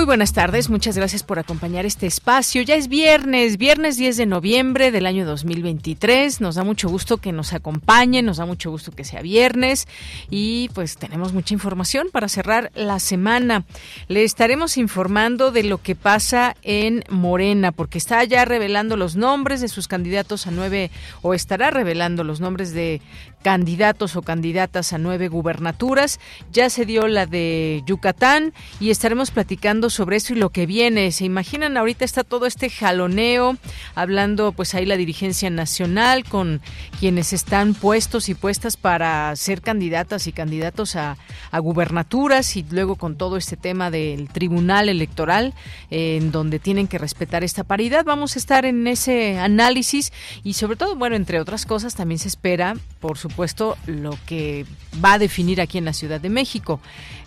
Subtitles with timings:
[0.00, 2.62] Muy buenas tardes, muchas gracias por acompañar este espacio.
[2.62, 6.40] Ya es viernes, viernes 10 de noviembre del año 2023.
[6.40, 9.86] Nos da mucho gusto que nos acompañen, nos da mucho gusto que sea viernes
[10.30, 13.66] y pues tenemos mucha información para cerrar la semana.
[14.08, 19.60] Le estaremos informando de lo que pasa en Morena, porque está ya revelando los nombres
[19.60, 23.02] de sus candidatos a nueve, o estará revelando los nombres de
[23.42, 26.20] candidatos o candidatas a nueve gubernaturas.
[26.52, 31.12] Ya se dio la de Yucatán y estaremos platicando sobre eso y lo que viene.
[31.12, 31.76] ¿Se imaginan?
[31.76, 33.56] Ahorita está todo este jaloneo,
[33.94, 36.60] hablando pues ahí la dirigencia nacional con
[36.98, 41.16] quienes están puestos y puestas para ser candidatas y candidatos a,
[41.52, 45.52] gubernaturas y luego con todo este tema del tribunal electoral
[45.90, 48.04] en donde tienen que respetar esta paridad.
[48.04, 52.28] Vamos a estar en ese análisis y sobre todo, bueno, entre otras cosas, también se
[52.28, 54.66] espera, por su supuesto, lo que
[55.02, 56.80] va a definir aquí en la Ciudad de México.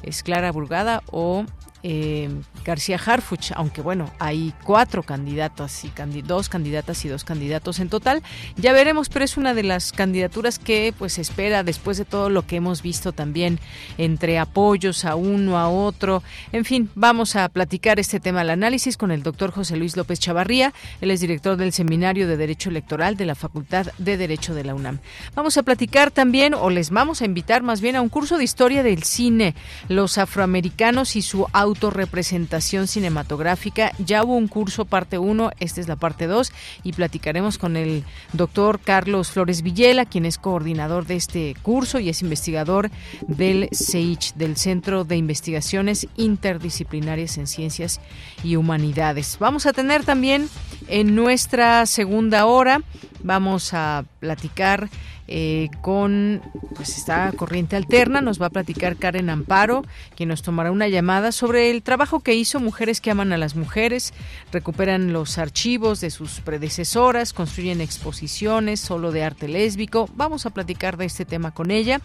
[0.03, 1.45] ¿Es Clara Burgada o
[1.83, 2.29] eh,
[2.63, 8.23] García Harfuch, aunque bueno, hay cuatro candidatas y dos candidatas y dos candidatos en total.
[8.55, 12.47] Ya veremos, pero es una de las candidaturas que pues espera después de todo lo
[12.47, 13.59] que hemos visto también
[13.97, 16.23] entre apoyos a uno, a otro.
[16.51, 20.19] En fin, vamos a platicar este tema al análisis con el doctor José Luis López
[20.19, 20.73] Chavarría.
[21.01, 24.75] Él es director del Seminario de Derecho Electoral de la Facultad de Derecho de la
[24.75, 24.99] UNAM.
[25.35, 28.43] Vamos a platicar también, o les vamos a invitar más bien a un curso de
[28.43, 29.55] historia del cine,
[29.89, 33.91] los afroamericanos y su autorrepresentación cinematográfica.
[33.97, 36.51] Ya hubo un curso parte 1, esta es la parte 2
[36.83, 38.03] y platicaremos con el
[38.33, 42.91] doctor Carlos Flores Villela, quien es coordinador de este curso y es investigador
[43.27, 47.99] del CEICH, del Centro de Investigaciones Interdisciplinarias en Ciencias
[48.43, 49.37] y Humanidades.
[49.39, 50.49] Vamos a tener también
[50.87, 52.81] en nuestra segunda hora,
[53.23, 54.89] vamos a platicar
[55.27, 56.41] eh, con
[56.75, 58.21] pues esta corriente alterna.
[58.21, 59.83] Nos va a platicar Karen Amparo,
[60.15, 63.55] quien nos tomará una llamada sobre el trabajo que hizo Mujeres que aman a las
[63.55, 64.13] mujeres,
[64.51, 70.09] recuperan los archivos de sus predecesoras, construyen exposiciones solo de arte lésbico.
[70.15, 72.01] Vamos a platicar de este tema con ella.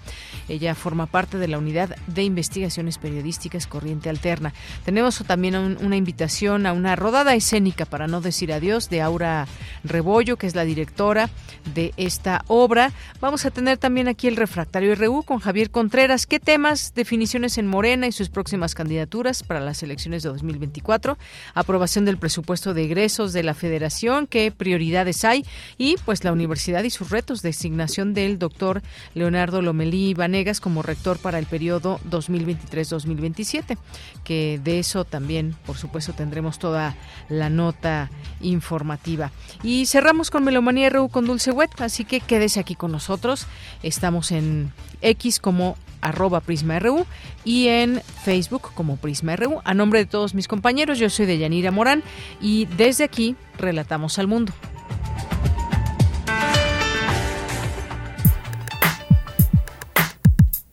[0.48, 4.52] Ella forma parte de la unidad de investigaciones periodísticas Corriente Alterna.
[4.84, 9.46] Tenemos también una invitación a una rodada escénica para no decir adiós de Aura
[9.84, 11.30] Rebollo, que es la directora
[11.74, 12.92] de esta obra.
[13.20, 16.24] Vamos a tener también aquí el refractario RU con Javier Contreras.
[16.24, 21.18] ¿Qué temas, definiciones en Morena y sus próximas candidaturas para las elecciones de 2024?
[21.54, 25.44] Aprobación del presupuesto de egresos de la Federación, qué prioridades hay
[25.78, 27.42] y pues la universidad y sus retos.
[27.42, 28.82] Designación del doctor
[29.14, 33.78] Leonardo Lomelí Vanegas como rector para el periodo 2023-2027,
[34.22, 36.94] que de eso también, por supuesto, tendremos toda
[37.28, 39.32] la nota informativa.
[39.64, 43.46] Y cerramos con Melomanía RU con Dulce Wet, así que quédese aquí con nosotros nosotros.
[43.84, 44.72] Estamos en
[45.02, 47.06] X como arroba PrismaRU
[47.44, 49.60] y en Facebook como PrismaRU.
[49.64, 52.02] A nombre de todos mis compañeros, yo soy de Yanira Morán
[52.40, 54.52] y desde aquí relatamos al mundo.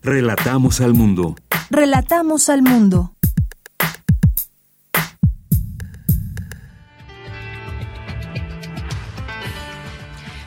[0.01, 1.35] Relatamos al mundo.
[1.69, 3.14] Relatamos al mundo.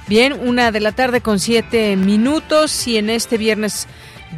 [0.08, 3.86] Bien, una de la tarde con siete minutos y en este viernes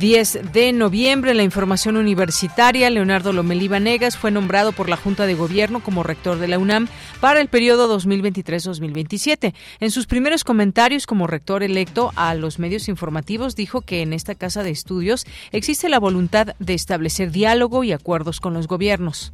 [0.01, 5.35] 10 de noviembre, la información universitaria, Leonardo Lomelí Vanegas fue nombrado por la Junta de
[5.35, 6.89] Gobierno como rector de la UNAM
[7.21, 9.55] para el periodo 2023-2027.
[9.79, 14.35] En sus primeros comentarios como rector electo a los medios informativos, dijo que en esta
[14.35, 19.33] casa de estudios existe la voluntad de establecer diálogo y acuerdos con los gobiernos.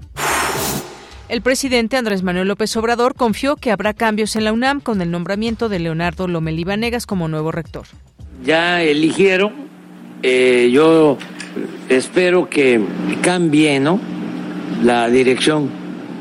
[1.28, 5.11] El presidente Andrés Manuel López Obrador confió que habrá cambios en la UNAM con el
[5.11, 7.87] nombramiento de Leonardo Lomelí Vanegas como nuevo rector.
[8.44, 9.52] Ya eligieron,
[10.23, 11.19] eh, yo
[11.88, 12.81] espero que
[13.23, 13.99] cambie ¿no?
[14.84, 15.69] la dirección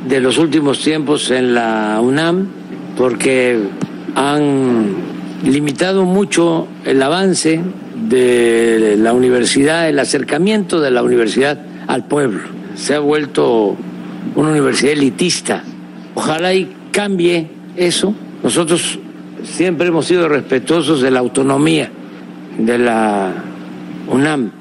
[0.07, 2.47] de los últimos tiempos en la UNAM,
[2.97, 3.59] porque
[4.15, 4.95] han
[5.43, 7.61] limitado mucho el avance
[8.09, 12.41] de la universidad, el acercamiento de la universidad al pueblo.
[12.75, 13.77] Se ha vuelto
[14.35, 15.63] una universidad elitista.
[16.13, 18.13] Ojalá y cambie eso.
[18.43, 18.99] Nosotros
[19.43, 21.89] siempre hemos sido respetuosos de la autonomía
[22.57, 23.33] de la
[24.07, 24.51] UNAM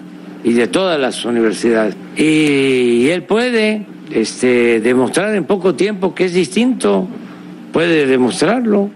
[0.42, 1.96] y de todas las universidades.
[2.16, 7.08] Y él puede este, demostrar en poco tiempo que es distinto,
[7.72, 8.90] puede demostrarlo.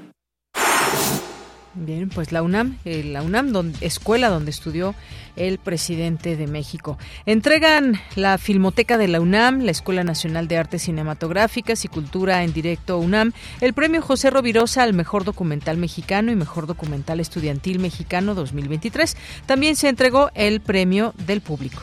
[1.74, 4.94] Bien, pues la UNAM, eh, la UNAM, escuela donde estudió
[5.38, 6.98] el presidente de México.
[7.26, 12.52] Entregan la Filmoteca de la UNAM, la Escuela Nacional de Artes Cinematográficas y Cultura en
[12.52, 18.34] Directo UNAM, el premio José Rovirosa al mejor documental mexicano y mejor documental estudiantil mexicano
[18.34, 19.16] 2023.
[19.46, 21.82] También se entregó el premio del público.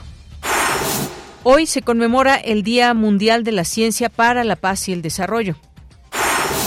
[1.43, 5.55] Hoy se conmemora el Día Mundial de la Ciencia para la Paz y el Desarrollo.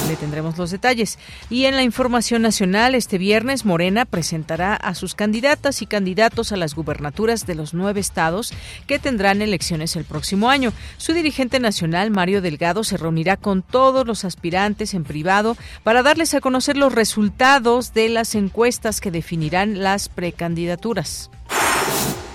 [0.08, 1.18] Le tendremos los detalles.
[1.50, 6.56] Y en la información nacional, este viernes Morena presentará a sus candidatas y candidatos a
[6.56, 8.54] las gubernaturas de los nueve estados
[8.86, 10.72] que tendrán elecciones el próximo año.
[10.96, 16.32] Su dirigente nacional, Mario Delgado, se reunirá con todos los aspirantes en privado para darles
[16.32, 21.30] a conocer los resultados de las encuestas que definirán las precandidaturas.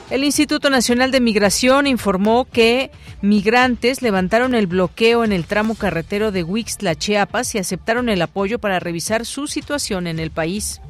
[0.10, 2.92] El Instituto Nacional de Migración informó que
[3.22, 8.60] migrantes levantaron el bloqueo en el tramo carretero de Huixtla, Chiapas y aceptaron el apoyo
[8.60, 10.82] para revisar su situación en el país.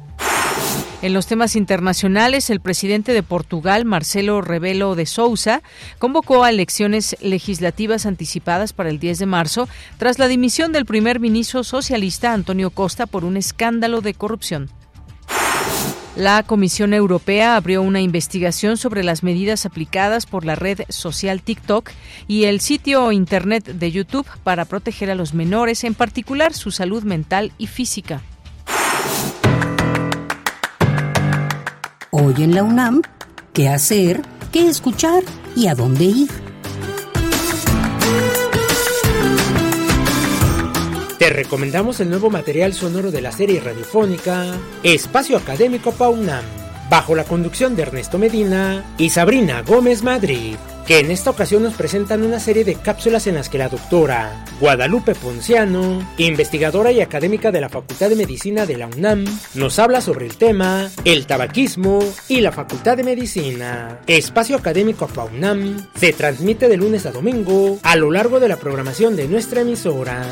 [1.00, 5.62] En los temas internacionales, el presidente de Portugal, Marcelo Rebelo de Sousa,
[5.98, 9.68] convocó a elecciones legislativas anticipadas para el 10 de marzo
[9.98, 14.70] tras la dimisión del primer ministro socialista Antonio Costa por un escándalo de corrupción.
[16.16, 21.90] La Comisión Europea abrió una investigación sobre las medidas aplicadas por la red social TikTok
[22.28, 27.02] y el sitio Internet de YouTube para proteger a los menores, en particular su salud
[27.02, 28.22] mental y física.
[32.12, 33.02] Hoy en la UNAM,
[33.52, 34.22] ¿qué hacer?
[34.52, 35.24] ¿Qué escuchar?
[35.56, 36.43] ¿Y a dónde ir?
[41.18, 44.46] Te recomendamos el nuevo material sonoro de la serie radiofónica
[44.82, 46.44] Espacio Académico Paunam,
[46.90, 50.56] bajo la conducción de Ernesto Medina y Sabrina Gómez Madrid,
[50.88, 54.44] que en esta ocasión nos presentan una serie de cápsulas en las que la doctora
[54.60, 59.24] Guadalupe Ponciano, investigadora y académica de la Facultad de Medicina de la UNAM,
[59.54, 64.00] nos habla sobre el tema el tabaquismo y la Facultad de Medicina.
[64.08, 69.14] Espacio Académico PAUNAM se transmite de lunes a domingo a lo largo de la programación
[69.14, 70.24] de nuestra emisora.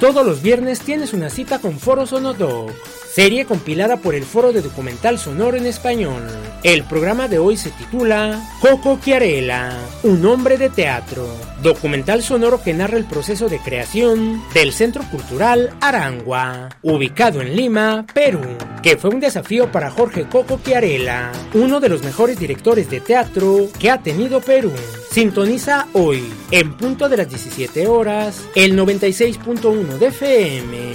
[0.00, 2.72] Todos los viernes tienes una cita con Foro Sonodoc,
[3.12, 6.22] serie compilada por el Foro de Documental Sonoro en Español.
[6.64, 11.28] El programa de hoy se titula Coco Chiarella, un hombre de teatro,
[11.62, 18.04] documental sonoro que narra el proceso de creación del Centro Cultural Arangua, ubicado en Lima,
[18.12, 18.42] Perú,
[18.82, 23.68] que fue un desafío para Jorge Coco Chiarella, uno de los mejores directores de teatro
[23.78, 24.72] que ha tenido Perú.
[25.14, 30.92] Sintoniza hoy, en punto de las 17 horas, el 96.1 de FM.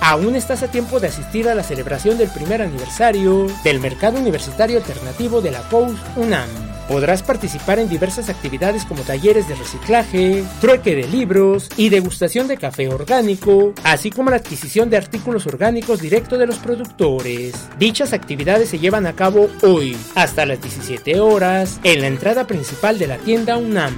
[0.00, 4.78] Aún estás a tiempo de asistir a la celebración del primer aniversario del Mercado Universitario
[4.78, 6.48] Alternativo de la POUS UNAM.
[6.88, 12.56] Podrás participar en diversas actividades como talleres de reciclaje, trueque de libros y degustación de
[12.56, 17.54] café orgánico, así como la adquisición de artículos orgánicos directo de los productores.
[17.78, 22.98] Dichas actividades se llevan a cabo hoy, hasta las 17 horas, en la entrada principal
[22.98, 23.94] de la tienda UNAM.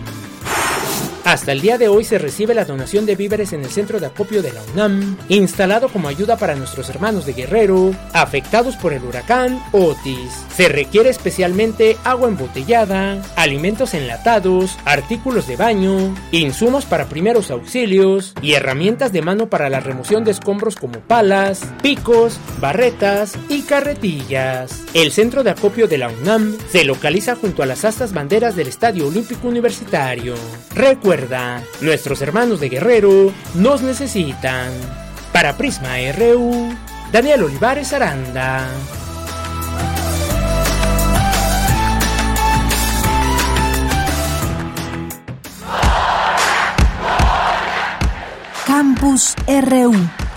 [1.31, 4.07] Hasta el día de hoy se recibe la donación de víveres en el centro de
[4.07, 9.05] acopio de la UNAM, instalado como ayuda para nuestros hermanos de Guerrero, afectados por el
[9.05, 10.45] huracán Otis.
[10.57, 18.55] Se requiere especialmente agua embotellada, alimentos enlatados, artículos de baño, insumos para primeros auxilios y
[18.55, 24.83] herramientas de mano para la remoción de escombros como palas, picos, barretas y carretillas.
[24.95, 28.67] El centro de acopio de la UNAM se localiza junto a las astas banderas del
[28.67, 30.35] Estadio Olímpico Universitario.
[30.75, 31.20] Recuerda,
[31.81, 34.71] nuestros hermanos de Guerrero nos necesitan.
[35.33, 36.75] Para Prisma RU,
[37.13, 38.69] Daniel Olivares Aranda.
[48.67, 50.30] Campus RU.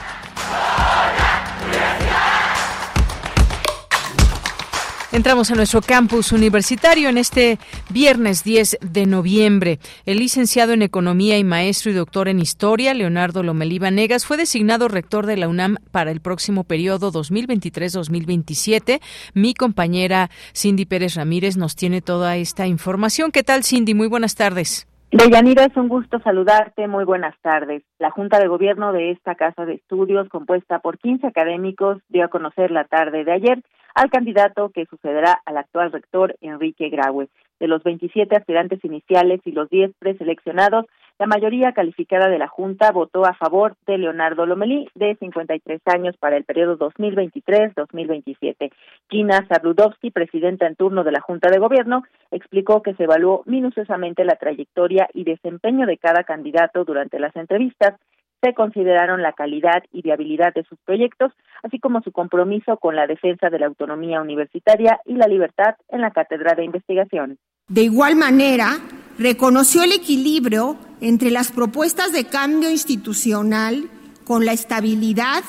[5.13, 7.59] Entramos a nuestro campus universitario en este
[7.91, 9.77] viernes 10 de noviembre.
[10.07, 14.87] El licenciado en Economía y maestro y doctor en Historia, Leonardo Lomelí Negas, fue designado
[14.87, 19.01] rector de la UNAM para el próximo periodo 2023-2027.
[19.35, 23.31] Mi compañera Cindy Pérez Ramírez nos tiene toda esta información.
[23.31, 23.93] ¿Qué tal, Cindy?
[23.93, 24.87] Muy buenas tardes.
[25.11, 26.87] Deyanira, es un gusto saludarte.
[26.87, 27.83] Muy buenas tardes.
[27.99, 32.29] La Junta de Gobierno de esta Casa de Estudios, compuesta por 15 académicos, dio a
[32.29, 33.63] conocer la tarde de ayer
[33.93, 37.29] al candidato que sucederá al actual rector Enrique Graue.
[37.59, 40.85] De los 27 aspirantes iniciales y los 10 preseleccionados,
[41.19, 46.17] la mayoría calificada de la Junta votó a favor de Leonardo Lomelí, de 53 años,
[46.17, 48.71] para el periodo 2023-2027.
[49.07, 54.25] Kina Zabludovsky, presidenta en turno de la Junta de Gobierno, explicó que se evaluó minuciosamente
[54.25, 57.99] la trayectoria y desempeño de cada candidato durante las entrevistas
[58.43, 61.31] se consideraron la calidad y viabilidad de sus proyectos,
[61.63, 66.01] así como su compromiso con la defensa de la autonomía universitaria y la libertad en
[66.01, 67.37] la cátedra de investigación.
[67.69, 68.79] De igual manera,
[69.17, 73.89] reconoció el equilibrio entre las propuestas de cambio institucional
[74.25, 75.43] con la estabilidad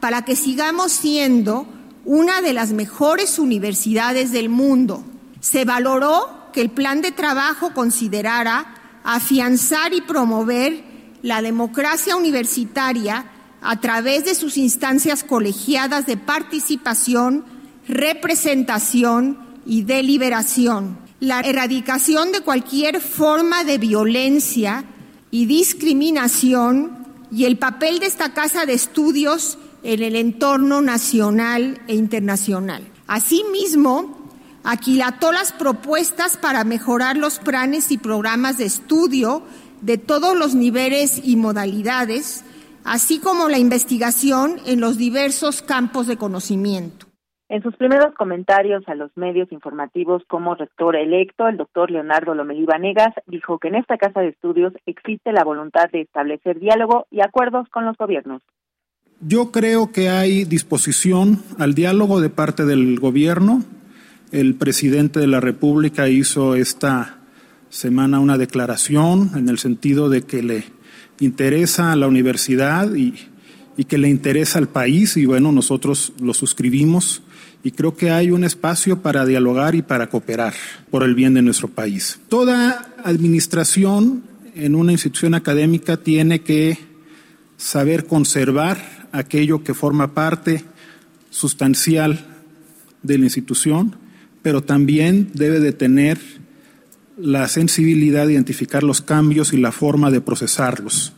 [0.00, 1.66] para que sigamos siendo
[2.04, 5.02] una de las mejores universidades del mundo.
[5.40, 8.66] Se valoró que el plan de trabajo considerara
[9.02, 10.95] afianzar y promover
[11.26, 13.24] la democracia universitaria
[13.60, 17.44] a través de sus instancias colegiadas de participación,
[17.88, 20.96] representación y deliberación.
[21.18, 24.84] La erradicación de cualquier forma de violencia
[25.32, 26.96] y discriminación
[27.32, 32.86] y el papel de esta casa de estudios en el entorno nacional e internacional.
[33.08, 34.30] Asimismo,
[34.62, 39.42] aquilató las propuestas para mejorar los planes y programas de estudio
[39.80, 42.44] de todos los niveles y modalidades,
[42.84, 47.06] así como la investigación en los diversos campos de conocimiento.
[47.48, 52.64] En sus primeros comentarios a los medios informativos como rector electo, el doctor Leonardo Lomelí
[52.64, 57.20] Vanegas dijo que en esta casa de estudios existe la voluntad de establecer diálogo y
[57.20, 58.42] acuerdos con los gobiernos.
[59.20, 63.62] Yo creo que hay disposición al diálogo de parte del gobierno.
[64.32, 67.20] El presidente de la República hizo esta
[67.76, 70.64] semana una declaración en el sentido de que le
[71.20, 73.14] interesa a la universidad y,
[73.76, 77.22] y que le interesa al país y bueno, nosotros lo suscribimos
[77.62, 80.54] y creo que hay un espacio para dialogar y para cooperar
[80.90, 82.18] por el bien de nuestro país.
[82.30, 84.22] Toda administración
[84.54, 86.78] en una institución académica tiene que
[87.58, 90.64] saber conservar aquello que forma parte
[91.28, 92.24] sustancial
[93.02, 93.96] de la institución,
[94.40, 96.18] pero también debe de tener
[97.16, 101.12] la sensibilidad de identificar los cambios y la forma de procesarlos,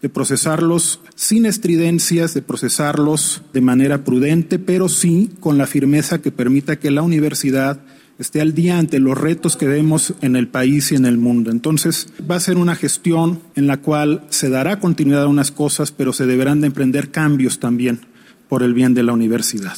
[0.00, 6.30] de procesarlos sin estridencias, de procesarlos de manera prudente, pero sí con la firmeza que
[6.30, 7.80] permita que la universidad
[8.18, 11.50] esté al día ante los retos que vemos en el país y en el mundo.
[11.50, 15.90] Entonces, va a ser una gestión en la cual se dará continuidad a unas cosas,
[15.90, 18.00] pero se deberán de emprender cambios también
[18.48, 19.76] por el bien de la universidad.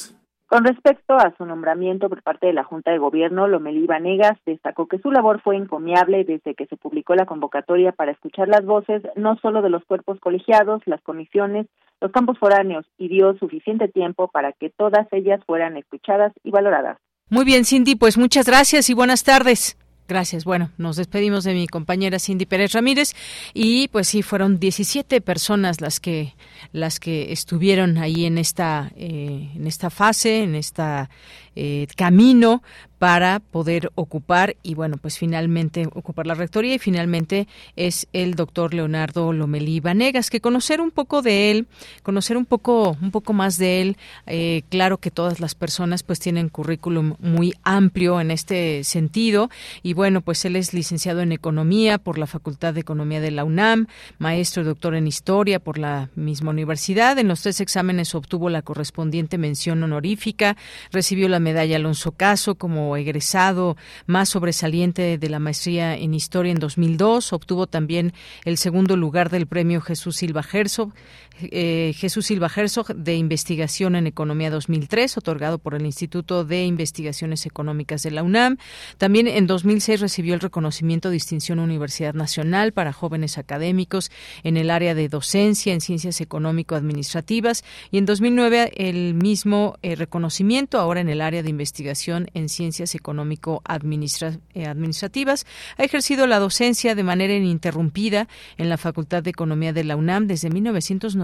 [0.48, 4.86] Con respecto a su nombramiento por parte de la Junta de Gobierno, Lomelí Vanegas destacó
[4.86, 9.02] que su labor fue encomiable desde que se publicó la convocatoria para escuchar las voces
[9.16, 11.66] no solo de los cuerpos colegiados, las comisiones,
[12.00, 16.98] los campos foráneos y dio suficiente tiempo para que todas ellas fueran escuchadas y valoradas.
[17.28, 19.76] Muy bien, Cindy, pues muchas gracias y buenas tardes.
[20.08, 20.44] Gracias.
[20.44, 23.14] Bueno, nos despedimos de mi compañera Cindy Pérez Ramírez
[23.54, 26.34] y pues sí fueron 17 personas las que
[26.72, 31.10] las que estuvieron ahí en esta eh, en esta fase, en esta
[31.56, 32.62] eh, camino
[32.98, 37.46] para poder ocupar y bueno pues finalmente ocupar la rectoría y finalmente
[37.76, 41.66] es el doctor Leonardo Lomelí Vanegas que conocer un poco de él
[42.02, 43.96] conocer un poco un poco más de él
[44.26, 49.50] eh, claro que todas las personas pues tienen currículum muy amplio en este sentido
[49.82, 53.44] y bueno pues él es licenciado en economía por la Facultad de Economía de la
[53.44, 57.18] UNAM maestro y doctor en historia por la misma universidad.
[57.18, 60.56] En los tres exámenes obtuvo la correspondiente mención honorífica
[60.92, 63.76] recibió la medalla Alonso Caso como egresado
[64.06, 67.32] más sobresaliente de la maestría en historia en 2002.
[67.32, 68.12] Obtuvo también
[68.44, 70.92] el segundo lugar del premio Jesús Silva Herzog,
[71.40, 77.46] eh, Jesús Silva Herzog de Investigación en Economía 2003, otorgado por el Instituto de Investigaciones
[77.46, 78.58] Económicas de la UNAM.
[78.98, 84.10] También en 2006 recibió el reconocimiento Distinción Universidad Nacional para jóvenes académicos
[84.44, 90.78] en el área de docencia en ciencias económico-administrativas y en 2009 el mismo eh, reconocimiento
[90.78, 95.42] ahora en el área de investigación en ciencias económico-administrativas.
[95.42, 95.46] Eh,
[95.78, 100.26] ha ejercido la docencia de manera ininterrumpida en la Facultad de Economía de la UNAM
[100.26, 100.50] desde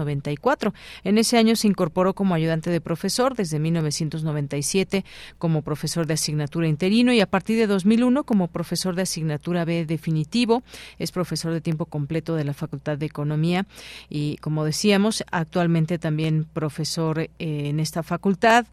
[0.05, 0.73] 1994.
[1.03, 5.05] En ese año se incorporó como ayudante de profesor desde 1997
[5.37, 9.85] como profesor de asignatura interino y a partir de 2001 como profesor de asignatura B
[9.85, 10.63] definitivo.
[10.99, 13.65] Es profesor de tiempo completo de la Facultad de Economía
[14.09, 18.65] y, como decíamos, actualmente también profesor eh, en esta facultad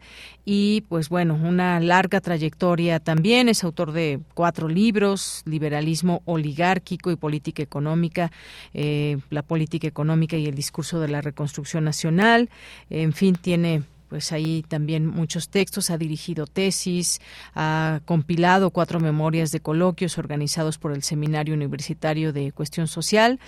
[0.45, 3.49] y, pues bueno, una larga trayectoria también.
[3.49, 8.31] Es autor de cuatro libros, Liberalismo oligárquico y Política Económica,
[8.73, 12.49] eh, la política económica y el discurso de la reconstrucción nacional.
[12.89, 17.21] En fin, tiene pues ahí también muchos textos, ha dirigido tesis,
[17.55, 23.39] ha compilado cuatro memorias de coloquios organizados por el Seminario Universitario de Cuestión Social,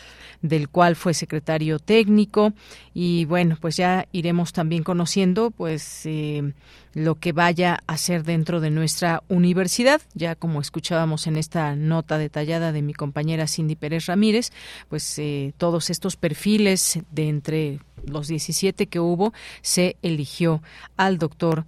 [0.42, 2.54] del cual fue secretario técnico.
[2.94, 6.54] Y bueno, pues ya iremos también conociendo pues eh,
[6.94, 12.18] lo que vaya a ser dentro de nuestra universidad, ya como escuchábamos en esta nota
[12.18, 14.54] detallada de mi compañera Cindy Pérez Ramírez,
[14.88, 20.62] pues eh, todos estos perfiles de entre los 17 que hubo, se eligió
[20.98, 21.66] al doctor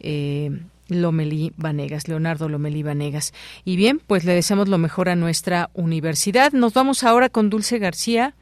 [0.00, 0.50] eh,
[0.88, 3.32] Lomelí Vanegas, Leonardo Lomelí Vanegas.
[3.64, 6.52] Y bien, pues le deseamos lo mejor a nuestra universidad.
[6.52, 8.34] Nos vamos ahora con Dulce García.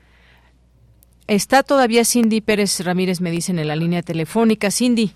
[1.26, 4.70] Está todavía Cindy Pérez Ramírez, me dicen en la línea telefónica.
[4.70, 5.12] Cindy.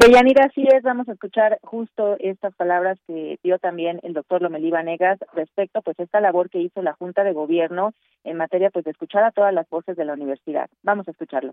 [0.00, 4.70] Deyanira, así es, vamos a escuchar justo estas palabras que dio también el doctor Lomelí
[4.70, 7.92] Vanegas respecto pues esta labor que hizo la Junta de Gobierno
[8.24, 10.70] en materia pues de escuchar a todas las voces de la universidad.
[10.82, 11.52] Vamos a escucharlo.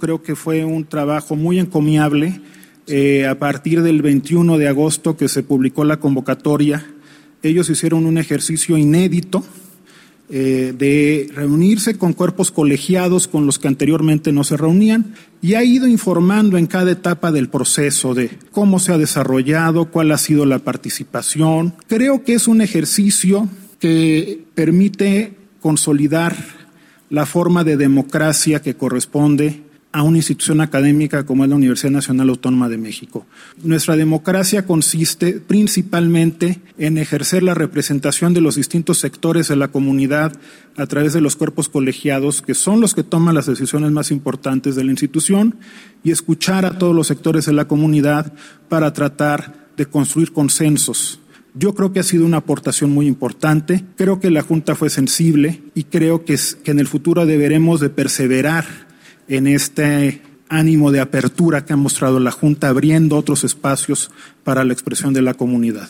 [0.00, 2.40] Creo que fue un trabajo muy encomiable.
[2.86, 6.82] Eh, a partir del 21 de agosto que se publicó la convocatoria,
[7.42, 9.42] ellos hicieron un ejercicio inédito
[10.30, 15.64] eh, de reunirse con cuerpos colegiados con los que anteriormente no se reunían y ha
[15.64, 20.46] ido informando en cada etapa del proceso de cómo se ha desarrollado, cuál ha sido
[20.46, 21.74] la participación.
[21.86, 23.48] Creo que es un ejercicio
[23.78, 26.36] que permite consolidar
[27.10, 32.30] la forma de democracia que corresponde a una institución académica como es la Universidad Nacional
[32.30, 33.26] Autónoma de México.
[33.62, 40.32] Nuestra democracia consiste principalmente en ejercer la representación de los distintos sectores de la comunidad
[40.76, 44.76] a través de los cuerpos colegiados, que son los que toman las decisiones más importantes
[44.76, 45.56] de la institución,
[46.02, 48.32] y escuchar a todos los sectores de la comunidad
[48.68, 51.20] para tratar de construir consensos
[51.54, 53.84] yo creo que ha sido una aportación muy importante.
[53.96, 58.64] Creo que la Junta fue sensible y creo que, en el futuro deberemos de perseverar
[59.28, 64.10] en este ánimo de apertura que ha mostrado la Junta, abriendo otros espacios
[64.44, 65.88] para la expresión de la comunidad.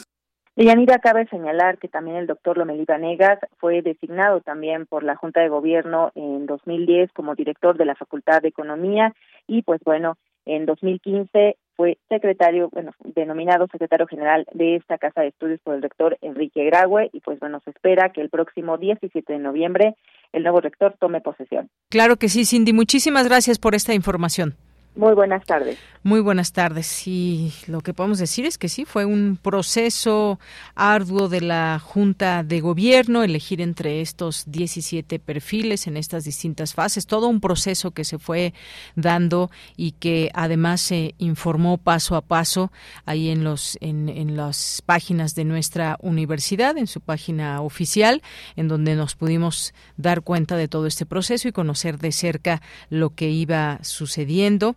[0.55, 5.40] Yanira, cabe señalar que también el doctor Lomelí Vanegas fue designado también por la Junta
[5.40, 9.14] de Gobierno en 2010 como director de la Facultad de Economía
[9.47, 15.29] y pues bueno, en 2015 fue secretario, bueno, denominado secretario general de esta Casa de
[15.29, 19.33] Estudios por el rector Enrique Graue y pues bueno, se espera que el próximo 17
[19.33, 19.97] de noviembre
[20.33, 21.71] el nuevo rector tome posesión.
[21.90, 22.73] Claro que sí, Cindy.
[22.73, 24.57] Muchísimas gracias por esta información.
[24.94, 25.78] Muy buenas tardes.
[26.02, 27.07] Muy buenas tardes.
[27.07, 30.38] Y lo que podemos decir es que sí, fue un proceso
[30.74, 37.07] arduo de la Junta de Gobierno, elegir entre estos 17 perfiles en estas distintas fases,
[37.07, 38.52] todo un proceso que se fue
[38.96, 42.70] dando y que además se informó paso a paso
[43.07, 48.22] ahí en, los, en, en las páginas de nuestra universidad, en su página oficial,
[48.57, 53.11] en donde nos pudimos dar cuenta de todo este proceso y conocer de cerca lo
[53.14, 54.76] que iba sucediendo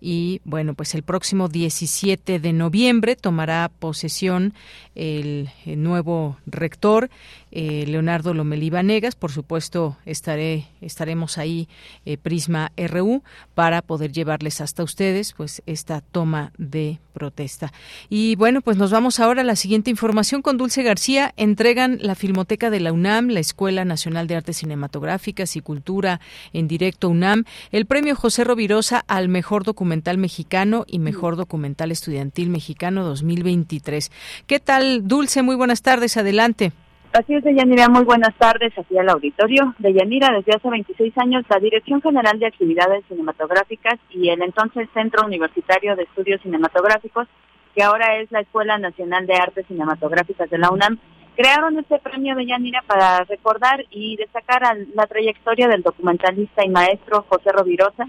[0.00, 4.54] y bueno, pues el próximo 17 de noviembre tomará posesión
[4.94, 7.10] el, nuevo rector
[7.50, 9.14] eh, Leonardo Lomelí Vanegas.
[9.14, 11.68] Por supuesto, estaré estaremos ahí
[12.04, 13.22] eh, Prisma RU
[13.54, 17.72] para poder llevarles hasta ustedes pues esta toma de protesta.
[18.08, 21.34] Y bueno, pues nos vamos ahora a la siguiente información con Dulce García.
[21.36, 26.20] Entregan la Filmoteca de la UNAM, la Escuela Nacional de Artes Cinematográficas y Cultura
[26.52, 29.87] en directo UNAM, el premio José Rovirosa al mejor documental
[30.18, 34.10] mexicano y mejor documental estudiantil mexicano 2023.
[34.46, 35.42] ¿Qué tal, Dulce?
[35.42, 36.16] Muy buenas tardes.
[36.16, 36.72] Adelante.
[37.12, 39.74] Así es, Deyanira, muy buenas tardes aquí al auditorio.
[39.78, 45.24] Deyanira, desde hace 26 años, la Dirección General de Actividades Cinematográficas y el entonces Centro
[45.24, 47.26] Universitario de Estudios Cinematográficos,
[47.74, 50.98] que ahora es la Escuela Nacional de Artes Cinematográficas de la UNAM,
[51.34, 54.62] crearon este premio Deyanira para recordar y destacar
[54.94, 58.08] la trayectoria del documentalista y maestro José Rovirosa.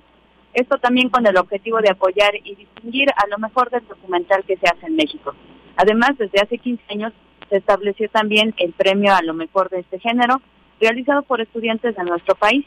[0.59, 4.57] Esto también con el objetivo de apoyar y distinguir a lo mejor del documental que
[4.57, 5.33] se hace en México.
[5.77, 7.13] Además, desde hace 15 años
[7.49, 10.41] se estableció también el premio a lo mejor de este género,
[10.81, 12.65] realizado por estudiantes de nuestro país.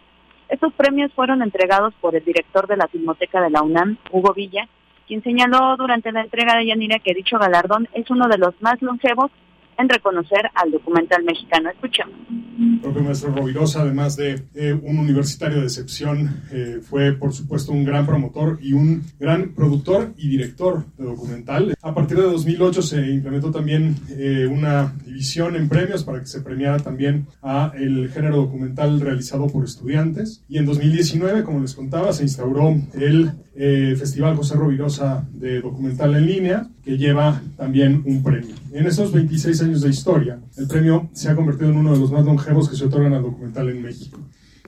[0.49, 4.67] Estos premios fueron entregados por el director de la Filmoteca de la UNAM, Hugo Villa,
[5.07, 8.81] quien señaló durante la entrega de Yanira que dicho galardón es uno de los más
[8.81, 9.31] longevos
[9.79, 11.71] en reconocer al documental mexicano.
[11.71, 12.15] Escuchamos.
[12.59, 17.73] El propio maestro Rovirosa, además de eh, un universitario de excepción, eh, fue por supuesto
[17.73, 21.75] un gran promotor y un gran productor y director de documental.
[21.83, 26.43] A partir de 2008 se implementó también eh, una división en premios para que se
[26.43, 30.45] premiara también a el género documental realizado por estudiantes.
[30.49, 36.27] Y en 2019, como les contaba, se instauró el Festival José Rovirosa de Documental en
[36.27, 38.62] Línea, que lleva también un premio.
[38.75, 42.11] En esos 26 años de historia, el premio se ha convertido en uno de los
[42.11, 44.19] más longevos que se otorgan al documental en México.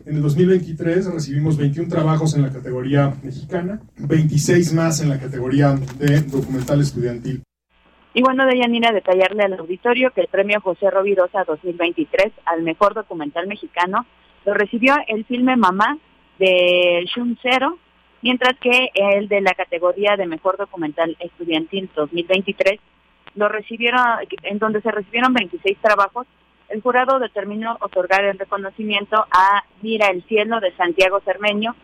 [0.04, 5.72] En el 2023 recibimos 21 trabajos en la categoría mexicana, 26 más en la categoría
[5.98, 7.42] de documental estudiantil.
[8.12, 13.46] Y bueno, Deyanira, detallarle al auditorio que el premio José Rovirosa 2023 al mejor documental
[13.46, 14.04] mexicano
[14.44, 15.96] lo recibió el filme Mamá
[16.38, 17.78] de Shun Zero,
[18.20, 22.78] mientras que el de la categoría de mejor documental estudiantil 2023
[23.34, 24.00] lo recibieron,
[24.42, 26.26] en donde se recibieron 26 trabajos,
[26.68, 31.74] el jurado determinó otorgar el reconocimiento a Mira el cielo de Santiago Cermeño,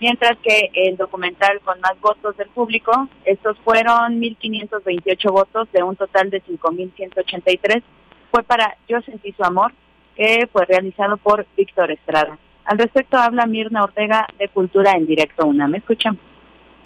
[0.00, 5.96] mientras que el documental con más votos del público, estos fueron 1.528 votos de un
[5.96, 7.82] total de 5.183,
[8.30, 9.72] fue para Yo sentí su amor,
[10.16, 12.38] que fue realizado por Víctor Estrada.
[12.64, 15.76] Al respecto habla Mirna Ortega de Cultura en Directo UNAM.
[15.76, 16.20] Escuchamos.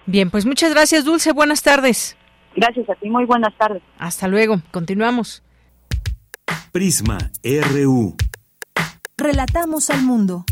[0.08, 1.32] Bien, pues muchas gracias, Dulce.
[1.32, 2.16] Buenas tardes.
[2.56, 3.10] Gracias a ti.
[3.10, 3.82] Muy buenas tardes.
[3.98, 4.62] Hasta luego.
[4.70, 5.42] Continuamos.
[6.72, 8.16] Prisma RU.
[9.18, 10.46] Relatamos al mundo.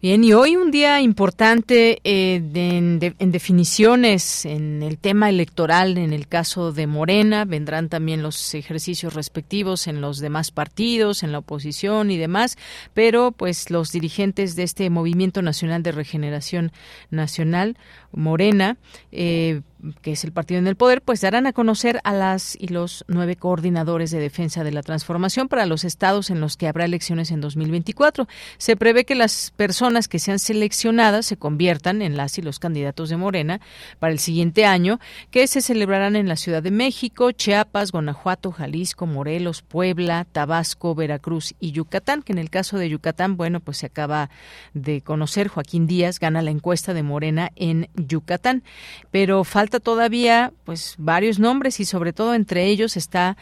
[0.00, 6.12] Bien, y hoy un día importante eh, en, en, definiciones en el tema electoral, en
[6.12, 11.38] el caso de Morena, vendrán también los ejercicios respectivos en los demás partidos, en la
[11.38, 12.56] oposición y demás,
[12.94, 16.70] pero pues los dirigentes de este Movimiento Nacional de Regeneración
[17.10, 17.76] Nacional,
[18.12, 18.76] Morena,
[19.10, 19.62] eh,
[20.02, 23.04] que es el partido en el poder, pues darán a conocer a las y los
[23.08, 27.30] nueve coordinadores de defensa de la transformación para los estados en los que habrá elecciones
[27.30, 28.26] en 2024.
[28.58, 33.08] Se prevé que las personas que sean seleccionadas se conviertan en las y los candidatos
[33.08, 33.60] de Morena
[33.98, 34.98] para el siguiente año,
[35.30, 41.54] que se celebrarán en la Ciudad de México, Chiapas, Guanajuato, Jalisco, Morelos, Puebla, Tabasco, Veracruz
[41.60, 44.30] y Yucatán, que en el caso de Yucatán, bueno, pues se acaba
[44.74, 48.62] de conocer, Joaquín Díaz gana la encuesta de Morena en Yucatán,
[49.10, 53.36] pero falta todavía pues varios nombres y sobre todo entre ellos está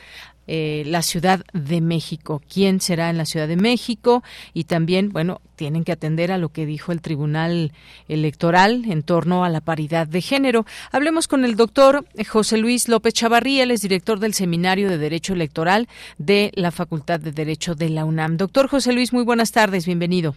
[0.49, 2.41] eh, la Ciudad de México.
[2.53, 4.23] ¿Quién será en la Ciudad de México?
[4.55, 7.73] Y también, bueno, tienen que atender a lo que dijo el Tribunal
[8.07, 10.65] Electoral en torno a la paridad de género.
[10.93, 15.33] Hablemos con el doctor José Luis López Chavarría, él es director del Seminario de Derecho
[15.33, 18.37] Electoral de la Facultad de Derecho de la UNAM.
[18.37, 20.37] Doctor José Luis, muy buenas tardes, bienvenido.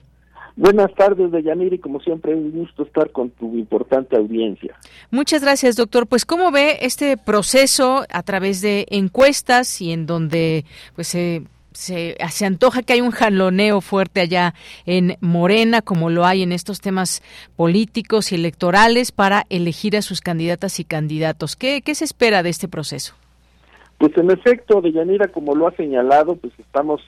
[0.55, 4.75] Buenas tardes, Deyanira, y como siempre, un gusto estar con tu importante audiencia.
[5.12, 6.07] Muchas gracias, doctor.
[6.07, 12.17] Pues, ¿cómo ve este proceso a través de encuestas y en donde pues se, se,
[12.29, 14.53] se antoja que hay un jaloneo fuerte allá
[14.85, 17.21] en Morena, como lo hay en estos temas
[17.55, 21.55] políticos y electorales, para elegir a sus candidatas y candidatos?
[21.55, 23.15] ¿Qué, qué se espera de este proceso?
[23.97, 27.01] Pues, en efecto, Deyanira, como lo ha señalado, pues estamos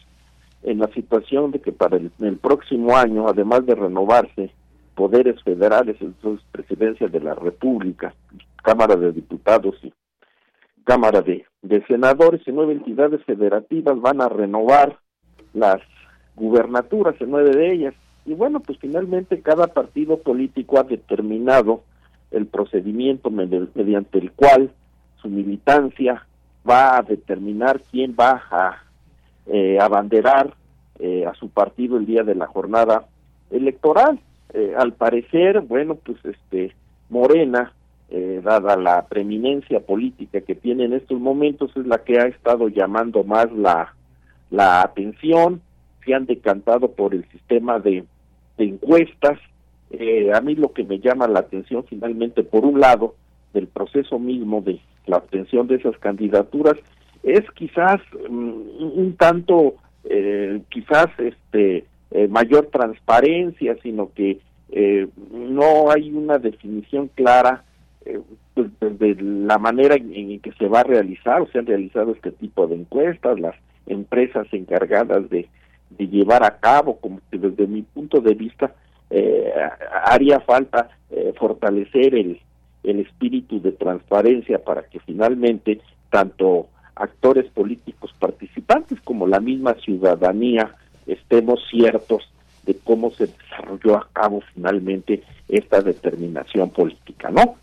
[0.63, 4.51] en la situación de que para el, próximo año, además de renovarse
[4.95, 8.13] poderes federales, entonces presidencia de la República,
[8.63, 9.93] Cámara de Diputados y
[10.83, 11.45] Cámara de,
[11.87, 14.99] Senadores y nueve entidades federativas van a renovar
[15.53, 15.79] las
[16.35, 17.93] gubernaturas en nueve de ellas.
[18.25, 21.81] Y bueno, pues finalmente cada partido político ha determinado
[22.29, 24.71] el procedimiento mediante el cual
[25.21, 26.25] su militancia
[26.67, 28.90] va a determinar quién va a
[29.47, 30.53] eh, abanderar
[30.99, 33.07] eh, a su partido el día de la jornada
[33.49, 34.19] electoral.
[34.53, 36.75] Eh, al parecer, bueno, pues este
[37.09, 37.73] Morena,
[38.09, 42.67] eh, dada la preeminencia política que tiene en estos momentos, es la que ha estado
[42.67, 43.95] llamando más la,
[44.49, 45.61] la atención,
[46.05, 48.03] se han decantado por el sistema de,
[48.57, 49.39] de encuestas.
[50.33, 53.15] a mí lo que me llama la atención finalmente, por un lado,
[53.53, 56.77] del proceso mismo de la obtención de esas candidaturas,
[57.23, 58.53] es quizás mm,
[58.97, 64.39] un tanto, eh, quizás este eh, mayor transparencia, sino que
[64.71, 67.63] eh, no hay una definición clara
[68.53, 72.31] pues, de la manera en, que se va a realizar o se han realizado este
[72.31, 73.55] tipo de encuestas, las
[73.85, 75.47] empresas encargadas de,
[75.97, 78.73] llevar a cabo, como que desde mi punto de vista
[79.09, 79.53] eh,
[80.05, 82.39] haría falta eh, fortalecer el,
[82.83, 85.79] el espíritu de transparencia para que finalmente
[86.09, 86.67] tanto
[87.01, 90.75] actores políticos participantes como la misma ciudadanía
[91.07, 92.31] estemos ciertos
[92.65, 97.55] de cómo se desarrolló a cabo finalmente esta determinación política, ¿no?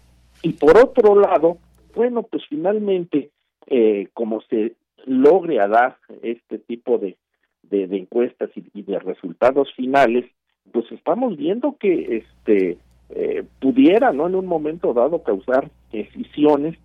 [0.43, 1.59] Y por otro lado,
[1.95, 3.31] bueno, pues finalmente,
[3.67, 4.75] eh, como se
[5.07, 7.17] logre dar este tipo de,
[7.63, 10.25] de, encuestas y, de resultados finales,
[10.73, 12.79] pues estamos viendo que este
[13.11, 14.27] eh, pudiera, ¿no?
[14.27, 16.77] En un momento dado causar decisiones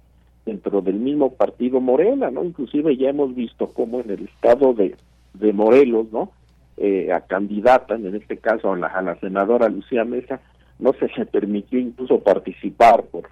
[0.46, 2.44] dentro del mismo partido Morena, ¿no?
[2.44, 4.96] Inclusive ya hemos visto cómo en el estado de,
[5.34, 6.32] de Morelos, ¿no?
[6.78, 10.42] Eh, a candidata, en este caso a la, a la senadora Lucía Mesa,
[10.80, 13.30] no se le permitió incluso participar por,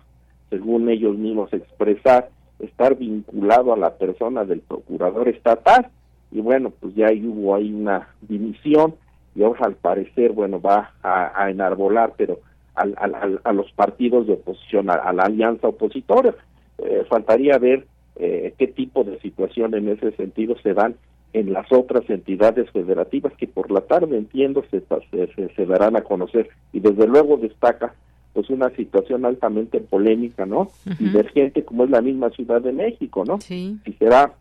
[0.50, 5.89] según ellos mismos expresar, estar vinculado a la persona del procurador estatal
[6.32, 8.95] y bueno, pues ya hubo ahí una dimisión
[9.36, 12.39] y ahora al parecer, bueno, va a, enarbolar, pero
[12.76, 12.95] al,
[13.43, 16.36] a los partidos de oposición, a, la alianza opositora.
[16.84, 20.96] Eh, faltaría ver eh, qué tipo de situación en ese sentido se dan
[21.34, 26.02] en las otras entidades federativas que por la tarde entiendo se, se, se darán a
[26.02, 27.94] conocer y desde luego destaca
[28.34, 30.70] pues una situación altamente polémica, ¿no?
[31.00, 33.41] Divergente como es la misma Ciudad de México, ¿no?
[33.41, 33.78] Sí.
[33.86, 34.34] Si será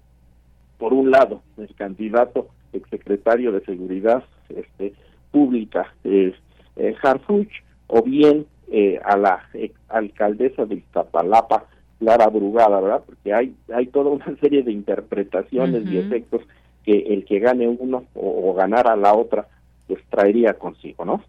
[0.78, 4.94] por un lado el candidato exsecretario de Seguridad este,
[5.32, 6.34] Pública eh,
[6.76, 7.50] eh, Harfuch
[7.88, 9.44] o bien eh, a la
[9.88, 11.66] alcaldesa de Iztapalapa
[12.00, 13.02] Lara Brugada, ¿verdad?
[13.06, 16.42] Porque hay hay toda una serie de interpretaciones y efectos
[16.84, 19.46] que el que gane uno o, o ganar a la otra
[19.86, 21.22] pues traería consigo, ¿no?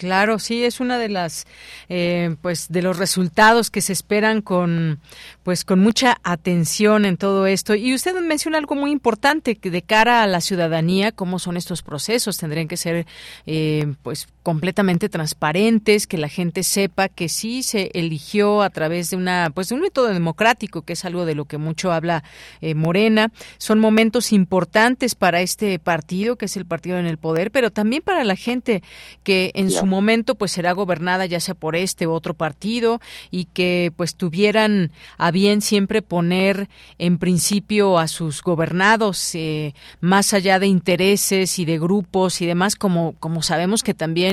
[0.00, 1.46] Claro, sí, es una de las,
[1.90, 4.98] eh, pues, de los resultados que se esperan con,
[5.42, 7.74] pues, con mucha atención en todo esto.
[7.74, 11.82] Y usted menciona algo muy importante que de cara a la ciudadanía, cómo son estos
[11.82, 13.04] procesos, tendrían que ser,
[13.44, 19.16] eh, pues, completamente transparentes, que la gente sepa que sí se eligió a través de
[19.16, 22.24] una, pues, de un método democrático, que es algo de lo que mucho habla
[22.60, 23.30] eh, Morena.
[23.58, 28.02] Son momentos importantes para este partido, que es el partido en el poder, pero también
[28.02, 28.82] para la gente
[29.24, 33.00] que en su momento pues será gobernada ya sea por este u otro partido
[33.30, 40.32] y que pues tuvieran a bien siempre poner en principio a sus gobernados eh, más
[40.32, 44.29] allá de intereses y de grupos y demás como como sabemos que también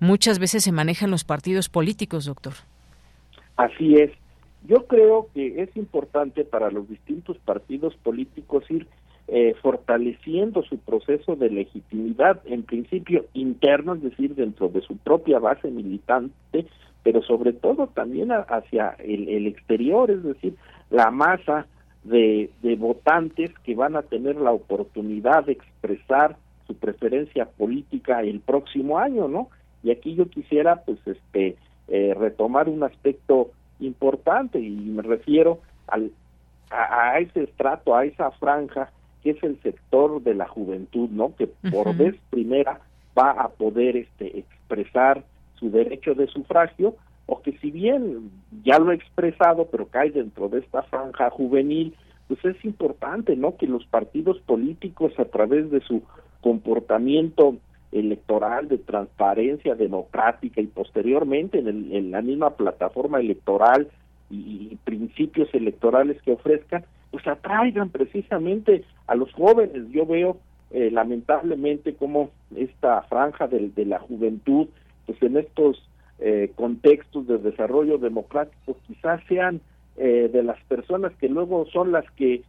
[0.00, 2.54] muchas veces se manejan los partidos políticos doctor.
[3.56, 4.10] Así es.
[4.66, 8.86] Yo creo que es importante para los distintos partidos políticos ir
[9.28, 15.38] eh, fortaleciendo su proceso de legitimidad, en principio interno, es decir, dentro de su propia
[15.38, 16.66] base militante,
[17.02, 20.56] pero sobre todo también hacia el, exterior, es decir,
[20.90, 21.66] la masa
[22.04, 28.98] de votantes que van a tener la oportunidad de expresar su preferencia política el próximo
[28.98, 29.48] año, ¿no?
[29.82, 31.56] Y aquí yo quisiera, pues, este,
[31.88, 36.10] eh, retomar un aspecto importante y me refiero al,
[36.70, 38.90] a, ese estrato, a esa franja
[39.22, 41.34] que es el sector de la juventud, ¿no?
[41.36, 42.80] Que por vez primera
[43.16, 45.24] va a poder este, expresar
[45.58, 48.30] su derecho de sufragio, o que si bien
[48.64, 51.94] ya lo ha expresado, pero cae dentro de esta franja juvenil,
[52.28, 53.56] pues es importante, ¿no?
[53.56, 56.02] Que los partidos políticos a través de su
[56.46, 57.56] comportamiento
[57.90, 63.88] electoral de transparencia democrática y posteriormente en, en la misma plataforma electoral
[64.30, 69.90] y, principios electorales que ofrezcan, pues atraigan precisamente a los jóvenes.
[69.90, 70.36] Yo veo
[70.70, 74.68] eh, lamentablemente como esta franja de, de, la juventud,
[75.04, 75.82] pues en estos
[76.20, 79.60] eh, contextos de desarrollo democrático quizás sean
[79.96, 82.42] eh, de las personas que luego son las que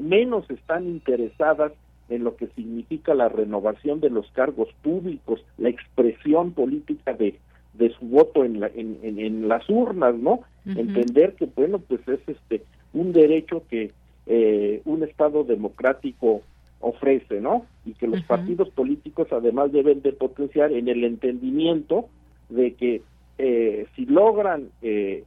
[0.00, 1.72] menos están interesadas
[2.08, 7.38] en lo que significa la renovación de los cargos públicos, la expresión política de,
[7.74, 10.40] de su voto en, la, en, en, las urnas, ¿no?
[10.66, 13.92] Entender que, bueno, pues es este un derecho que
[14.26, 16.42] eh, un Estado democrático
[16.80, 17.64] ofrece, ¿no?
[17.86, 22.08] Y que los partidos políticos además deben de potenciar en el entendimiento
[22.48, 23.02] de que
[23.38, 25.24] eh, si logran eh,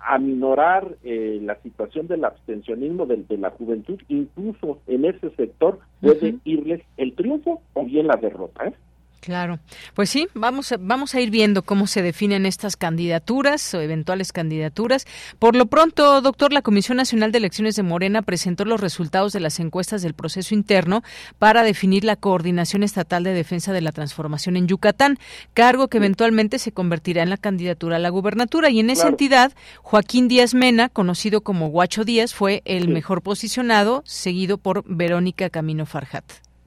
[0.00, 6.36] eh aminorar la situación del abstencionismo de, de, la juventud, incluso en ese sector puede
[6.44, 8.66] irles el triunfo o bien la derrota.
[8.66, 8.74] ¿eh?
[9.20, 9.58] Claro,
[9.94, 14.32] pues sí, vamos a, vamos a ir viendo cómo se definen estas candidaturas o eventuales
[14.32, 15.06] candidaturas.
[15.38, 19.40] Por lo pronto, doctor, la Comisión Nacional de Elecciones de Morena presentó los resultados de
[19.40, 21.02] las encuestas del proceso interno
[21.38, 25.18] para definir la Coordinación Estatal de Defensa de la Transformación en Yucatán,
[25.52, 28.70] cargo que eventualmente se convertirá en la candidatura a la gubernatura.
[28.70, 29.52] Y en esa entidad,
[29.82, 35.84] Joaquín Díaz Mena, conocido como Guacho Díaz, fue el mejor posicionado, seguido por Verónica Camino
[35.84, 36.24] Farjat.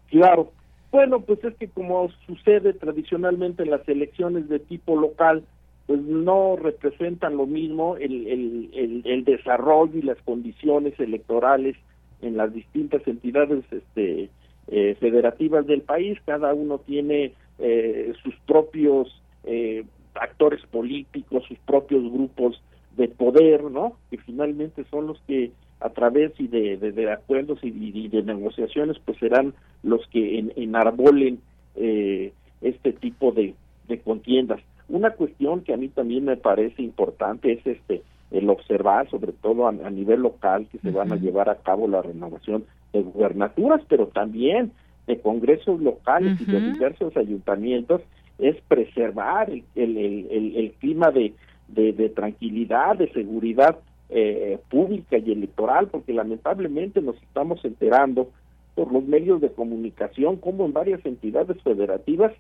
[0.10, 0.52] Claro.
[0.94, 5.44] Bueno, pues es que como sucede tradicionalmente en las elecciones de tipo local,
[5.88, 11.76] pues no representan lo mismo el, el, el, desarrollo y las condiciones electorales
[12.22, 14.30] en las distintas entidades este,
[14.68, 16.20] eh, federativas del país.
[16.28, 22.62] Cada uno tiene eh, sus propios eh, actores políticos, sus propios grupos
[22.96, 23.98] de poder, ¿no?
[24.12, 25.50] Que finalmente son los que
[25.84, 31.40] a través y de, de, acuerdos y, de negociaciones, pues serán los que en, enarbolen
[31.76, 33.54] eh, este tipo de,
[33.88, 34.62] de contiendas.
[34.88, 39.68] Una cuestión que a mí también me parece importante es este el observar, sobre todo
[39.68, 44.08] a, nivel local, que se van a llevar a cabo la renovación de gubernaturas, pero
[44.08, 44.72] también
[45.06, 48.02] de congresos locales y de diversos ayuntamientos,
[48.40, 51.34] es preservar el, el, el, clima de,
[51.68, 53.78] de, tranquilidad, de seguridad
[54.10, 58.30] eh, pública y electoral, porque lamentablemente nos estamos enterando
[58.76, 62.34] por los medios de comunicación como en varias entidades federativas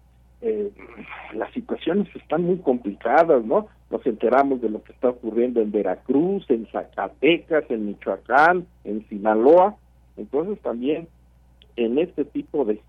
[0.46, 0.72] eh,
[1.34, 3.68] las situaciones están muy complicadas, ¿no?
[3.90, 9.78] Nos enteramos de lo que está ocurriendo en Veracruz, en Zacatecas, en Michoacán, en Sinaloa.
[10.18, 11.08] Entonces también
[11.78, 12.82] en este tipo de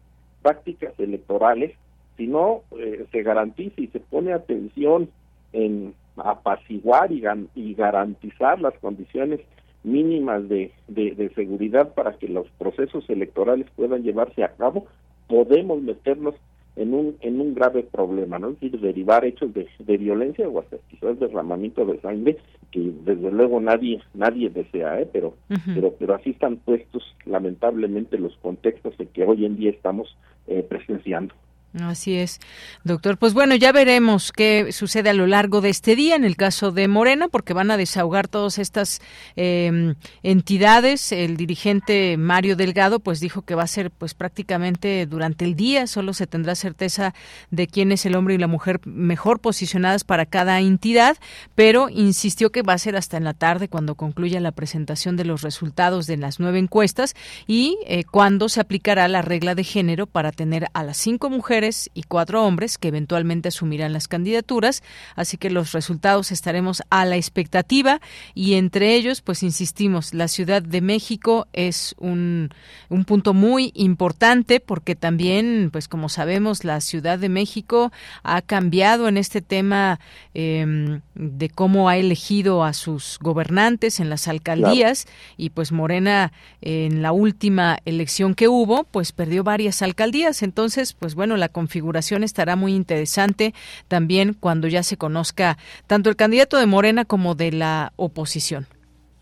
[0.42, 1.76] prácticas electorales,
[2.16, 5.08] si no eh, se garantiza y se pone atención
[5.52, 7.24] en apaciguar y,
[7.54, 9.40] y garantizar las condiciones
[9.82, 14.86] mínimas de, de seguridad para que los procesos electorales puedan llevarse a cabo,
[15.28, 16.34] podemos meternos
[16.76, 18.48] en un en un grave problema, ¿no?
[18.48, 22.36] Es decir, derivar hechos de, de violencia o hasta quizás derramamiento de sangre
[22.72, 25.08] que desde luego nadie nadie desea, ¿eh?
[25.12, 25.34] Pero
[25.72, 30.16] pero pero así están puestos lamentablemente los contextos en que hoy en día estamos
[30.48, 31.34] eh, presenciando.
[31.82, 32.38] Así es,
[32.84, 33.18] doctor.
[33.18, 36.70] Pues bueno, ya veremos qué sucede a lo largo de este día en el caso
[36.70, 39.02] de Morena, porque van a desahogar todas estas
[39.34, 41.10] em, entidades.
[41.10, 45.88] El dirigente Mario Delgado, pues dijo que va a ser, pues prácticamente durante el día.
[45.88, 47.12] Solo se tendrá certeza
[47.50, 51.16] de quién es el hombre y la mujer mejor posicionadas para cada entidad,
[51.56, 55.24] pero insistió que va a ser hasta en la tarde cuando concluya la presentación de
[55.24, 57.16] los resultados de las nueve encuestas
[57.48, 61.63] y eh, cuando se aplicará la regla de género para tener a las cinco mujeres
[61.94, 64.82] y cuatro hombres que eventualmente asumirán las candidaturas,
[65.16, 68.00] así que los resultados estaremos a la expectativa
[68.34, 72.50] y entre ellos, pues insistimos, la Ciudad de México es un,
[72.88, 79.08] un punto muy importante porque también, pues como sabemos, la Ciudad de México ha cambiado
[79.08, 80.00] en este tema
[80.34, 87.02] em, de cómo ha elegido a sus gobernantes en las alcaldías y pues Morena en
[87.02, 92.56] la última elección que hubo, pues perdió varias alcaldías, entonces, pues bueno, la configuración estará
[92.56, 93.54] muy interesante
[93.88, 98.66] también cuando ya se conozca tanto el candidato de Morena como de la oposición.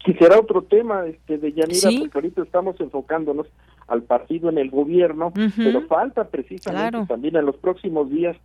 [0.05, 3.47] Quisiera otro tema este, de Yanira, porque ahorita estamos enfocándonos
[3.87, 8.37] al partido en el gobierno, pero falta precisamente también en los próximos días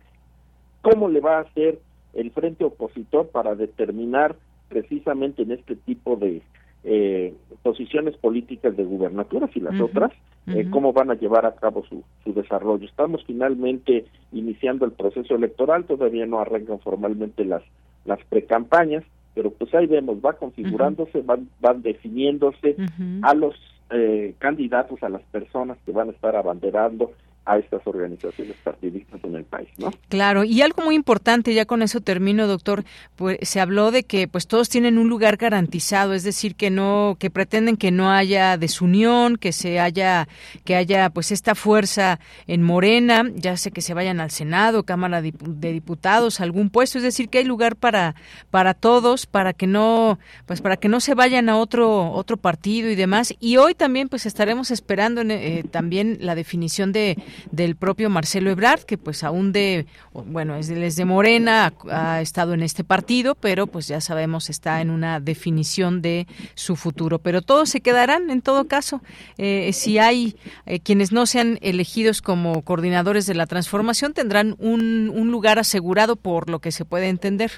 [0.82, 1.80] cómo le va a hacer
[2.14, 4.36] el frente opositor para determinar
[4.68, 6.42] precisamente en este tipo de
[6.84, 10.12] eh, posiciones políticas de gubernaturas y las otras,
[10.46, 12.86] eh, cómo van a llevar a cabo su, su desarrollo.
[12.86, 17.62] Estamos finalmente iniciando el proceso electoral, todavía no arrancan formalmente las,
[18.04, 22.76] las precampañas, pero pues ahí vemos, va configurándose, van, van definiéndose
[23.22, 23.54] a los
[23.90, 27.12] eh, candidatos, a las personas que van a estar abanderando
[27.48, 29.90] a estas organizaciones partidistas en el país, ¿no?
[30.10, 32.84] Claro, y algo muy importante, ya con eso termino, doctor,
[33.16, 37.16] pues se habló de que pues todos tienen un lugar garantizado, es decir, que no
[37.18, 40.28] que pretenden que no haya desunión, que se haya
[40.66, 45.22] que haya pues esta fuerza en Morena, ya sé que se vayan al Senado, Cámara
[45.22, 48.14] de Diputados, algún puesto, es decir, que hay lugar para
[48.50, 52.90] para todos, para que no pues para que no se vayan a otro otro partido
[52.90, 53.34] y demás.
[53.40, 57.16] Y hoy también pues estaremos esperando eh, también la definición de
[57.50, 62.62] del propio Marcelo Ebrard, que pues aún de, bueno, es de, Morena, ha, estado en
[62.62, 67.18] este partido, pero pues ya sabemos está en una definición de su futuro.
[67.18, 69.00] Pero todos se quedarán en todo caso.
[69.36, 75.10] Eh, si hay eh, quienes no sean elegidos como coordinadores de la transformación, tendrán un,
[75.14, 77.50] un lugar asegurado por lo que se puede entender.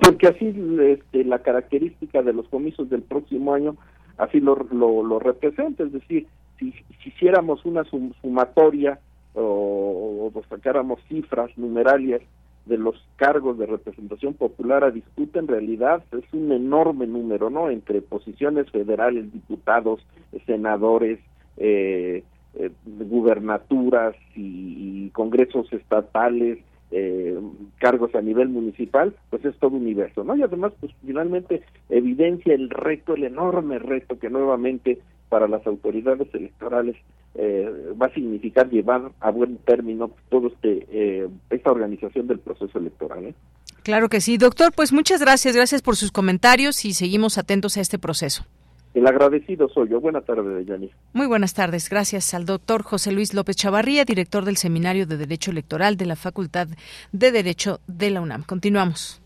[0.00, 3.76] Porque así este, la característica de los comicios del próximo año
[4.18, 6.26] así lo, lo, lo representa, es decir,
[6.70, 7.84] si, hiciéramos una
[8.20, 8.98] sumatoria
[9.34, 12.20] o, o, sacáramos cifras numerarias
[12.66, 17.70] de los cargos de representación popular a disputa, en realidad es un enorme número, ¿no?
[17.70, 20.00] Entre posiciones federales, diputados,
[20.46, 21.18] senadores,
[21.56, 22.22] eh,
[22.54, 26.58] eh, gubernaturas y, congresos estatales,
[26.90, 27.38] eh,
[27.78, 30.36] cargos a nivel municipal, pues es todo universo, ¿no?
[30.36, 35.00] Y además, pues finalmente evidencia el reto, el enorme reto que nuevamente
[35.32, 36.94] para las autoridades electorales
[37.36, 37.66] eh,
[38.00, 43.24] va a significar llevar a buen término todo este eh, esta organización del proceso electoral.
[43.24, 43.34] ¿eh?
[43.82, 44.72] Claro que sí, doctor.
[44.76, 48.44] Pues muchas gracias, gracias por sus comentarios y seguimos atentos a este proceso.
[48.92, 50.02] El agradecido soy yo.
[50.02, 50.90] Buenas tardes, Yanni.
[51.14, 51.88] Muy buenas tardes.
[51.88, 56.16] Gracias al doctor José Luis López Chavarría, director del Seminario de Derecho Electoral de la
[56.16, 56.68] Facultad
[57.10, 58.42] de Derecho de la UNAM.
[58.42, 59.22] Continuamos.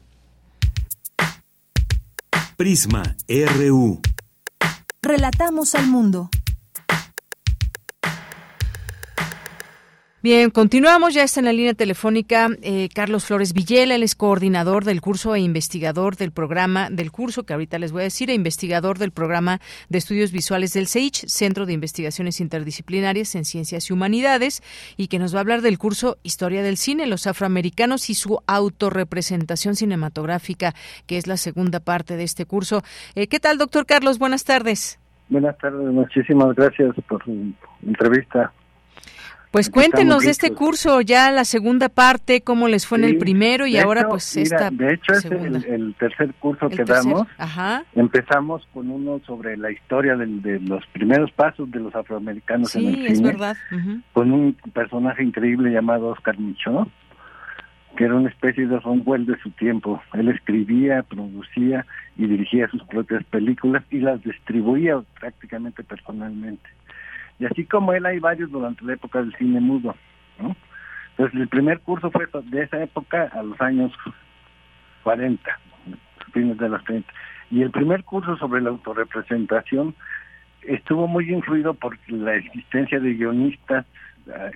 [2.56, 4.00] Prisma RU.
[5.06, 6.30] Relatamos al mundo.
[10.26, 11.14] Bien, continuamos.
[11.14, 15.36] Ya está en la línea telefónica eh, Carlos Flores Villela, él es coordinador del curso
[15.36, 19.12] e investigador del programa del curso, que ahorita les voy a decir, e investigador del
[19.12, 24.64] programa de estudios visuales del CEICH, Centro de Investigaciones Interdisciplinarias en Ciencias y Humanidades,
[24.96, 28.40] y que nos va a hablar del curso Historia del Cine, los afroamericanos y su
[28.48, 30.74] autorrepresentación cinematográfica,
[31.06, 32.82] que es la segunda parte de este curso.
[33.14, 34.18] Eh, ¿Qué tal, doctor Carlos?
[34.18, 34.98] Buenas tardes.
[35.28, 37.52] Buenas tardes, muchísimas gracias por su
[37.86, 38.52] entrevista.
[39.56, 43.66] Pues cuéntenos de este curso, ya la segunda parte, cómo les fue en el primero
[43.66, 47.26] y ahora pues esta De hecho es el, tercer curso que damos.
[47.94, 52.94] Empezamos con uno sobre la historia de, los primeros pasos de los afroamericanos en el
[52.96, 53.08] cine.
[53.08, 53.56] es verdad.
[54.12, 56.88] Con un personaje increíble llamado Oscar Michaud,
[57.96, 60.02] que era una especie de Ron de su tiempo.
[60.12, 61.86] Él escribía, producía
[62.18, 66.68] y dirigía sus propias películas y las distribuía prácticamente personalmente.
[67.38, 69.94] Y así como él hay varios durante la época del cine mudo.
[70.38, 70.56] ¿no?
[71.10, 73.92] Entonces el primer curso fue de esa época a los años
[75.02, 75.58] 40,
[76.32, 77.10] fines de los 30.
[77.50, 79.94] Y el primer curso sobre la autorrepresentación
[80.62, 83.86] estuvo muy influido por la existencia de guionistas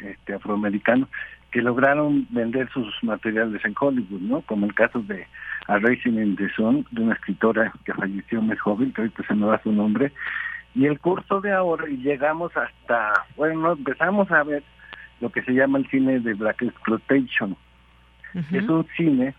[0.03, 1.09] este, afroamericanos
[1.51, 4.41] que lograron vender sus materiales en Hollywood, ¿no?
[4.43, 5.27] Como el caso de
[5.67, 9.61] A Racing in de una escritora que falleció muy joven, que ahorita se me da
[9.63, 10.13] su nombre,
[10.75, 14.63] y el curso de ahora y llegamos hasta, bueno, empezamos a ver
[15.21, 17.57] lo que se llama el cine de Black Exploitation.
[18.53, 19.35] Es un cine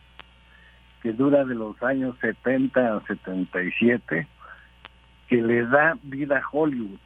[1.02, 4.28] que dura de los años 70 a 77,
[5.30, 7.00] que le da vida a Hollywood.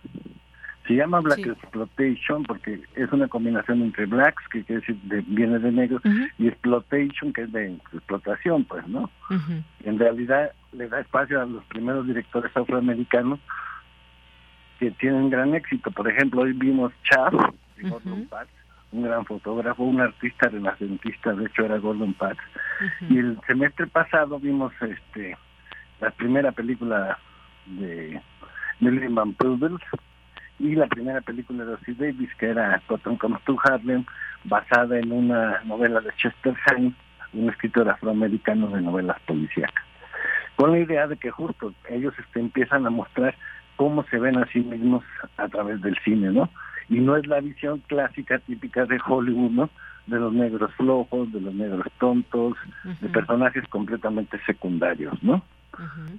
[0.87, 5.59] Se llama Black Exploitation porque es una combinación entre blacks, que quiere decir de, viene
[5.59, 6.01] de negros,
[6.37, 9.09] y exploitation, que es de explotación, pues, ¿no?
[9.83, 13.39] En realidad le da espacio a los primeros directores afroamericanos
[14.79, 15.91] que tienen gran éxito.
[15.91, 17.33] Por ejemplo, hoy vimos Chaff,
[17.77, 18.51] de Gordon Parks,
[18.91, 22.43] un gran fotógrafo, un artista renacentista, de hecho era Gordon Parks.
[23.09, 25.37] Y el semestre pasado vimos este
[26.01, 27.17] la primera película
[27.65, 28.21] de
[28.79, 29.81] Millie Van Peebles
[30.59, 34.05] y la primera película de Ossie Davis, que era Cotton Comes to Harlem,
[34.43, 36.93] basada en una novela de Chester Himes,
[37.33, 39.83] un escritor afroamericano de novelas policíacas.
[40.55, 43.35] Con la idea de que justo ellos este, empiezan a mostrar
[43.75, 45.03] cómo se ven a sí mismos
[45.37, 46.49] a través del cine, ¿no?
[46.89, 49.69] Y no es la visión clásica típica de Hollywood, ¿no?
[50.07, 52.55] De los negros flojos, de los negros tontos,
[53.01, 55.43] de personajes completamente secundarios, ¿no?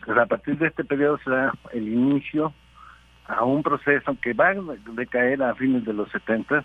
[0.04, 2.52] Pues a partir de este periodo se da el inicio
[3.26, 4.54] a un proceso que va a
[4.92, 6.64] decaer a fines de los 70,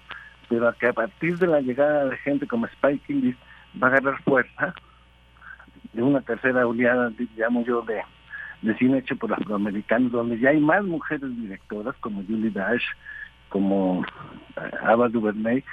[0.49, 3.35] pero que a partir de la llegada de gente como Spike Lee
[3.81, 4.73] va a agarrar fuerza
[5.93, 8.01] de una tercera oleada, digamos yo, de
[8.77, 12.83] cine hecho por afroamericanos, donde ya hay más mujeres directoras como Julie Dash,
[13.49, 14.03] como
[14.55, 15.63] eh, Ava DuVernay,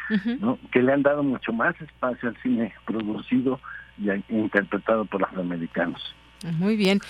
[0.41, 0.59] ¿no?
[0.73, 3.61] que le han dado mucho más espacio al cine producido
[3.99, 6.15] y interpretado por afroamericanos.
[6.59, 7.01] Muy bien.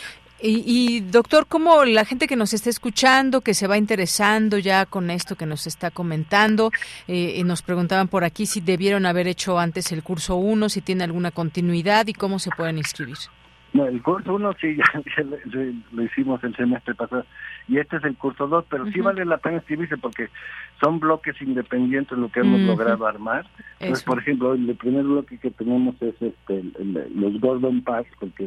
[0.40, 5.10] Y, doctor, ¿cómo la gente que nos está escuchando, que se va interesando ya con
[5.10, 6.70] esto que nos está comentando,
[7.08, 11.02] eh, nos preguntaban por aquí si debieron haber hecho antes el curso 1, si tiene
[11.02, 13.16] alguna continuidad y cómo se pueden inscribir?
[13.78, 14.76] No, el curso 1 sí,
[15.16, 15.22] ya,
[15.92, 17.24] lo, hicimos el semestre pasado.
[17.68, 20.30] Y este es el curso 2, pero sí vale la pena escribirse porque
[20.80, 23.46] son bloques independientes lo que hemos logrado armar.
[23.78, 26.64] Entonces, por ejemplo, el primer bloque que tenemos es este
[27.14, 28.46] los Gordon Parks, porque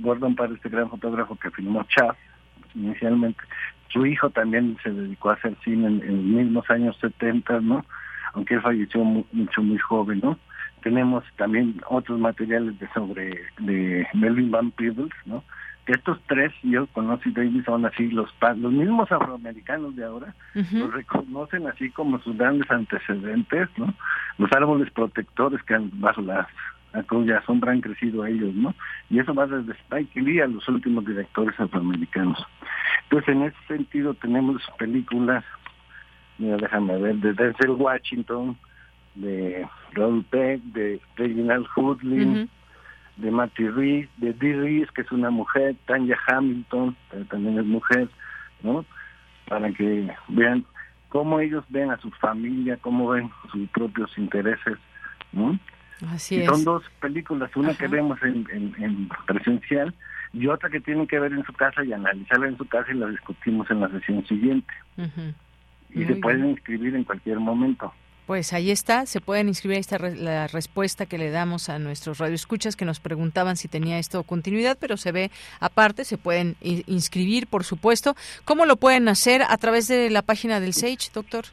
[0.00, 2.16] Gordon Parks, este gran fotógrafo que filmó Chaff
[2.74, 3.40] inicialmente,
[3.88, 7.84] su hijo también se dedicó a hacer cine en, en los mismos años 70, ¿no?
[8.32, 10.36] Aunque él falleció mucho muy joven, ¿no?
[10.86, 15.42] Tenemos también otros materiales de sobre de Melvin Van Peebles, ¿no?
[15.84, 20.94] Que estos tres, yo conozco Davis, son así los los mismos afroamericanos de ahora, los
[20.94, 23.92] reconocen así como sus grandes antecedentes, ¿no?
[24.38, 26.46] Los árboles protectores que han, bajo las
[27.08, 28.72] cuya sombra han crecido ellos, ¿no?
[29.10, 32.38] Y eso va desde Spike Lee a los últimos directores afroamericanos.
[33.02, 35.42] Entonces, en ese sentido tenemos películas,
[36.38, 38.56] mira, déjame ver, de Denzel Washington,
[39.16, 42.48] de Raúl Peck, de Reginald Hoodlin,
[43.16, 47.64] de Matty Reese, de Dee Reese, que es una mujer, Tanya Hamilton, que también es
[47.64, 48.08] mujer,
[48.62, 48.84] ¿no?
[49.48, 50.64] para que vean
[51.08, 54.76] cómo ellos ven a su familia, cómo ven sus propios intereses.
[55.32, 55.58] ¿no?
[56.08, 59.94] Así Son dos películas, una que vemos en, en, presencial
[60.32, 62.98] y otra que tienen que ver en su casa y analizarla en su casa y
[62.98, 64.72] la discutimos en la sesión siguiente.
[65.90, 67.94] Y se pueden inscribir en cualquier momento.
[68.26, 72.18] Pues ahí está, se pueden inscribir, ahí está la respuesta que le damos a nuestros
[72.18, 77.46] radioescuchas que nos preguntaban si tenía esto continuidad, pero se ve aparte, se pueden inscribir,
[77.46, 78.16] por supuesto.
[78.44, 79.42] ¿Cómo lo pueden hacer?
[79.48, 81.44] ¿A través de la página del SAGE, doctor?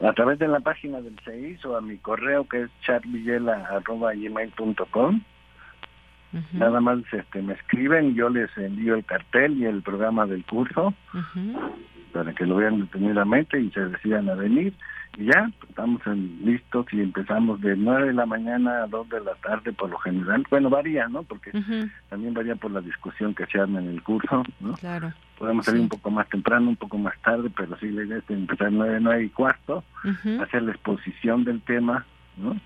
[0.00, 5.22] A través de la página del SAGE o a mi correo que es charvillela.gmail.com.
[6.52, 10.94] Nada más este, me escriben yo les envío el cartel y el programa del curso
[12.12, 14.74] para que lo vean detenidamente y se decidan a venir
[15.16, 19.34] y ya estamos listos y empezamos de 9 de la mañana a 2 de la
[19.36, 20.44] tarde por lo general.
[20.50, 21.22] Bueno, varía, ¿no?
[21.24, 21.50] Porque
[22.08, 24.74] también varía por la discusión que se arma en el curso, ¿no?
[24.74, 25.12] Claro.
[25.38, 28.30] Podemos salir un poco más temprano, un poco más tarde, pero sí la idea es
[28.30, 29.82] empezar 9, 9 y cuarto,
[30.40, 32.04] hacer la exposición del tema,
[32.36, 32.56] ¿no?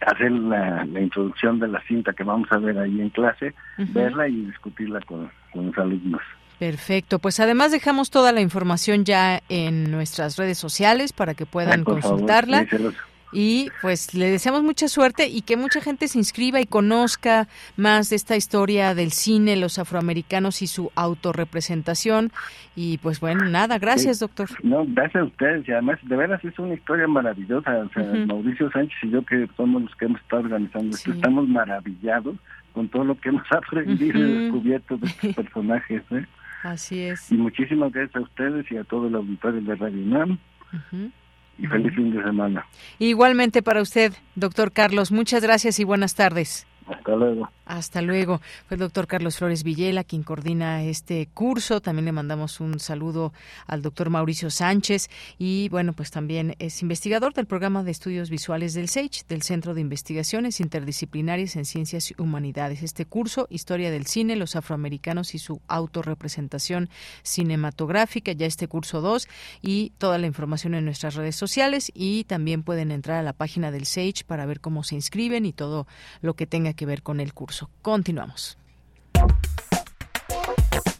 [0.00, 4.46] Hacer la, introducción de la cinta que vamos a ver ahí en clase, verla y
[4.46, 6.22] discutirla con, con los alumnos.
[6.58, 11.84] Perfecto, pues además dejamos toda la información ya en nuestras redes sociales para que puedan
[11.84, 12.66] consultarla.
[13.32, 18.10] Y pues le deseamos mucha suerte y que mucha gente se inscriba y conozca más
[18.10, 22.30] de esta historia del cine, los afroamericanos y su autorrepresentación.
[22.74, 24.48] Y pues bueno, nada, gracias doctor.
[24.62, 27.78] No, gracias a ustedes y además de veras es una historia maravillosa.
[27.78, 31.48] O sea, Mauricio Sánchez y yo que somos los que hemos estado organizando esto, estamos
[31.48, 32.36] maravillados
[32.72, 36.02] con todo lo que hemos aprendido y descubierto de estos personajes.
[36.10, 36.26] ¿eh?
[36.62, 37.30] Así es.
[37.30, 40.38] Y muchísimas gracias a ustedes y a todo el auditorio de Radio UNAM.
[41.60, 42.64] Y feliz fin de semana.
[42.98, 45.12] Igualmente para usted, doctor Carlos.
[45.12, 46.66] Muchas gracias y buenas tardes.
[46.86, 47.48] Hasta luego.
[47.66, 48.40] Hasta luego.
[48.66, 51.80] Fue el doctor Carlos Flores Villela quien coordina este curso.
[51.80, 53.32] También le mandamos un saludo
[53.66, 55.08] al doctor Mauricio Sánchez
[55.38, 59.74] y bueno, pues también es investigador del programa de estudios visuales del SEICH, del Centro
[59.74, 62.82] de Investigaciones Interdisciplinarias en Ciencias y Humanidades.
[62.82, 66.88] Este curso, Historia del Cine, los afroamericanos y su autorrepresentación
[67.22, 69.28] cinematográfica, ya este curso 2
[69.62, 73.70] y toda la información en nuestras redes sociales y también pueden entrar a la página
[73.70, 75.86] del SEICH para ver cómo se inscriben y todo
[76.20, 77.68] lo que tenga que ver con el curso.
[77.82, 78.56] Continuamos.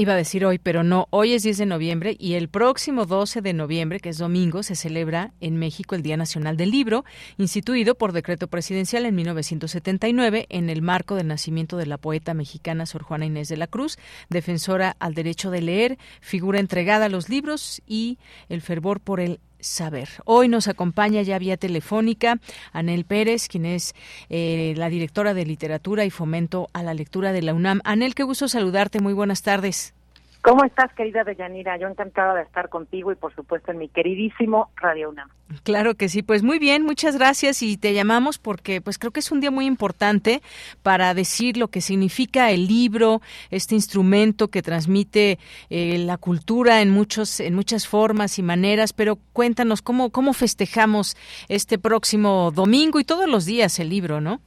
[0.00, 3.42] Iba a decir hoy, pero no, hoy es 10 de noviembre y el próximo 12
[3.42, 7.04] de noviembre, que es domingo, se celebra en México el Día Nacional del Libro,
[7.36, 12.86] instituido por decreto presidencial en 1979 en el marco del nacimiento de la poeta mexicana
[12.86, 13.98] Sor Juana Inés de la Cruz,
[14.30, 19.38] defensora al derecho de leer, figura entregada a los libros y el fervor por el
[19.62, 20.08] saber.
[20.24, 22.40] Hoy nos acompaña ya vía telefónica
[22.72, 23.94] Anel Pérez, quien es
[24.28, 27.80] eh, la directora de literatura y fomento a la lectura de la UNAM.
[27.84, 29.00] Anel, qué gusto saludarte.
[29.00, 29.94] Muy buenas tardes.
[30.42, 31.76] ¿Cómo estás, querida Deyanira?
[31.76, 35.28] Yo encantada de estar contigo y, por supuesto, en mi queridísimo Radio UNAM.
[35.64, 39.20] Claro que sí, pues muy bien, muchas gracias y te llamamos porque pues creo que
[39.20, 40.42] es un día muy importante
[40.82, 43.20] para decir lo que significa el libro,
[43.50, 45.38] este instrumento que transmite
[45.68, 51.16] eh, la cultura en muchos en muchas formas y maneras, pero cuéntanos cómo cómo festejamos
[51.48, 54.40] este próximo domingo y todos los días el libro, ¿no?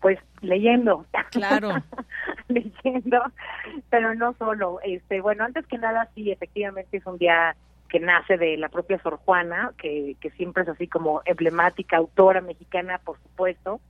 [0.00, 1.06] Pues leyendo.
[1.30, 1.70] Claro.
[2.48, 3.22] leyendo,
[3.90, 4.78] pero no solo.
[4.82, 7.56] Este, bueno, antes que nada, sí, efectivamente es un día
[7.88, 12.40] que nace de la propia Sor Juana, que, que siempre es así como emblemática, autora
[12.40, 13.80] mexicana, por supuesto,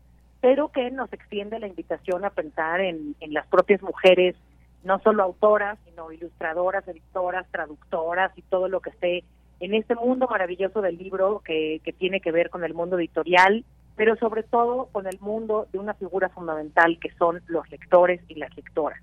[0.41, 4.37] pero que nos extiende la invitación a pensar en, en las propias mujeres,
[4.83, 9.25] no solo autoras, sino ilustradoras, editoras, traductoras y todo lo que esté
[9.61, 13.65] en este mundo maravilloso del libro que, que tiene que ver con el mundo editorial
[13.97, 18.35] pero sobre todo con el mundo de una figura fundamental que son los lectores y
[18.35, 19.01] las lectoras.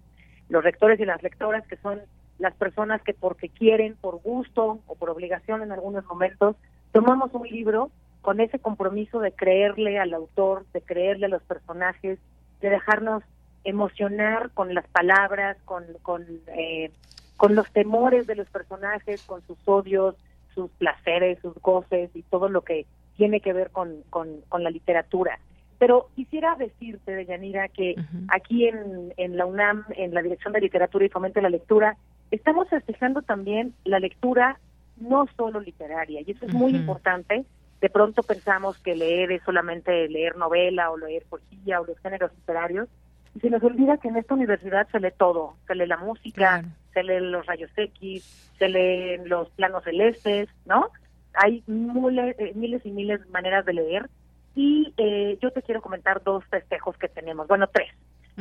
[0.49, 2.01] Los lectores y las lectoras que son
[2.39, 6.55] las personas que porque quieren, por gusto o por obligación en algunos momentos,
[6.91, 12.19] tomamos un libro con ese compromiso de creerle al autor, de creerle a los personajes,
[12.59, 13.23] de dejarnos
[13.63, 16.91] emocionar con las palabras, con, con, eh,
[17.37, 20.15] con los temores de los personajes, con sus odios,
[20.53, 22.85] sus placeres, sus goces y todo lo que
[23.21, 25.37] tiene que ver con, con, la literatura.
[25.77, 27.93] Pero quisiera decirte, Deyanira, que
[28.29, 31.97] aquí en, en la UNAM, en la Dirección de Literatura y Fomento de la Lectura,
[32.31, 34.57] estamos festejando también la lectura
[34.97, 37.45] no solo literaria, y eso es muy importante.
[37.79, 42.31] De pronto pensamos que leer es solamente leer novela o leer poesía o los géneros
[42.33, 42.89] literarios,
[43.35, 46.63] y se nos olvida que en esta universidad se lee todo, se lee la música,
[46.91, 50.89] se leen los rayos X, se leen los planos celestes, ¿no?
[51.33, 54.09] Hay miles, eh, miles y miles de maneras de leer
[54.55, 57.89] y eh, yo te quiero comentar dos festejos que tenemos, bueno, tres.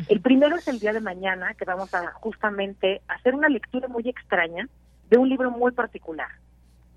[0.09, 4.09] El primero es el día de mañana, que vamos a justamente hacer una lectura muy
[4.09, 4.69] extraña
[5.11, 6.29] de un libro muy particular.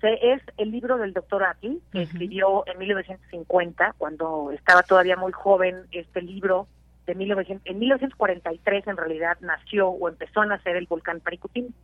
[0.02, 5.86] es el libro del doctor Atli, que escribió en 1950, cuando estaba todavía muy joven,
[5.92, 6.68] este libro
[7.06, 11.74] de 1900, en 1943 en realidad nació o empezó a nacer el volcán Paricutín.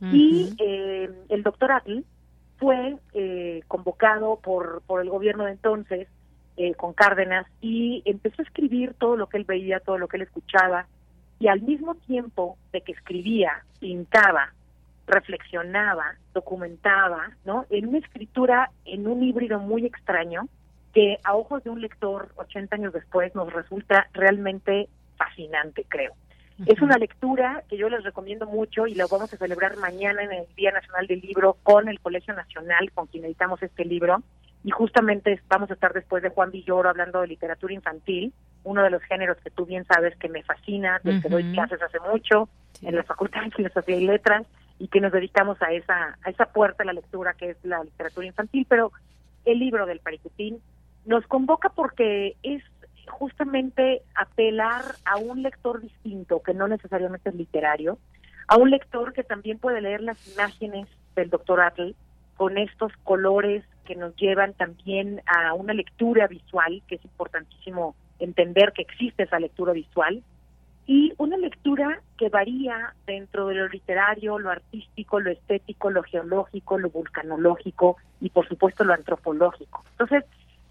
[0.00, 2.04] Y eh, el doctor Atli
[2.58, 6.08] fue eh, convocado por, por el gobierno de entonces
[6.56, 10.16] eh, con Cárdenas y empezó a escribir todo lo que él veía, todo lo que
[10.16, 10.86] él escuchaba
[11.38, 14.54] y al mismo tiempo de que escribía, pintaba,
[15.06, 17.66] reflexionaba, documentaba, ¿no?
[17.70, 20.48] En una escritura, en un híbrido muy extraño
[20.94, 26.14] que a ojos de un lector 80 años después nos resulta realmente fascinante, creo.
[26.64, 30.32] Es una lectura que yo les recomiendo mucho y la vamos a celebrar mañana en
[30.32, 34.22] el Día Nacional del Libro con el Colegio Nacional, con quien editamos este libro.
[34.64, 38.32] Y justamente vamos a estar después de Juan Villoro hablando de literatura infantil,
[38.64, 41.80] uno de los géneros que tú bien sabes que me fascina, del que doy clases
[41.82, 42.48] hace mucho
[42.80, 44.46] en la Facultad de Filosofía y Letras
[44.78, 47.84] y que nos dedicamos a esa a esa puerta de la lectura que es la
[47.84, 48.92] literatura infantil, pero
[49.44, 50.60] el libro del Paricutín
[51.04, 52.62] nos convoca porque es
[53.08, 57.98] justamente apelar a un lector distinto, que no necesariamente es literario,
[58.48, 61.94] a un lector que también puede leer las imágenes del doctor Atle
[62.36, 68.72] con estos colores que nos llevan también a una lectura visual, que es importantísimo entender
[68.72, 70.22] que existe esa lectura visual,
[70.86, 76.78] y una lectura que varía dentro de lo literario, lo artístico, lo estético, lo geológico,
[76.78, 79.84] lo vulcanológico y por supuesto lo antropológico.
[79.92, 80.24] Entonces,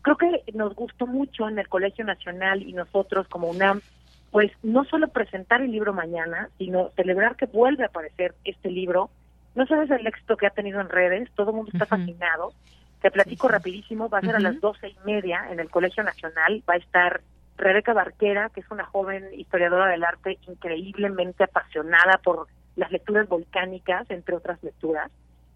[0.06, 3.82] creo que nos gustó mucho en el Colegio Nacional y nosotros como UNAM,
[4.30, 9.10] pues no solo presentar el libro mañana, sino celebrar que vuelve a aparecer este libro.
[9.56, 12.54] No sabes el éxito que ha tenido en redes, todo el mundo está fascinado.
[13.02, 16.62] Te platico rapidísimo, va a ser a las doce y media en el Colegio Nacional,
[16.70, 17.22] va a estar
[17.58, 22.46] Rebeca Barquera, que es una joven historiadora del arte increíblemente apasionada por
[22.76, 25.10] las lecturas volcánicas, entre otras lecturas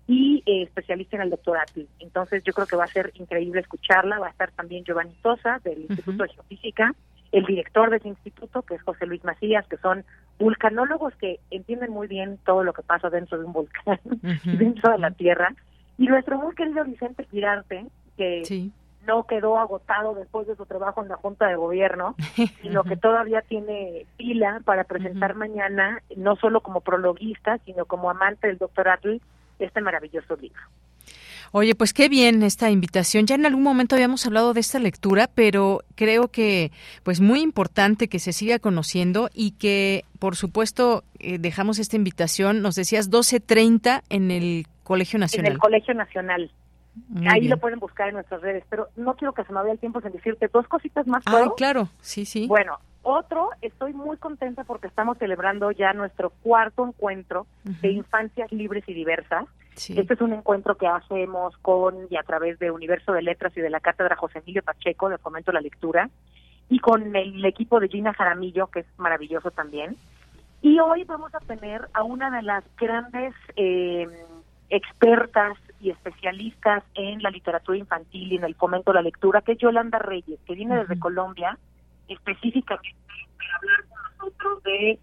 [0.10, 1.72] y eh, especialista en el doctorado.
[2.00, 4.18] Entonces yo creo que va a ser increíble escucharla.
[4.18, 6.96] Va a estar también Giovanni Sosa del Instituto de Geofísica,
[7.32, 10.04] el director de ese instituto, que es José Luis Macías, que son
[10.40, 14.00] vulcanólogos que entienden muy bien todo lo que pasa dentro de un volcán,
[14.46, 15.54] dentro de la Tierra.
[16.00, 17.86] Y nuestro muy querido Vicente Girarte,
[18.18, 18.72] que
[19.06, 22.16] no quedó agotado después de su trabajo en la Junta de Gobierno,
[22.64, 28.48] sino que todavía tiene pila para presentar mañana, no solo como prologuista, sino como amante
[28.48, 29.20] del doctorado,
[29.60, 30.62] este maravilloso libro.
[31.52, 33.26] Oye, pues qué bien esta invitación.
[33.26, 36.72] Ya en algún momento habíamos hablado de esta lectura, pero creo que
[37.04, 42.62] pues muy importante que se siga conociendo y que por supuesto eh, dejamos esta invitación,
[42.62, 45.48] nos decías 12:30 en el Colegio Nacional.
[45.48, 46.52] En el Colegio Nacional.
[47.28, 49.80] Ahí lo pueden buscar en nuestras redes, pero no quiero que se me vaya el
[49.80, 51.24] tiempo sin decirte dos cositas más.
[51.28, 52.46] Ah, claro, sí, sí.
[52.48, 58.84] Bueno, otro, estoy muy contenta porque estamos celebrando ya nuestro cuarto encuentro de infancias libres
[58.88, 59.46] y diversas.
[59.76, 63.62] Este es un encuentro que hacemos con y a través de Universo de Letras y
[63.62, 66.10] de la Cátedra José Emilio Pacheco de Fomento a la Lectura
[66.70, 69.96] y con el equipo de Gina Jaramillo, que es maravilloso también.
[70.62, 74.08] Y hoy vamos a tener a una de las grandes eh,
[74.70, 79.54] expertas y especialistas en la literatura infantil y en el fomento a la lectura, que
[79.54, 81.58] es Yolanda Reyes, que viene desde Colombia
[82.10, 83.00] específicamente
[83.38, 85.00] para hablar con nosotros de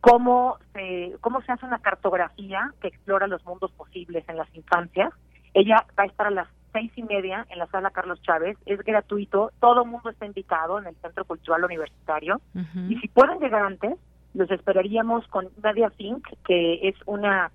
[0.00, 5.12] cómo se, cómo se hace una cartografía que explora los mundos posibles en las infancias.
[5.54, 8.80] Ella va a estar a las seis y media en la sala Carlos Chávez, es
[8.82, 12.40] gratuito, todo el mundo está invitado en el Centro Cultural Universitario.
[12.88, 13.94] Y si pueden llegar antes,
[14.34, 17.50] los esperaríamos con Nadia Fink, que es una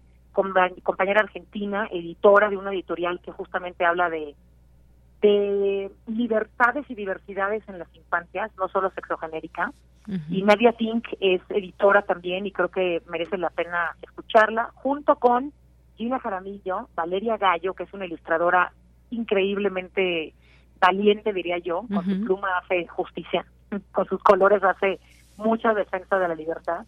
[0.84, 4.36] compañera argentina, editora de una editorial que justamente habla de
[5.22, 9.72] de libertades y diversidades en las infancias, no solo sexogenérica.
[10.30, 15.52] Y Nadia Tink es editora también y creo que merece la pena escucharla, junto con
[15.98, 18.72] Gina Jaramillo, Valeria Gallo, que es una ilustradora
[19.10, 20.34] increíblemente
[20.80, 23.46] valiente, diría yo, con su pluma hace justicia,
[23.92, 25.00] con sus colores hace
[25.36, 26.86] mucha defensa de la libertad.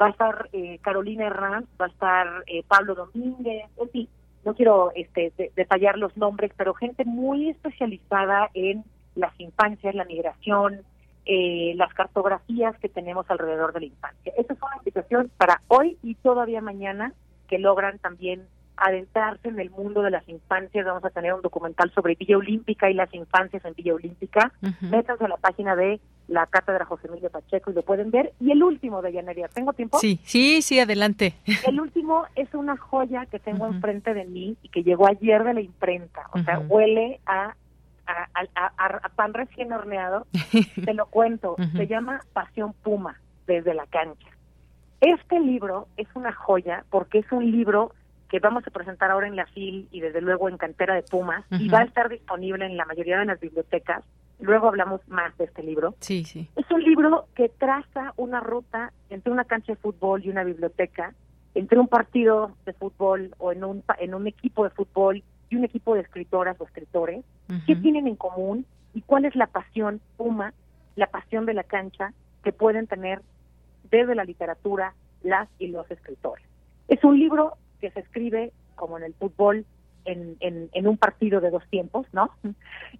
[0.00, 4.08] Va a estar eh, Carolina Herranz, va a estar eh, Pablo Domínguez, en fin,
[4.44, 8.84] no quiero este, detallar los nombres, pero gente muy especializada en
[9.14, 10.82] las infancias, la migración,
[11.26, 14.32] eh, las cartografías que tenemos alrededor de la infancia.
[14.36, 17.12] Esa es una invitación para hoy y todavía mañana
[17.46, 20.84] que logran también adentrarse en el mundo de las infancias.
[20.84, 24.52] Vamos a tener un documental sobre Villa Olímpica y las infancias en Villa Olímpica.
[24.80, 28.32] Métanse a la página de la cátedra José Emilio Pacheco y lo pueden ver.
[28.40, 29.98] Y el último de Llanería, ¿tengo tiempo?
[29.98, 31.34] Sí, sí, sí, adelante.
[31.66, 35.54] El último es una joya que tengo enfrente de mí y que llegó ayer de
[35.54, 36.28] la imprenta.
[36.32, 37.54] O sea, huele a,
[38.06, 40.26] a, pan recién horneado.
[40.84, 41.56] Te lo cuento.
[41.76, 44.28] Se llama Pasión Puma, desde la cancha.
[45.00, 47.92] Este libro es una joya porque es un libro
[48.32, 51.44] que vamos a presentar ahora en la FIL y desde luego en Cantera de Pumas
[51.50, 54.02] y va a estar disponible en la mayoría de las bibliotecas
[54.42, 55.94] Luego hablamos más de este libro.
[56.00, 56.48] Sí, sí.
[56.56, 61.14] Es un libro que traza una ruta entre una cancha de fútbol y una biblioteca,
[61.54, 65.64] entre un partido de fútbol o en un, en un equipo de fútbol y un
[65.64, 67.24] equipo de escritoras o escritores.
[67.66, 70.54] ¿Qué tienen en común y cuál es la pasión Puma,
[70.96, 72.12] la pasión de la cancha
[72.42, 73.22] que pueden tener
[73.90, 76.44] desde la literatura las y los escritores?
[76.88, 79.66] Es un libro que se escribe como en el fútbol
[80.04, 82.30] en, en, un partido de dos tiempos, ¿no?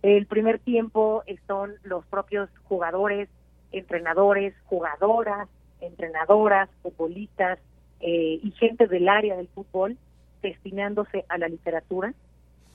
[0.02, 3.28] El primer tiempo son los propios jugadores,
[3.72, 5.48] entrenadores, jugadoras,
[5.80, 7.58] entrenadoras, futbolistas
[8.00, 9.96] eh, y gente del área del fútbol
[10.42, 12.12] destinándose a la literatura.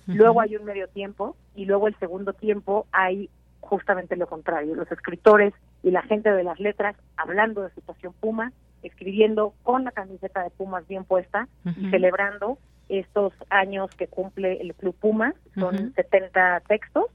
[0.08, 3.30] Luego hay un medio tiempo y luego el segundo tiempo hay
[3.60, 5.54] justamente lo contrario, los escritores
[5.84, 8.54] y la gente de las letras hablando de situación Puma,
[8.88, 12.58] escribiendo con la camiseta de Pumas bien puesta y celebrando
[12.90, 17.06] estos años que cumple el Club Pumas, son 70 textos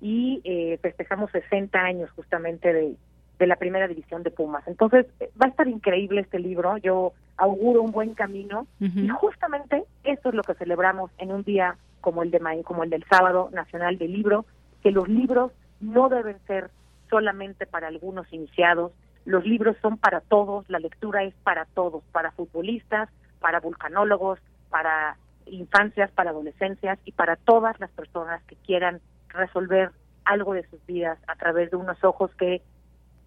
[0.00, 2.96] y eh, festejamos 60 años justamente de,
[3.38, 4.66] de la primera división de Pumas.
[4.66, 5.06] Entonces,
[5.40, 10.34] va a estar increíble este libro, yo auguro un buen camino y justamente esto es
[10.34, 14.12] lo que celebramos en un día como el de como el del sábado nacional del
[14.12, 14.44] libro,
[14.82, 16.70] que los libros no deben ser
[17.08, 18.92] solamente para algunos iniciados,
[19.30, 23.08] los libros son para todos, la lectura es para todos, para futbolistas,
[23.38, 25.16] para vulcanólogos, para
[25.46, 29.92] infancias, para adolescencias y para todas las personas que quieran resolver
[30.24, 32.62] algo de sus vidas a través de unos ojos que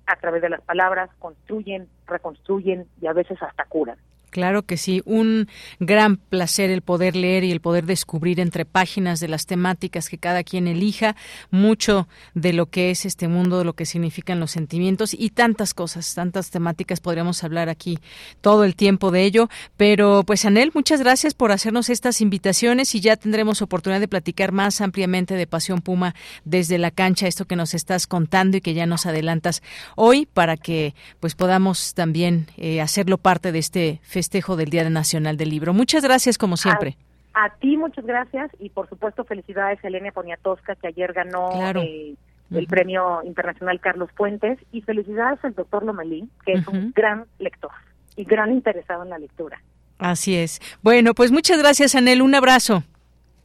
[0.05, 3.97] a través de las palabras construyen, reconstruyen y a veces hasta curan.
[4.33, 5.47] Claro que sí, un
[5.79, 10.17] gran placer el poder leer y el poder descubrir entre páginas de las temáticas que
[10.17, 11.15] cada quien elija
[11.51, 15.75] mucho de lo que es este mundo, de lo que significan los sentimientos y tantas
[15.75, 16.99] cosas, tantas temáticas.
[16.99, 17.99] Podríamos hablar aquí
[18.41, 23.01] todo el tiempo de ello, pero pues Anel, muchas gracias por hacernos estas invitaciones y
[23.01, 27.55] ya tendremos oportunidad de platicar más ampliamente de Pasión Puma desde la cancha, esto que
[27.55, 29.61] nos estás contando y que ya nos adelantas
[29.95, 34.89] hoy para que pues podamos también eh, hacerlo parte de este festival festejo del Día
[34.89, 35.73] Nacional del Libro.
[35.73, 36.95] Muchas gracias, como siempre.
[37.33, 42.15] A, ti muchas gracias y por supuesto felicidades a Elena Poniatowska que ayer ganó eh,
[42.51, 47.71] el Premio Internacional Carlos Fuentes y felicidades al doctor Lomelí que es un gran lector
[48.15, 49.61] y gran interesado en la lectura.
[49.97, 50.61] Así es.
[50.81, 52.21] Bueno, pues muchas gracias, Anel.
[52.21, 52.83] Un abrazo.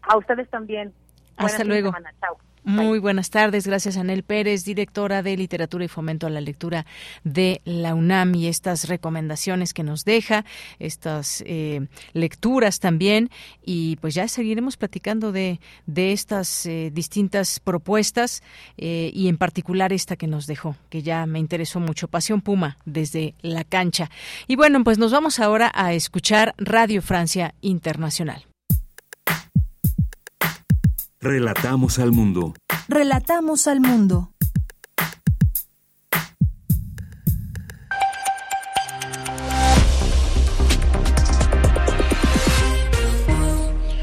[0.03, 0.93] A ustedes también.
[1.37, 1.93] Hasta luego.
[2.69, 6.85] Muy buenas tardes, gracias Anel Pérez, directora de Literatura y Fomento a la Lectura
[7.25, 10.45] de la UNAM y estas recomendaciones que nos deja,
[10.79, 13.31] estas eh, lecturas también
[13.65, 18.43] y pues ya seguiremos platicando de, de estas eh, distintas propuestas
[18.77, 22.77] eh, y en particular esta que nos dejó, que ya me interesó mucho, Pasión Puma
[22.85, 24.11] desde la cancha.
[24.47, 28.45] Y bueno, pues nos vamos ahora a escuchar Radio Francia Internacional.
[31.21, 32.55] Relatamos al mundo.
[32.87, 34.31] Relatamos al mundo.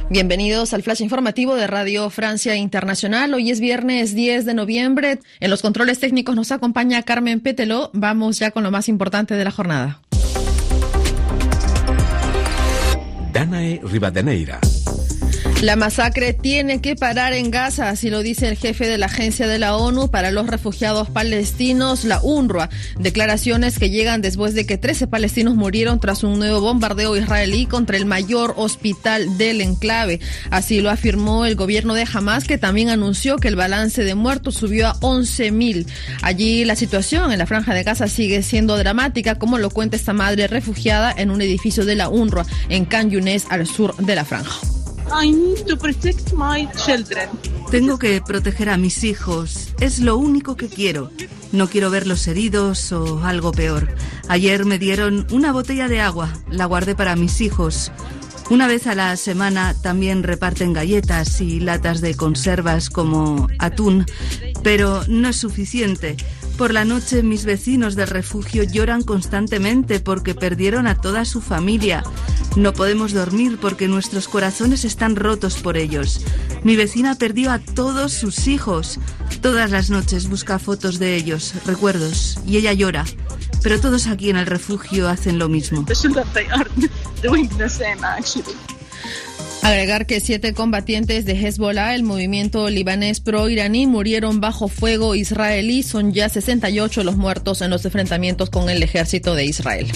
[0.09, 3.33] Bienvenidos al flash informativo de Radio Francia Internacional.
[3.33, 5.19] Hoy es viernes 10 de noviembre.
[5.39, 7.91] En los controles técnicos nos acompaña Carmen Pételo.
[7.93, 10.01] Vamos ya con lo más importante de la jornada.
[13.31, 14.59] Danae Rivadeneira.
[15.65, 19.47] La masacre tiene que parar en Gaza, así lo dice el jefe de la Agencia
[19.47, 22.69] de la ONU para los Refugiados Palestinos, la UNRWA.
[22.99, 27.97] Declaraciones que llegan después de que 13 palestinos murieron tras un nuevo bombardeo israelí contra
[27.97, 30.19] el mayor hospital del enclave.
[30.51, 34.53] Así lo afirmó el gobierno de Hamas, que también anunció que el balance de muertos
[34.53, 35.87] subió a 11.000.
[36.21, 40.13] Allí la situación en la franja de Gaza sigue siendo dramática, como lo cuenta esta
[40.13, 43.09] madre refugiada en un edificio de la UNRWA en Can
[43.49, 44.74] al sur de la franja.
[47.71, 49.73] Tengo que proteger a mis hijos.
[49.79, 51.11] Es lo único que quiero.
[51.51, 53.87] No quiero verlos heridos o algo peor.
[54.27, 56.33] Ayer me dieron una botella de agua.
[56.49, 57.91] La guardé para mis hijos.
[58.49, 64.05] Una vez a la semana también reparten galletas y latas de conservas como atún,
[64.61, 66.15] pero no es suficiente.
[66.55, 72.03] Por la noche mis vecinos del refugio lloran constantemente porque perdieron a toda su familia.
[72.55, 76.21] No podemos dormir porque nuestros corazones están rotos por ellos.
[76.63, 78.99] Mi vecina perdió a todos sus hijos.
[79.41, 83.05] Todas las noches busca fotos de ellos, recuerdos, y ella llora.
[83.61, 85.85] Pero todos aquí en el refugio hacen lo mismo.
[89.61, 95.83] Agregar que siete combatientes de Hezbollah, el movimiento libanés pro-iraní, murieron bajo fuego israelí.
[95.83, 99.87] Son ya 68 los muertos en los enfrentamientos con el ejército de Israel.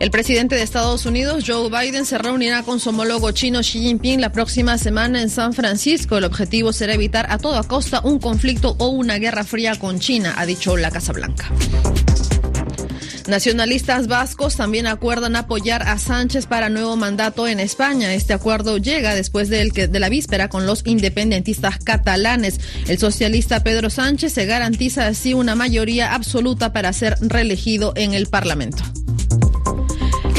[0.00, 4.18] El presidente de Estados Unidos, Joe Biden, se reunirá con su homólogo chino Xi Jinping
[4.18, 6.16] la próxima semana en San Francisco.
[6.16, 10.32] El objetivo será evitar a toda costa un conflicto o una guerra fría con China,
[10.38, 11.50] ha dicho la Casa Blanca.
[13.28, 18.14] Nacionalistas vascos también acuerdan apoyar a Sánchez para nuevo mandato en España.
[18.14, 22.58] Este acuerdo llega después que, de la víspera con los independentistas catalanes.
[22.88, 28.28] El socialista Pedro Sánchez se garantiza así una mayoría absoluta para ser reelegido en el
[28.28, 28.82] Parlamento.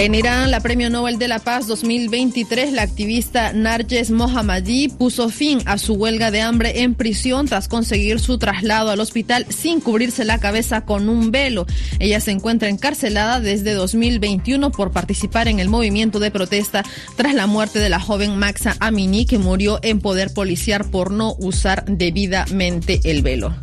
[0.02, 5.60] En Irán, la Premio Nobel de la Paz 2023, la activista Narges Mohammadi puso fin
[5.66, 10.26] a su huelga de hambre en prisión tras conseguir su traslado al hospital sin cubrirse
[10.26, 11.68] la cabeza con un velo.
[11.99, 16.84] Ella se encuentra encarcelada desde 2021 por participar en el movimiento de protesta
[17.16, 21.36] tras la muerte de la joven Maxa Amini, que murió en poder policiar por no
[21.38, 23.56] usar debidamente el velo.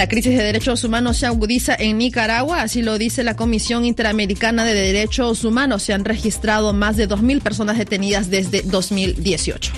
[0.00, 4.64] La crisis de derechos humanos se agudiza en Nicaragua, así lo dice la Comisión Interamericana
[4.64, 5.82] de Derechos Humanos.
[5.82, 9.72] Se han registrado más de 2.000 personas detenidas desde 2018.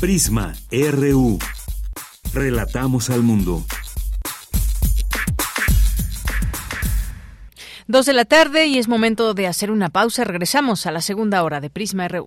[0.00, 1.38] Prisma RU.
[2.34, 3.64] Relatamos al mundo.
[7.86, 10.24] Dos de la tarde y es momento de hacer una pausa.
[10.24, 12.26] Regresamos a la segunda hora de Prisma RU.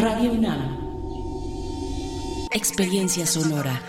[0.00, 0.78] Radio UNAM.
[2.52, 3.82] Experiencia sonora.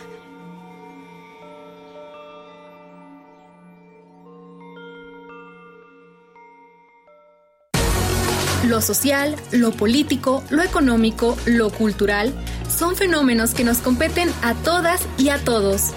[8.68, 12.34] Lo social, lo político, lo económico, lo cultural
[12.68, 15.94] son fenómenos que nos competen a todas y a todos.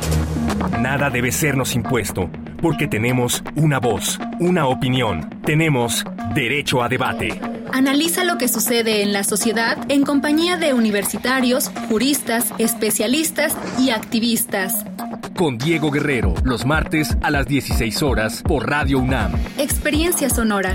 [0.78, 2.30] Nada debe sernos impuesto,
[2.64, 6.02] porque tenemos una voz, una opinión, tenemos
[6.34, 7.38] derecho a debate.
[7.74, 14.86] Analiza lo que sucede en la sociedad en compañía de universitarios, juristas, especialistas y activistas.
[15.36, 19.32] Con Diego Guerrero, los martes a las 16 horas por Radio UNAM.
[19.58, 20.74] Experiencia sonora.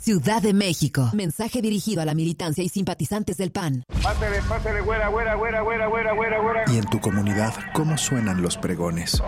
[0.00, 1.10] Ciudad de México.
[1.12, 3.84] Mensaje dirigido a la militancia y simpatizantes del PAN.
[4.02, 6.64] Pásale, pásale, güera, güera, güera, güera, güera, güera, güera.
[6.72, 9.22] ¿Y en tu comunidad cómo suenan los pregones?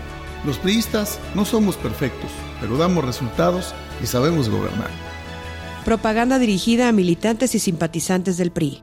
[0.44, 3.72] Los priistas no somos perfectos, pero damos resultados
[4.02, 4.90] y sabemos gobernar.
[5.84, 8.82] Propaganda dirigida a militantes y simpatizantes del PRI.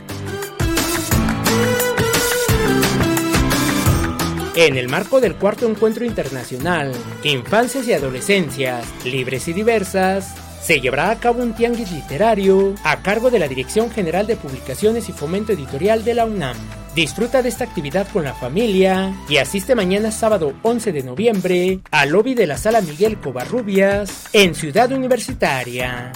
[4.55, 6.91] En el marco del cuarto encuentro internacional,
[7.23, 13.31] Infancias y Adolescencias, Libres y Diversas, se llevará a cabo un tianguis literario a cargo
[13.31, 16.57] de la Dirección General de Publicaciones y Fomento Editorial de la UNAM.
[16.93, 22.09] Disfruta de esta actividad con la familia y asiste mañana sábado 11 de noviembre al
[22.09, 26.11] lobby de la Sala Miguel Covarrubias en Ciudad Universitaria.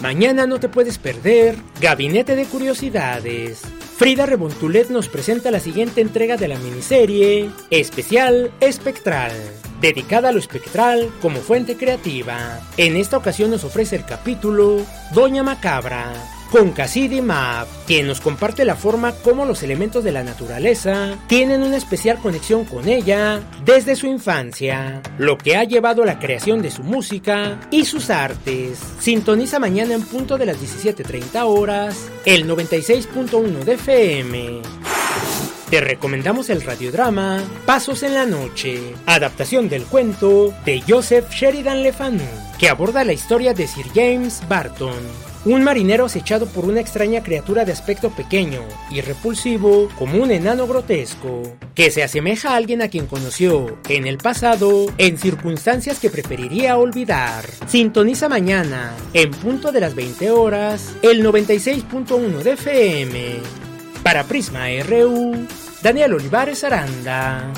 [0.00, 3.62] Mañana no te puedes perder Gabinete de Curiosidades.
[3.98, 9.32] Frida Rebontulet nos presenta la siguiente entrega de la miniserie Especial Espectral,
[9.80, 12.60] dedicada a lo espectral como fuente creativa.
[12.76, 16.12] En esta ocasión nos ofrece el capítulo Doña Macabra,
[16.50, 21.62] con Cassidy Map, quien nos comparte la forma como los elementos de la naturaleza tienen
[21.62, 26.62] una especial conexión con ella desde su infancia, lo que ha llevado a la creación
[26.62, 28.78] de su música y sus artes.
[29.00, 34.62] Sintoniza mañana en punto de las 17.30 horas el 96.1 de FM.
[35.70, 41.92] Te recomendamos el radiodrama Pasos en la Noche, adaptación del cuento de Joseph Sheridan Le
[41.92, 42.24] Fanu,
[42.58, 44.94] que aborda la historia de Sir James Barton,
[45.44, 50.66] un marinero acechado por una extraña criatura de aspecto pequeño y repulsivo como un enano
[50.66, 51.42] grotesco,
[51.74, 56.76] que se asemeja a alguien a quien conoció en el pasado en circunstancias que preferiría
[56.76, 57.44] olvidar.
[57.66, 63.36] Sintoniza mañana, en punto de las 20 horas, el 96.1 de FM.
[64.02, 65.46] Para Prisma RU,
[65.82, 67.52] Daniel Olivares Aranda.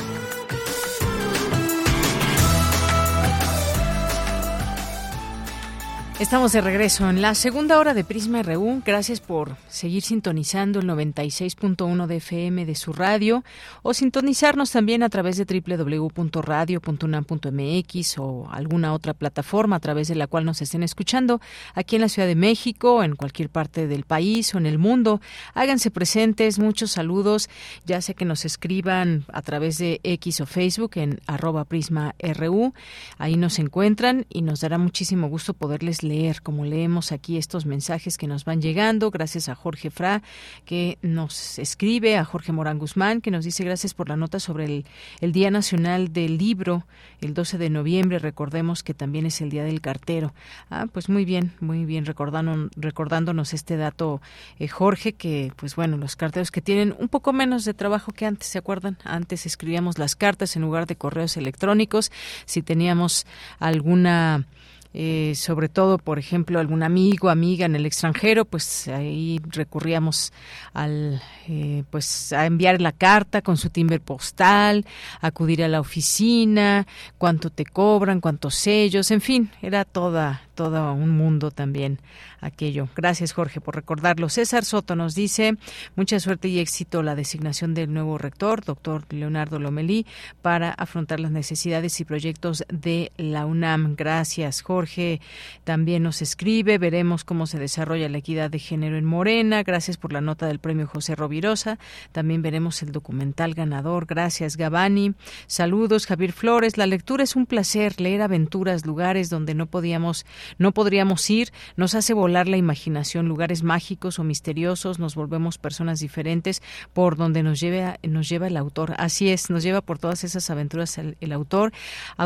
[6.21, 8.83] Estamos de regreso en la segunda hora de Prisma RU.
[8.85, 13.43] Gracias por seguir sintonizando el 96.1 de FM de su radio
[13.83, 20.27] o sintonizarnos también a través de www.radio.unam.mx o alguna otra plataforma a través de la
[20.27, 21.41] cual nos estén escuchando
[21.73, 25.23] aquí en la Ciudad de México, en cualquier parte del país o en el mundo.
[25.55, 27.49] Háganse presentes, muchos saludos,
[27.87, 32.75] ya sea que nos escriban a través de X o Facebook en arroba Prisma RU.
[33.17, 38.19] Ahí nos encuentran y nos dará muchísimo gusto poderles leer, como leemos aquí estos mensajes
[38.19, 40.23] que nos van llegando, gracias a Jorge Fra,
[40.65, 44.65] que nos escribe, a Jorge Morán Guzmán, que nos dice gracias por la nota sobre
[44.65, 44.85] el,
[45.21, 46.85] el Día Nacional del Libro,
[47.21, 50.35] el 12 de noviembre, recordemos que también es el Día del Cartero.
[50.69, 54.21] Ah, pues muy bien, muy bien, recordando, recordándonos este dato,
[54.59, 58.27] eh, Jorge, que pues bueno, los carteros que tienen un poco menos de trabajo que
[58.27, 58.99] antes, ¿se acuerdan?
[59.05, 62.11] Antes escribíamos las cartas en lugar de correos electrónicos,
[62.47, 63.27] si teníamos
[63.61, 64.47] alguna
[64.93, 70.33] eh, sobre todo, por ejemplo, algún amigo, amiga en el extranjero, pues ahí recurríamos
[70.73, 74.85] al, eh, pues a enviar la carta con su timbre postal,
[75.21, 76.87] acudir a la oficina,
[77.19, 82.01] cuánto te cobran, cuántos sellos, en fin, era toda, todo un mundo también
[82.43, 82.91] aquello.
[82.95, 84.29] Gracias, Jorge, por recordarlo.
[84.29, 85.57] César Soto nos dice,
[85.97, 90.05] mucha suerte y éxito la designación del nuevo rector, doctor Leonardo Lomelí,
[90.43, 93.95] para afrontar las necesidades y proyectos de la UNAM.
[93.97, 95.23] Gracias, Jorge
[95.65, 96.77] también nos escribe.
[96.77, 99.63] Veremos cómo se desarrolla la equidad de género en Morena.
[99.63, 101.79] Gracias por la nota del premio José Rovirosa.
[102.13, 104.05] También veremos el documental ganador.
[104.05, 105.15] Gracias, Gabani.
[105.47, 106.77] Saludos, Javier Flores.
[106.77, 107.99] La lectura es un placer.
[107.99, 110.27] Leer aventuras, lugares donde no podíamos,
[110.59, 114.99] no podríamos ir, nos hace volar la imaginación, lugares mágicos o misteriosos.
[114.99, 118.95] Nos volvemos personas diferentes por donde nos lleva, nos lleva el autor.
[118.99, 121.73] Así es, nos lleva por todas esas aventuras el, autor.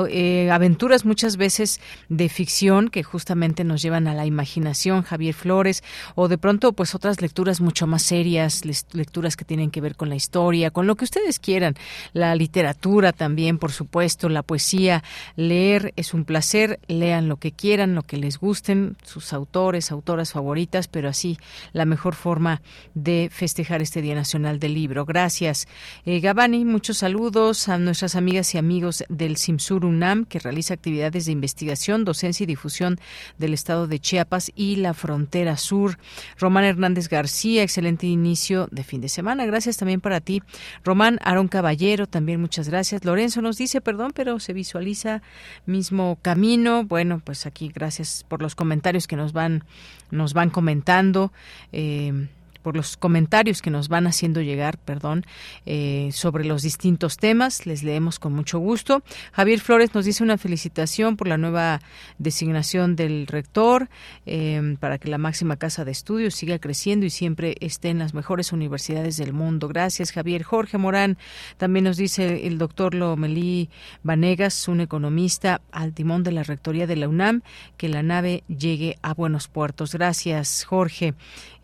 [0.09, 5.83] Eh, aventuras muchas veces de ficción que justamente nos llevan a la imaginación, Javier Flores,
[6.15, 8.63] o de pronto pues otras lecturas mucho más serias,
[8.93, 11.75] lecturas que tienen que ver con la historia, con lo que ustedes quieran,
[12.13, 15.03] la literatura también, por supuesto, la poesía,
[15.37, 20.33] leer es un placer, lean lo que quieran, lo que les gusten, sus autores, autoras
[20.33, 21.39] favoritas, pero así
[21.73, 22.63] la mejor forma
[22.95, 25.05] de festejar este Día Nacional del Libro.
[25.05, 25.67] Gracias.
[26.05, 31.27] Eh, Gabani, muchos saludos a nuestras amigas y amigos del Simsur UNAM, que realiza actividades
[31.27, 32.99] de investigación, docencia y difusión
[33.39, 35.99] del estado de Chiapas y la frontera sur.
[36.39, 39.47] Román Hernández García, excelente inicio de fin de semana.
[39.47, 40.43] Gracias también para ti.
[40.85, 43.05] Román Aarón Caballero, también muchas gracias.
[43.05, 45.23] Lorenzo nos dice, perdón, pero se visualiza
[45.67, 46.85] mismo camino.
[46.85, 47.94] Bueno, pues aquí gracias
[48.29, 49.65] por los comentarios que nos van,
[50.11, 51.33] nos van comentando.
[51.73, 52.29] Eh,
[52.65, 55.27] por los comentarios que nos van haciendo llegar, perdón,
[55.67, 57.67] eh, sobre los distintos temas.
[57.67, 59.03] Les leemos con mucho gusto.
[59.33, 61.83] Javier Flores nos dice una felicitación por la nueva
[62.19, 63.91] designación del rector
[64.25, 68.15] eh, para que la máxima casa de estudios siga creciendo y siempre esté en las
[68.15, 69.69] mejores universidades del mundo.
[69.69, 70.43] Gracias, Javier.
[70.43, 71.19] Jorge Morán
[71.59, 73.69] también nos dice el doctor Lomelí
[74.03, 77.43] Vanegas, un economista al timón de la rectoría de la UNAM,
[77.77, 79.93] que la nave llegue a buenos puertos.
[79.93, 81.13] Gracias, Jorge.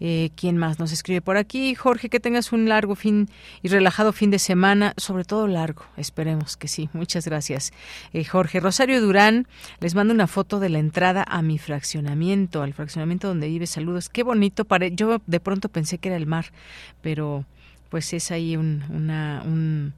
[0.03, 1.75] Eh, ¿Quién más nos escribe por aquí?
[1.75, 3.29] Jorge, que tengas un largo fin
[3.63, 5.85] y relajado fin de semana, sobre todo largo.
[5.97, 6.89] Esperemos que sí.
[6.93, 7.73] Muchas gracias.
[8.13, 9.47] Eh, Jorge Rosario Durán,
[9.81, 13.67] les mando una foto de la entrada a mi fraccionamiento, al fraccionamiento donde vive.
[13.67, 14.09] Saludos.
[14.09, 14.65] Qué bonito.
[14.65, 16.47] Pare Yo de pronto pensé que era el mar,
[17.03, 17.45] pero
[17.89, 19.93] pues es ahí un, una, un,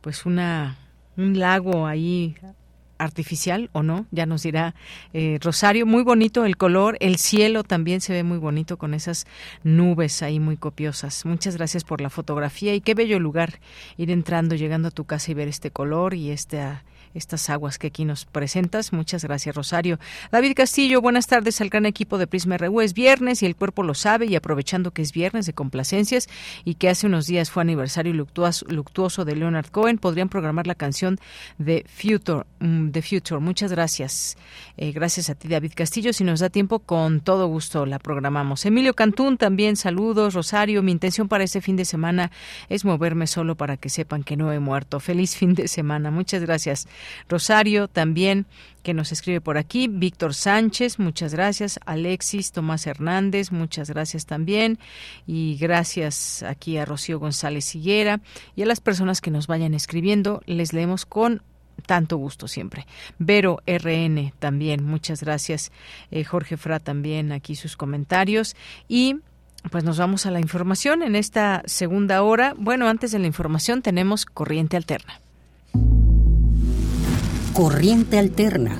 [0.00, 0.76] pues una,
[1.16, 2.36] un lago ahí
[3.00, 4.74] artificial o no, ya nos dirá
[5.12, 5.86] eh, Rosario.
[5.86, 9.26] Muy bonito el color, el cielo también se ve muy bonito con esas
[9.64, 11.24] nubes ahí muy copiosas.
[11.24, 13.60] Muchas gracias por la fotografía y qué bello lugar
[13.96, 16.84] ir entrando, llegando a tu casa y ver este color y esta
[17.14, 18.92] estas aguas que aquí nos presentas.
[18.92, 19.98] Muchas gracias, Rosario.
[20.30, 22.80] David Castillo, buenas tardes al gran equipo de Prisma RU.
[22.80, 26.28] Es viernes y el cuerpo lo sabe y aprovechando que es viernes de complacencias
[26.64, 31.18] y que hace unos días fue aniversario luctuoso, de Leonard Cohen, podrían programar la canción
[31.58, 32.44] de Future.
[32.60, 33.40] Mm, The Future.
[33.40, 34.36] Muchas gracias.
[34.76, 36.12] Eh, gracias a ti, David Castillo.
[36.12, 38.64] Si nos da tiempo, con todo gusto la programamos.
[38.66, 40.34] Emilio Cantún, también saludos.
[40.34, 42.30] Rosario, mi intención para este fin de semana
[42.68, 45.00] es moverme solo para que sepan que no he muerto.
[45.00, 46.10] Feliz fin de semana.
[46.10, 46.88] Muchas gracias.
[47.28, 48.46] Rosario también
[48.82, 54.78] que nos escribe por aquí, Víctor Sánchez, muchas gracias, Alexis Tomás Hernández, muchas gracias también,
[55.26, 58.20] y gracias aquí a Rocío González Higuera
[58.56, 61.42] y a las personas que nos vayan escribiendo, les leemos con
[61.80, 62.86] tanto gusto siempre.
[63.18, 65.72] Vero RN también, muchas gracias.
[66.10, 68.54] Eh, Jorge Fra también aquí sus comentarios
[68.86, 69.16] y
[69.70, 72.54] pues nos vamos a la información en esta segunda hora.
[72.56, 75.20] Bueno, antes de la información tenemos corriente alterna.
[77.54, 78.76] Corriente Alterna,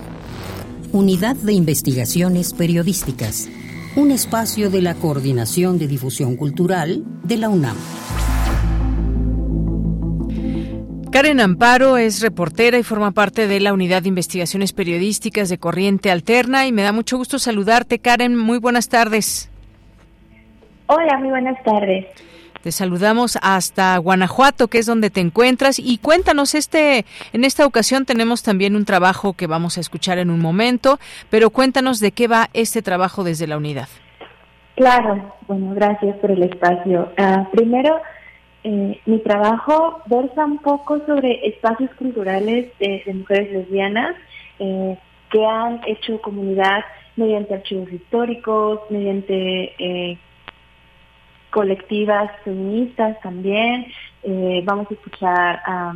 [0.92, 3.50] Unidad de Investigaciones Periodísticas,
[3.96, 7.76] un espacio de la Coordinación de Difusión Cultural de la UNAM.
[11.10, 16.12] Karen Amparo es reportera y forma parte de la Unidad de Investigaciones Periodísticas de Corriente
[16.12, 18.36] Alterna y me da mucho gusto saludarte, Karen.
[18.36, 19.50] Muy buenas tardes.
[20.86, 22.06] Hola, muy buenas tardes.
[22.62, 28.04] Te saludamos hasta Guanajuato, que es donde te encuentras, y cuéntanos este, en esta ocasión
[28.04, 30.98] tenemos también un trabajo que vamos a escuchar en un momento,
[31.30, 33.88] pero cuéntanos de qué va este trabajo desde la unidad.
[34.76, 37.12] Claro, bueno, gracias por el espacio.
[37.16, 38.00] Ah, primero,
[38.62, 44.16] eh, mi trabajo versa un poco sobre espacios culturales de, mujeres lesbianas
[44.58, 44.98] eh,
[45.30, 46.84] que han hecho comunidad
[47.16, 50.18] mediante archivos históricos, mediante eh,
[51.50, 53.86] colectivas feministas también.
[54.22, 55.94] Eh, vamos a escuchar a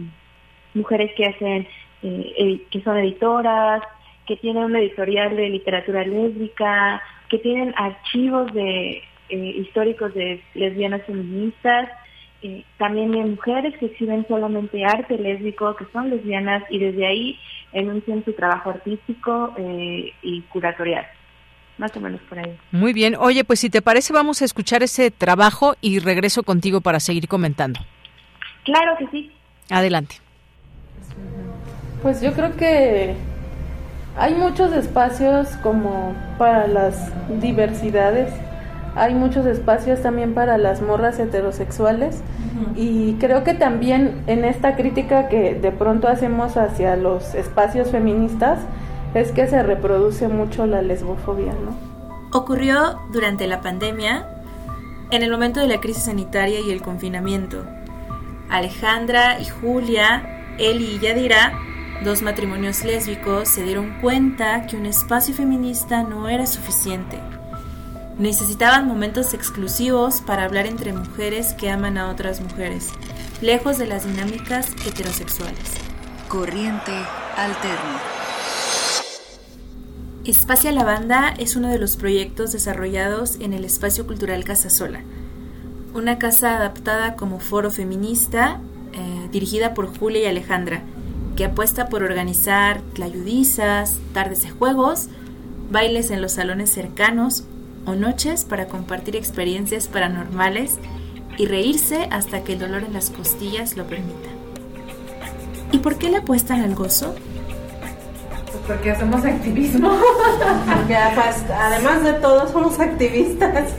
[0.75, 1.67] mujeres que hacen,
[2.03, 3.83] eh, que son editoras,
[4.27, 11.03] que tienen una editorial de literatura lésbica, que tienen archivos de eh, históricos de lesbianas
[11.05, 11.89] feministas,
[12.77, 17.39] también de mujeres que exhiben solamente arte lésbico, que son lesbianas y desde ahí
[17.73, 19.55] enuncian su trabajo artístico
[20.21, 21.07] y curatorial
[21.79, 22.59] más o menos por ahí.
[22.73, 23.17] Muy bien.
[23.19, 27.29] Oye, pues si te parece, vamos a escuchar ese trabajo y regreso contigo para seguir
[27.29, 27.81] comentando.
[28.65, 29.33] Claro que sí.
[29.71, 30.17] Adelante.
[32.03, 33.15] Pues yo creo que
[34.17, 37.11] Hay muchos espacios como para las
[37.41, 38.33] diversidades,
[38.95, 42.23] hay muchos espacios también para las morras heterosexuales
[42.77, 48.61] y creo que también en esta crítica que de pronto hacemos hacia los espacios feministas
[49.15, 51.77] es que se reproduce mucho la lesbofobia, ¿no?
[52.37, 54.27] Ocurrió durante la pandemia,
[55.11, 57.65] en el momento de la crisis sanitaria y el confinamiento.
[58.51, 61.53] Alejandra y Julia, Eli y Yadira,
[62.03, 67.19] dos matrimonios lésbicos, se dieron cuenta que un espacio feminista no era suficiente
[68.19, 72.91] Necesitaban momentos exclusivos para hablar entre mujeres que aman a otras mujeres,
[73.41, 75.73] lejos de las dinámicas heterosexuales.
[76.29, 76.93] Corriente
[77.37, 78.24] alterna.
[80.25, 85.01] Espacio Lavanda es uno de los proyectos desarrollados en el Espacio Cultural Casasola,
[85.93, 88.59] una casa adaptada como foro feminista
[88.95, 90.81] eh, dirigida por Julia y Alejandra,
[91.37, 95.09] que apuesta por organizar tlayudizas, tardes de juegos,
[95.71, 97.45] bailes en los salones cercanos
[97.85, 100.79] o noches para compartir experiencias paranormales
[101.37, 104.31] y reírse hasta que el dolor en las costillas lo permita.
[105.71, 107.15] ¿Y por qué le apuestan al gozo?
[108.55, 109.91] Pues porque hacemos activismo.
[111.59, 113.75] además de todo somos activistas.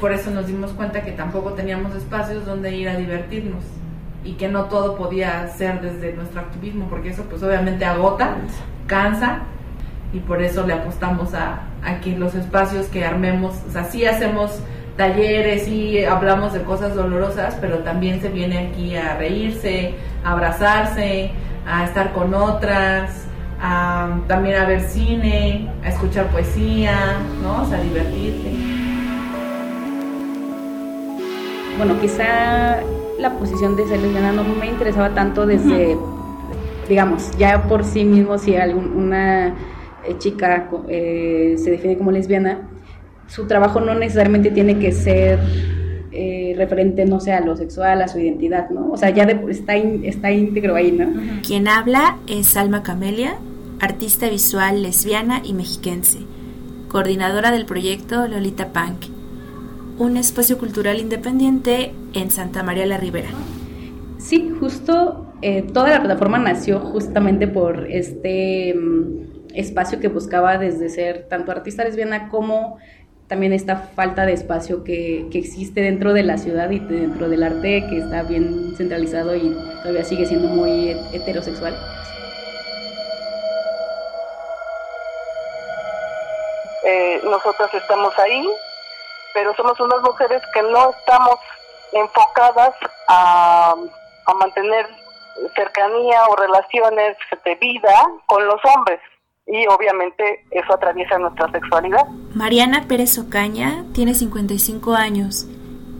[0.00, 3.62] Por eso nos dimos cuenta que tampoco teníamos espacios donde ir a divertirnos
[4.24, 8.36] y que no todo podía ser desde nuestro activismo, porque eso pues obviamente agota,
[8.86, 9.40] cansa
[10.12, 11.60] y por eso le apostamos a,
[12.02, 14.58] que los espacios que armemos, o sea, sí hacemos
[14.96, 19.94] talleres y hablamos de cosas dolorosas, pero también se viene aquí a reírse,
[20.24, 21.32] a abrazarse,
[21.66, 23.25] a estar con otras,
[23.60, 27.62] a, también a ver cine, a escuchar poesía, ¿no?
[27.62, 28.50] O sea, a divertirse.
[31.78, 32.80] Bueno, quizá
[33.18, 35.96] la posición de ser lesbiana no me interesaba tanto desde,
[36.88, 39.54] digamos, ya por sí mismo, si alguna
[40.04, 42.68] eh, chica eh, se define como lesbiana,
[43.26, 45.38] su trabajo no necesariamente tiene que ser
[46.12, 48.90] eh, referente, no sé, a lo sexual, a su identidad, ¿no?
[48.90, 51.08] O sea, ya está, está íntegro ahí, ¿no?
[51.46, 53.36] Quien habla es Salma Camelia,
[53.80, 56.18] artista visual lesbiana y mexiquense,
[56.88, 59.06] coordinadora del proyecto Lolita Punk,
[59.98, 63.28] un espacio cultural independiente en Santa María la Ribera.
[64.18, 65.26] Sí, justo
[65.72, 71.84] toda la plataforma nació justamente por este mm, espacio que buscaba desde ser tanto artista
[71.84, 72.78] lesbiana como
[73.28, 77.42] también esta falta de espacio que, que, existe dentro de la ciudad y dentro del
[77.42, 81.74] arte que está bien centralizado y todavía sigue siendo muy heterosexual.
[86.86, 88.48] Eh, nosotras estamos ahí,
[89.34, 91.38] pero somos unas mujeres que no estamos
[91.92, 92.74] enfocadas
[93.08, 93.74] a,
[94.26, 94.86] a mantener
[95.54, 99.00] cercanía o relaciones de vida con los hombres
[99.46, 102.06] y obviamente eso atraviesa nuestra sexualidad.
[102.34, 105.46] Mariana Pérez Ocaña tiene 55 años.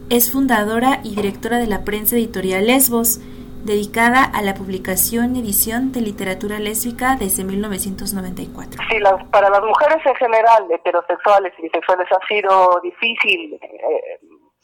[0.09, 3.19] Es fundadora y directora de la prensa editorial Lesbos,
[3.67, 8.81] dedicada a la publicación y edición de literatura lésbica desde 1994.
[8.89, 14.19] Sí, las, para las mujeres en general, heterosexuales y bisexuales, ha sido difícil eh,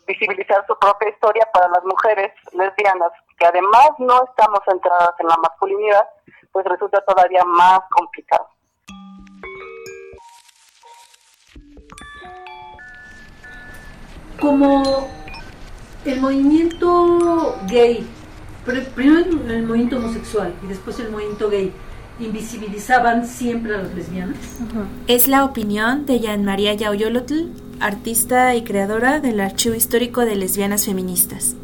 [0.07, 5.37] visibilizar su propia historia para las mujeres lesbianas, que además no estamos centradas en la
[5.37, 6.07] masculinidad,
[6.51, 8.47] pues resulta todavía más complicado.
[14.43, 14.83] como
[16.03, 18.05] el movimiento gay,
[18.65, 19.19] primero
[19.49, 21.71] el movimiento homosexual y después el movimiento gay,
[22.19, 24.37] invisibilizaban siempre a las lesbianas.
[25.07, 27.49] Es la opinión de Jan María Yauyolotl,
[27.79, 31.55] artista y creadora del Archivo Histórico de Lesbianas Feministas.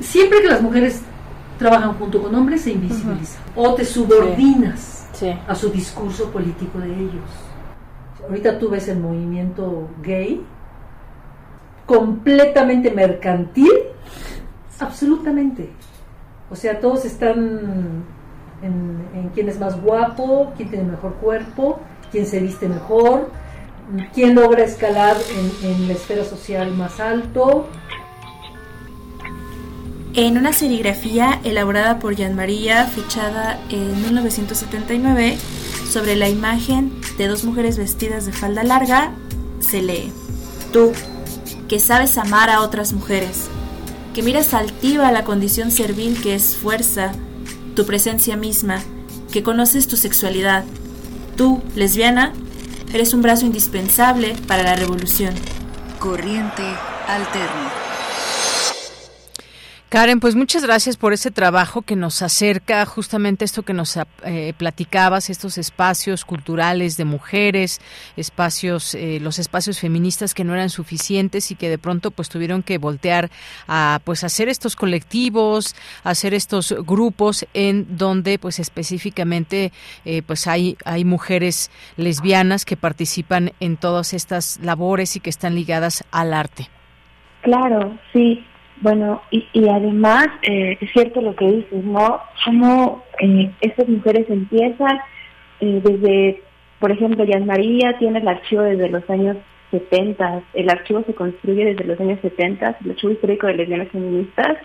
[0.00, 1.02] Siempre que las mujeres
[1.58, 5.02] trabajan junto con hombres se invisibiliza o te subordinas
[5.46, 7.30] a su discurso político de ellos.
[8.28, 10.44] Ahorita tú ves el movimiento gay
[11.86, 13.70] completamente mercantil,
[14.80, 15.70] absolutamente.
[16.52, 18.04] O sea, todos están
[18.62, 21.80] en, quién es más guapo, quién tiene mejor cuerpo,
[22.10, 23.30] quién se viste mejor,
[24.12, 25.16] quién logra escalar
[25.64, 27.66] en, la esfera social más alto.
[30.12, 35.38] En una serigrafía elaborada por Jean María, fechada en 1979,
[35.88, 39.12] sobre la imagen de dos mujeres vestidas de falda larga,
[39.60, 40.12] se lee,
[40.70, 40.92] tú,
[41.66, 43.48] que sabes amar a otras mujeres,
[44.14, 47.12] que miras altiva la condición servil que es fuerza,
[47.74, 48.82] tu presencia misma,
[49.32, 50.64] que conoces tu sexualidad.
[51.36, 52.32] Tú, lesbiana,
[52.92, 55.34] eres un brazo indispensable para la revolución.
[55.98, 56.62] Corriente
[57.08, 57.81] alterna.
[59.92, 64.54] Karen, pues muchas gracias por ese trabajo que nos acerca justamente esto que nos eh,
[64.56, 67.78] platicabas, estos espacios culturales de mujeres,
[68.16, 72.62] espacios, eh, los espacios feministas que no eran suficientes y que de pronto pues tuvieron
[72.62, 73.28] que voltear
[73.68, 79.72] a pues hacer estos colectivos, hacer estos grupos en donde pues específicamente
[80.06, 85.54] eh, pues hay hay mujeres lesbianas que participan en todas estas labores y que están
[85.54, 86.70] ligadas al arte.
[87.42, 88.42] Claro, sí.
[88.82, 92.20] Bueno, y, y además eh, es cierto lo que dices, ¿no?
[92.44, 94.98] Cómo eh, estas mujeres empiezan
[95.60, 96.42] eh, desde,
[96.80, 99.36] por ejemplo, Jan María tiene el archivo desde los años
[99.70, 104.58] 70, el archivo se construye desde los años 70, el archivo histórico de lesbianas feministas,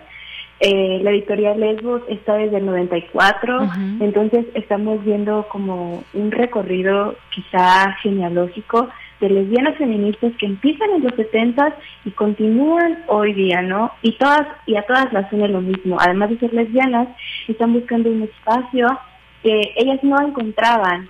[0.59, 3.69] eh, la editorial Lesbos está desde el 94,
[3.99, 8.89] entonces estamos viendo como un recorrido quizá genealógico
[9.19, 11.75] de lesbianas feministas que empiezan en los 70
[12.05, 13.91] y continúan hoy día, ¿no?
[14.01, 15.97] Y todas y a todas las une lo mismo.
[15.99, 17.07] Además de ser lesbianas,
[17.47, 18.87] están buscando un espacio
[19.41, 21.09] que ellas no encontraban,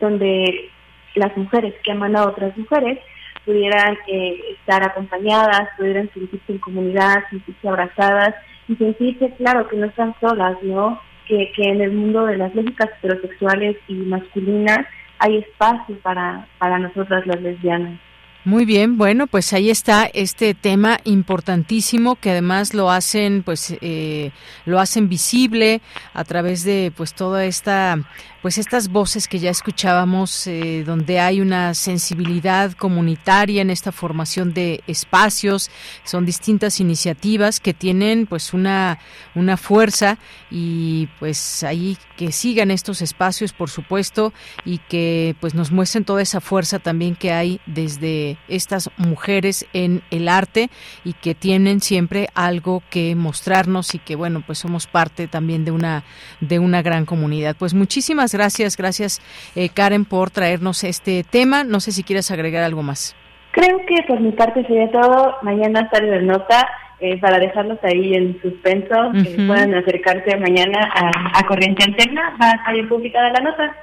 [0.00, 0.70] donde
[1.14, 2.98] las mujeres que aman a otras mujeres
[3.44, 8.34] pudieran eh, estar acompañadas, pudieran sentirse en comunidad, sentirse abrazadas
[8.68, 11.00] y sentirse, claro, que no están solas, ¿no?
[11.26, 14.86] Que, que en el mundo de las lógicas heterosexuales y masculinas
[15.18, 17.98] hay espacio para, para nosotras las lesbianas.
[18.44, 24.30] Muy bien, bueno, pues ahí está este tema importantísimo que además lo hacen, pues, eh,
[24.64, 25.82] lo hacen visible
[26.14, 27.98] a través de, pues, toda esta
[28.42, 34.54] pues estas voces que ya escuchábamos, eh, donde hay una sensibilidad comunitaria en esta formación
[34.54, 35.70] de espacios,
[36.04, 39.00] son distintas iniciativas que tienen pues una,
[39.34, 40.18] una fuerza
[40.50, 44.32] y pues ahí que sigan estos espacios, por supuesto,
[44.64, 50.02] y que pues nos muestren toda esa fuerza también que hay desde estas mujeres en
[50.10, 50.68] el arte
[51.04, 55.70] y que tienen siempre algo que mostrarnos y que bueno, pues somos parte también de
[55.70, 56.04] una
[56.40, 57.56] de una gran comunidad.
[57.58, 59.20] Pues muchísimas gracias, gracias
[59.54, 61.64] eh, Karen por traernos este tema.
[61.64, 63.16] No sé si quieres agregar algo más.
[63.52, 65.36] Creo que por mi parte sería todo.
[65.42, 66.68] Mañana estaré de nota
[67.00, 72.36] eh, para dejarlos ahí en suspenso, que puedan acercarse mañana a, a Corriente Alterna.
[72.40, 73.76] Va a estar publicada la nota.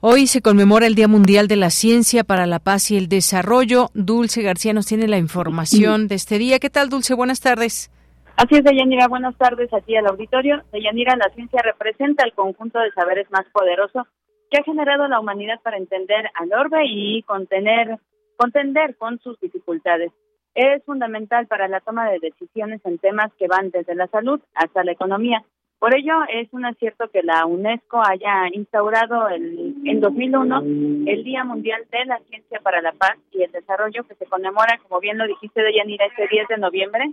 [0.00, 3.90] Hoy se conmemora el Día Mundial de la Ciencia para la Paz y el Desarrollo.
[3.92, 6.58] Dulce García nos tiene la información de este día.
[6.58, 7.12] ¿Qué tal, Dulce?
[7.12, 7.90] Buenas tardes.
[8.38, 9.08] Así es, Deyanira.
[9.08, 10.62] Buenas tardes aquí al auditorio.
[10.72, 14.06] Deyanira, la ciencia representa el conjunto de saberes más poderoso
[14.50, 17.98] que ha generado la humanidad para entender al orbe y contener,
[18.36, 20.12] contender con sus dificultades.
[20.54, 24.84] Es fundamental para la toma de decisiones en temas que van desde la salud hasta
[24.84, 25.44] la economía.
[25.78, 30.58] Por ello, es un acierto que la UNESCO haya instaurado el, en 2001
[31.06, 34.78] el Día Mundial de la Ciencia para la Paz y el Desarrollo, que se conmemora,
[34.82, 37.12] como bien lo dijiste, Deyanira, este 10 de noviembre.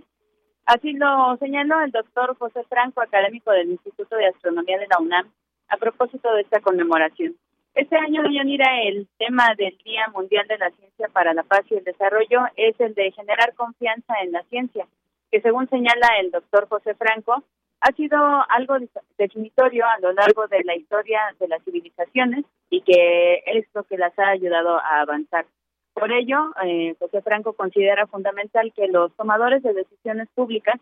[0.64, 5.30] Así lo señaló el doctor José Franco, académico del Instituto de Astronomía de la UNAM,
[5.68, 7.36] a propósito de esta conmemoración.
[7.74, 11.74] Este año, Yanira, el tema del Día Mundial de la Ciencia para la Paz y
[11.74, 14.86] el Desarrollo es el de generar confianza en la ciencia,
[15.30, 17.42] que según señala el doctor José Franco,
[17.80, 18.16] ha sido
[18.48, 18.76] algo
[19.18, 23.98] definitorio a lo largo de la historia de las civilizaciones y que es lo que
[23.98, 25.44] las ha ayudado a avanzar.
[25.92, 30.80] Por ello, eh, José Franco considera fundamental que los tomadores de decisiones públicas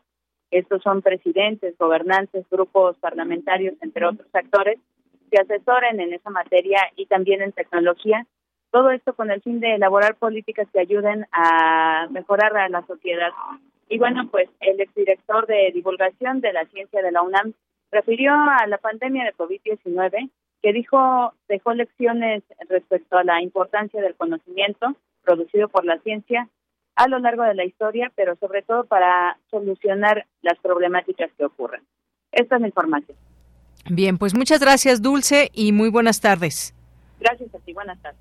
[0.53, 4.79] estos son presidentes, gobernantes, grupos parlamentarios, entre otros actores,
[5.31, 8.27] que asesoren en esa materia y también en tecnología.
[8.71, 13.31] Todo esto con el fin de elaborar políticas que ayuden a mejorar a la sociedad.
[13.89, 17.55] Y bueno, pues el exdirector de divulgación de la ciencia de la UNAM
[17.91, 20.31] refirió a la pandemia de COVID-19,
[20.63, 26.49] que dijo, dejó lecciones respecto a la importancia del conocimiento producido por la ciencia
[26.97, 31.83] a lo largo de la historia, pero sobre todo para solucionar las problemáticas que ocurren.
[32.33, 33.17] Esta es la información.
[33.91, 36.75] Bien, pues muchas gracias, Dulce, y muy buenas tardes.
[37.21, 38.21] Gracias a ti, buenas tardes.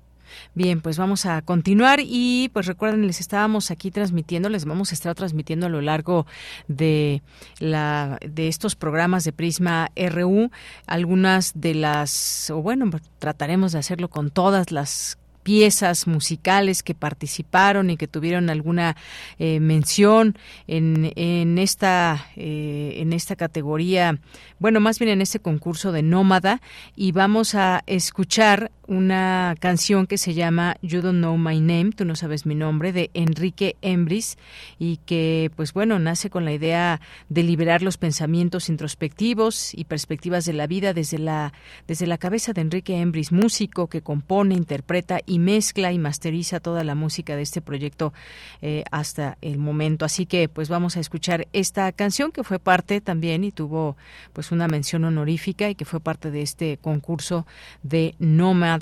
[0.54, 4.94] Bien, pues vamos a continuar y pues recuerden, les estábamos aquí transmitiendo, les vamos a
[4.94, 6.26] estar transmitiendo a lo largo
[6.68, 7.22] de
[7.58, 10.50] la de estos programas de Prisma RU
[10.86, 17.90] algunas de las o bueno, trataremos de hacerlo con todas las piezas musicales que participaron
[17.90, 18.96] y que tuvieron alguna
[19.38, 20.36] eh, mención
[20.66, 24.18] en, en esta eh, en esta categoría
[24.58, 26.60] bueno más bien en este concurso de nómada.
[26.96, 32.04] Y vamos a escuchar una canción que se llama You Don't Know My Name, tú
[32.04, 34.36] no sabes mi nombre, de Enrique Embris,
[34.78, 37.00] y que, pues bueno, nace con la idea
[37.30, 41.54] de liberar los pensamientos introspectivos y perspectivas de la vida desde la,
[41.88, 46.84] desde la cabeza de Enrique Embris, músico que compone, interpreta y mezcla y masteriza toda
[46.84, 48.12] la música de este proyecto
[48.60, 50.04] eh, hasta el momento.
[50.04, 53.96] Así que, pues vamos a escuchar esta canción que fue parte también y tuvo
[54.34, 57.46] pues una mención honorífica y que fue parte de este concurso
[57.82, 58.14] de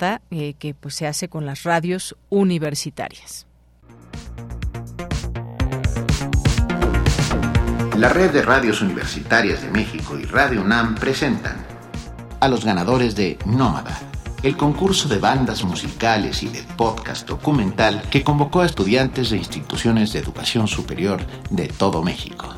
[0.03, 3.45] Eh, que pues, se hace con las radios universitarias.
[7.97, 11.63] La red de radios universitarias de México y Radio UNAM presentan
[12.39, 13.95] a los ganadores de Nómada,
[14.41, 20.13] el concurso de bandas musicales y de podcast documental que convocó a estudiantes de instituciones
[20.13, 21.21] de educación superior
[21.51, 22.55] de todo México.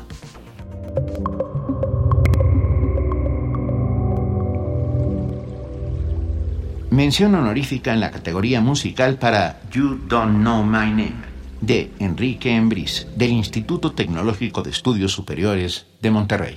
[6.94, 11.16] Mención honorífica en la categoría musical para You Don't Know My Name
[11.60, 16.56] de Enrique Embris del Instituto Tecnológico de Estudios Superiores de Monterrey.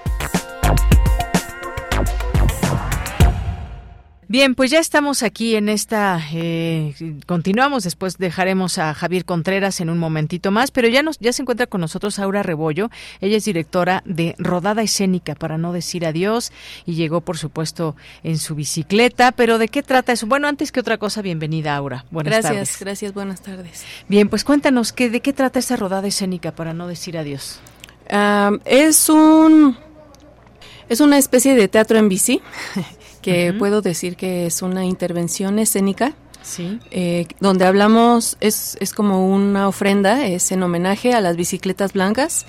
[4.31, 6.21] Bien, pues ya estamos aquí en esta.
[6.31, 6.93] Eh,
[7.25, 11.41] continuamos, después dejaremos a Javier Contreras en un momentito más, pero ya, nos, ya se
[11.41, 12.89] encuentra con nosotros Aura Rebollo.
[13.19, 16.53] Ella es directora de Rodada Escénica, para no decir adiós,
[16.85, 19.33] y llegó, por supuesto, en su bicicleta.
[19.33, 20.27] Pero ¿de qué trata eso?
[20.27, 22.05] Bueno, antes que otra cosa, bienvenida, Aura.
[22.09, 22.79] Buenas gracias, tardes.
[22.79, 23.83] Gracias, buenas tardes.
[24.07, 27.59] Bien, pues cuéntanos, ¿qué, ¿de qué trata esta Rodada Escénica, para no decir adiós?
[28.09, 29.77] Um, es un.
[30.87, 32.41] Es una especie de teatro en bici.
[33.21, 36.79] que puedo decir que es una intervención escénica Sí.
[36.89, 42.45] Eh, donde hablamos, es, es como una ofrenda, es en homenaje a las bicicletas blancas,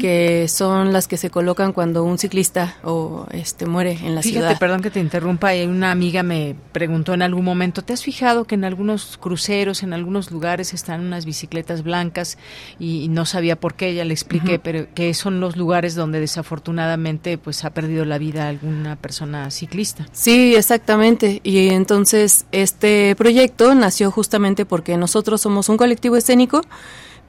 [0.00, 4.46] que son las que se colocan cuando un ciclista o este muere en la Fíjate,
[4.46, 4.58] ciudad.
[4.58, 8.44] perdón que te interrumpa, y una amiga me preguntó en algún momento, ¿te has fijado
[8.44, 12.38] que en algunos cruceros, en algunos lugares están unas bicicletas blancas?
[12.78, 16.20] Y, y no sabía por qué, ya le expliqué, pero que son los lugares donde
[16.20, 20.06] desafortunadamente pues ha perdido la vida alguna persona ciclista.
[20.12, 21.40] Sí, exactamente.
[21.42, 23.31] Y entonces este proyecto
[23.74, 26.62] nació justamente porque nosotros somos un colectivo escénico,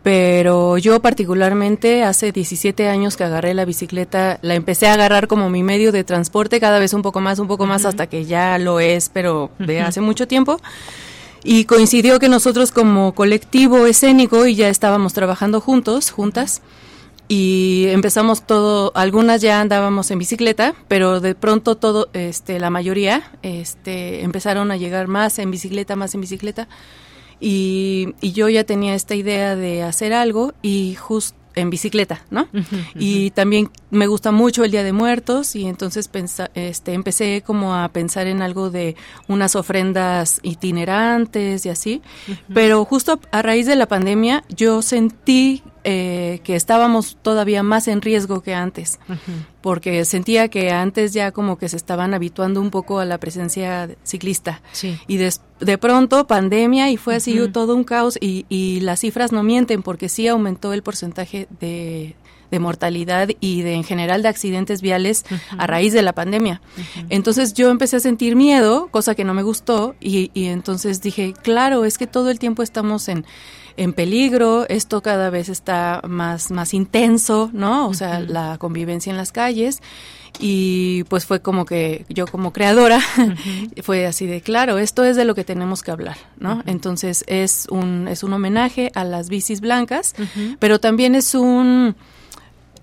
[0.03, 5.49] pero yo particularmente hace 17 años que agarré la bicicleta, la empecé a agarrar como
[5.49, 8.57] mi medio de transporte, cada vez un poco más, un poco más, hasta que ya
[8.57, 10.59] lo es, pero de hace mucho tiempo.
[11.43, 16.61] Y coincidió que nosotros como colectivo escénico y ya estábamos trabajando juntos, juntas,
[17.35, 23.31] y empezamos todo, algunas ya andábamos en bicicleta, pero de pronto todo, este, la mayoría,
[23.41, 26.67] este, empezaron a llegar más en bicicleta, más en bicicleta,
[27.39, 32.47] y, y yo ya tenía esta idea de hacer algo y justo en bicicleta, ¿no?
[32.95, 37.75] Y también me gusta mucho el Día de Muertos y entonces pensa- este, empecé como
[37.75, 38.95] a pensar en algo de
[39.27, 42.01] unas ofrendas itinerantes y así.
[42.53, 48.01] Pero justo a raíz de la pandemia yo sentí eh, que estábamos todavía más en
[48.01, 48.99] riesgo que antes,
[49.61, 53.89] porque sentía que antes ya como que se estaban habituando un poco a la presencia
[54.03, 54.61] ciclista.
[54.71, 54.97] Sí.
[55.07, 59.31] Y des- de pronto pandemia y fue así todo un caos y, y las cifras
[59.31, 62.15] no mienten porque sí aumentó el porcentaje de,
[62.51, 65.23] de mortalidad y de en general de accidentes viales
[65.57, 66.61] a raíz de la pandemia.
[67.09, 71.33] Entonces yo empecé a sentir miedo, cosa que no me gustó y, y entonces dije,
[71.41, 73.25] claro, es que todo el tiempo estamos en
[73.77, 77.87] en peligro, esto cada vez está más, más intenso, ¿no?
[77.87, 79.81] O sea, la convivencia en las calles.
[80.39, 82.99] Y pues fue como que yo como creadora
[83.83, 86.63] fue así de claro, esto es de lo que tenemos que hablar, ¿no?
[86.65, 90.15] Entonces es un, es un homenaje a las bicis blancas,
[90.59, 91.95] pero también es un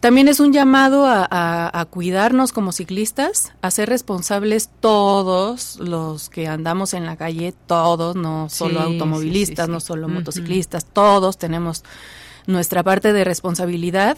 [0.00, 6.30] también es un llamado a, a- a cuidarnos como ciclistas, a ser responsables todos los
[6.30, 10.84] que andamos en la calle, todos, no solo Sí, automovilistas, sí, sí, no solo motociclistas,
[10.86, 11.84] todos tenemos
[12.46, 14.16] nuestra parte de responsabilidad.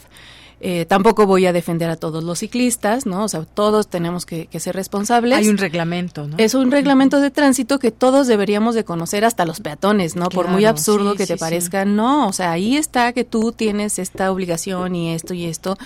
[0.64, 3.24] Eh, tampoco voy a defender a todos los ciclistas, ¿no?
[3.24, 5.36] O sea, todos tenemos que, que ser responsables.
[5.36, 6.36] Hay un reglamento, ¿no?
[6.38, 10.28] Es un reglamento de tránsito que todos deberíamos de conocer hasta los peatones, ¿no?
[10.28, 11.40] Por muy absurdo sí, que te sí.
[11.40, 15.76] parezca, no, o sea, ahí está que tú tienes esta obligación y esto y esto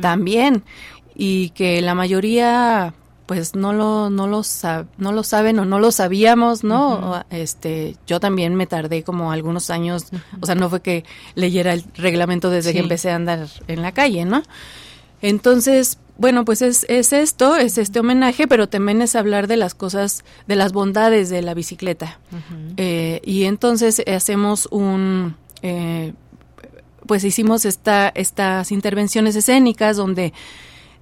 [0.00, 0.64] también
[1.14, 2.94] y que la mayoría
[3.26, 7.24] pues no lo no lo sab- no lo saben o no lo sabíamos, ¿no?
[7.30, 10.06] Este, yo también me tardé como algunos años,
[10.40, 11.04] o sea, no fue que
[11.34, 14.42] leyera el reglamento desde que empecé a andar en la calle, ¿no?
[15.22, 19.74] Entonces, bueno, pues es, es esto, es este homenaje, pero también es hablar de las
[19.74, 22.18] cosas, de las bondades de la bicicleta.
[22.76, 26.12] Eh, y entonces hacemos un, eh,
[27.06, 30.32] pues hicimos esta, estas intervenciones escénicas donde,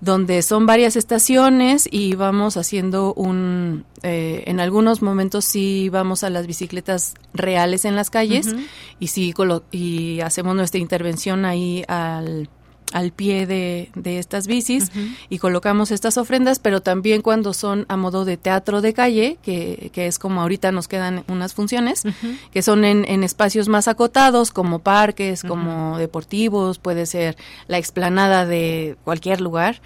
[0.04, 6.30] donde son varias estaciones y vamos haciendo un, eh, en algunos momentos sí vamos a
[6.30, 8.54] las bicicletas reales en las calles
[9.00, 12.48] y sí colo- y hacemos nuestra intervención ahí al
[12.92, 14.92] al pie de, de estas bicis
[15.28, 19.90] y colocamos estas ofrendas, pero también cuando son a modo de teatro de calle, que,
[19.92, 22.04] que es como ahorita nos quedan unas funciones,
[22.52, 27.36] que son en, en espacios más acotados, como parques, como deportivos, puede ser
[27.66, 29.80] la explanada de cualquier lugar.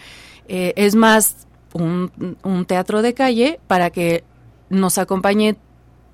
[0.49, 4.25] Eh, es más un, un teatro de calle para que
[4.71, 5.57] nos acompañe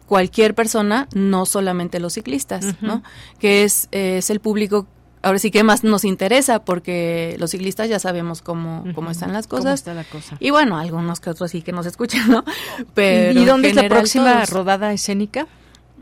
[0.06, 2.76] cualquier persona, no solamente los ciclistas.
[2.80, 3.02] ¿no?
[3.38, 4.86] Que es, es el público,
[5.24, 9.46] ahora sí que más nos interesa, porque los ciclistas ya sabemos cómo, cómo están las
[9.46, 9.80] ¿Cómo cosas.
[9.80, 10.36] está la cosa?
[10.40, 12.44] Y bueno, algunos que otros sí que nos escuchan, ¿no?
[12.94, 14.50] Pero ¿Y dónde es la próxima todos.
[14.50, 15.46] rodada escénica?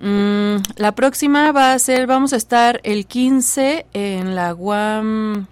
[0.00, 5.46] Mm, la próxima va a ser, vamos a estar el 15 en la UAM,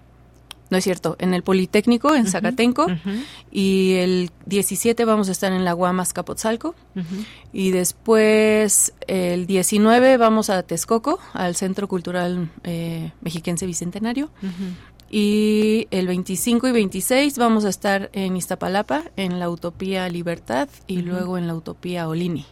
[0.71, 2.87] no es cierto, en el Politécnico, en Zacatenco,
[3.51, 6.73] y el 17 vamos a estar en la UAM Azcapotzalco,
[7.51, 14.29] y después el 19 vamos a Texcoco, al Centro Cultural eh, Mexiquense Bicentenario,
[15.13, 21.01] Y el 25 y 26 vamos a estar en Iztapalapa, en la Utopía Libertad y
[21.01, 22.45] luego en la Utopía Olini.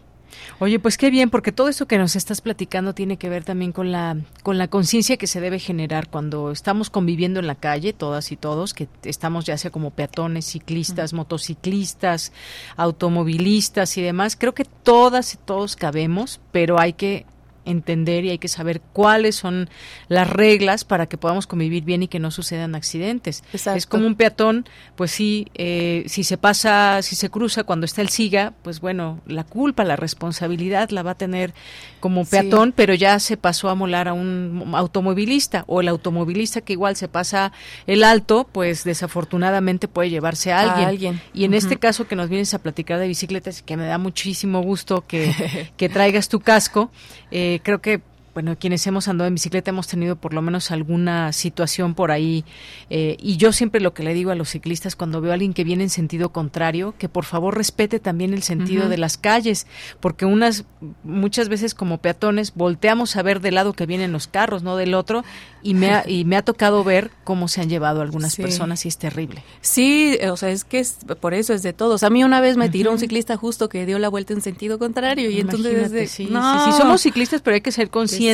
[0.60, 3.72] Oye, pues qué bien, porque todo eso que nos estás platicando tiene que ver también
[3.72, 7.94] con la con la conciencia que se debe generar cuando estamos conviviendo en la calle,
[7.94, 12.32] todas y todos, que estamos ya sea como peatones, ciclistas, motociclistas,
[12.76, 14.36] automovilistas y demás.
[14.36, 17.26] Creo que todas y todos cabemos, pero hay que
[17.70, 19.70] entender y hay que saber cuáles son
[20.08, 23.44] las reglas para que podamos convivir bien y que no sucedan accidentes.
[23.54, 24.66] Es como un peatón,
[24.96, 29.22] pues sí, eh, si se pasa, si se cruza cuando está el SIGA, pues bueno,
[29.26, 31.54] la culpa, la responsabilidad la va a tener
[32.00, 36.74] como peatón, pero ya se pasó a molar a un automovilista o el automovilista que
[36.74, 37.52] igual se pasa
[37.88, 41.22] el alto, pues desafortunadamente puede llevarse a alguien.
[41.34, 44.62] Y en este caso que nos vienes a platicar de bicicletas, que me da muchísimo
[44.62, 46.92] gusto que, que traigas tu casco,
[47.32, 48.02] eh, creo que
[48.40, 52.46] bueno, quienes hemos andado en bicicleta hemos tenido por lo menos alguna situación por ahí.
[52.90, 55.54] Eh, y yo siempre lo que le digo a los ciclistas cuando veo a alguien
[55.54, 59.68] que viene en sentido contrario, que por favor respete también el sentido de las calles,
[60.00, 60.64] porque unas
[61.04, 64.94] muchas veces como peatones volteamos a ver del lado que vienen los carros, no del
[64.94, 65.26] otro,
[65.62, 68.88] y me ha, y me ha tocado ver cómo se han llevado algunas personas y
[68.88, 69.44] es terrible.
[69.60, 72.04] Sí, o sea, es que es, por eso es de todos.
[72.04, 74.80] A mí una vez me tiró un ciclista justo que dio la vuelta en sentido
[74.80, 76.72] contrario y entonces sí, no.
[76.78, 78.29] somos ciclistas, pero hay que ser conscientes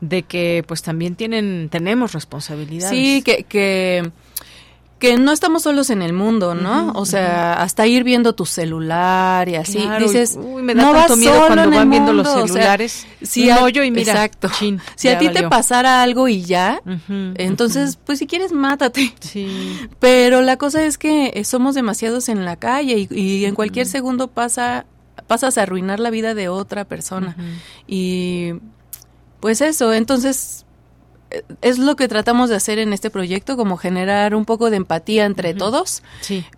[0.00, 2.96] de que pues también tienen tenemos responsabilidades.
[2.96, 4.10] Sí, que, que
[5.02, 6.92] que no estamos solos en el mundo, ¿no?
[6.94, 9.84] o sea, hasta ir viendo tu celular y así.
[9.98, 13.04] Dices, Uy, me da no tanto miedo cuando van viendo los celulares.
[13.20, 14.48] si un hoyo y mira, exacto.
[14.94, 16.80] si a ti te pasara algo y ya,
[17.34, 19.12] entonces, pues si quieres, mátate.
[19.18, 19.48] Sí.
[19.98, 24.86] Pero la cosa es que somos demasiados en la calle y, en cualquier segundo pasa
[25.26, 27.34] pasas a arruinar la vida de otra persona.
[27.88, 28.52] Y
[29.42, 30.64] pues eso, entonces
[31.60, 35.24] es lo que tratamos de hacer en este proyecto, como generar un poco de empatía
[35.24, 36.02] entre todos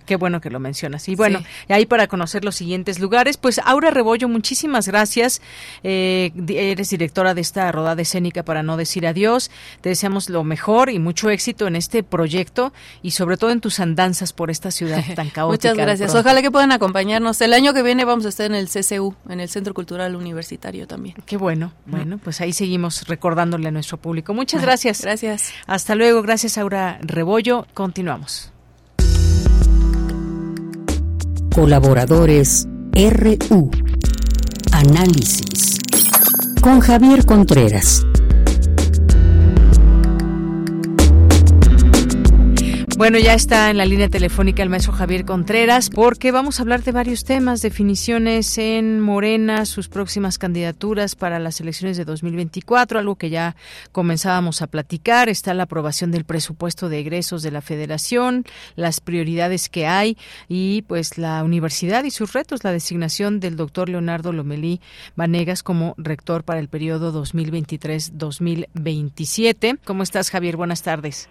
[0.06, 1.08] Qué bueno que lo mencionas.
[1.08, 5.42] Y bueno, ahí para conocer los siguientes lugares, pues Aura Rebollo, muchísimas gracias.
[5.82, 9.50] Eh, eres directora de esta rodada escénica para no decir adiós.
[9.80, 12.72] Te deseamos lo mejor y mucho éxito en este proyecto
[13.02, 15.70] y sobre todo en tus andanzas por esta ciudad tan caótica.
[15.70, 16.14] Muchas gracias.
[16.14, 17.40] Ojalá que puedan acompañarnos.
[17.40, 20.86] El año que viene vamos a estar en el CCU, en el Centro Cultural Universitario
[20.86, 21.16] también.
[21.26, 21.72] Qué bueno.
[21.86, 24.34] Bueno, pues ahí seguimos recordándole a nuestro público.
[24.34, 25.02] Muchas gracias.
[25.02, 25.52] Gracias.
[25.66, 26.22] Hasta luego.
[26.22, 27.66] Gracias, Aura Rebollo.
[27.74, 28.52] Continuamos.
[31.54, 33.70] Colaboradores RU.
[34.72, 35.78] Análisis.
[36.60, 38.06] Con Javier Contreras.
[43.02, 46.84] Bueno, ya está en la línea telefónica el maestro Javier Contreras porque vamos a hablar
[46.84, 53.16] de varios temas, definiciones en Morena, sus próximas candidaturas para las elecciones de 2024, algo
[53.16, 53.56] que ya
[53.90, 58.44] comenzábamos a platicar, está la aprobación del presupuesto de egresos de la Federación,
[58.76, 60.16] las prioridades que hay
[60.48, 64.80] y pues la universidad y sus retos, la designación del doctor Leonardo Lomelí
[65.16, 69.80] Vanegas como rector para el periodo 2023-2027.
[69.84, 70.56] ¿Cómo estás, Javier?
[70.56, 71.28] Buenas tardes.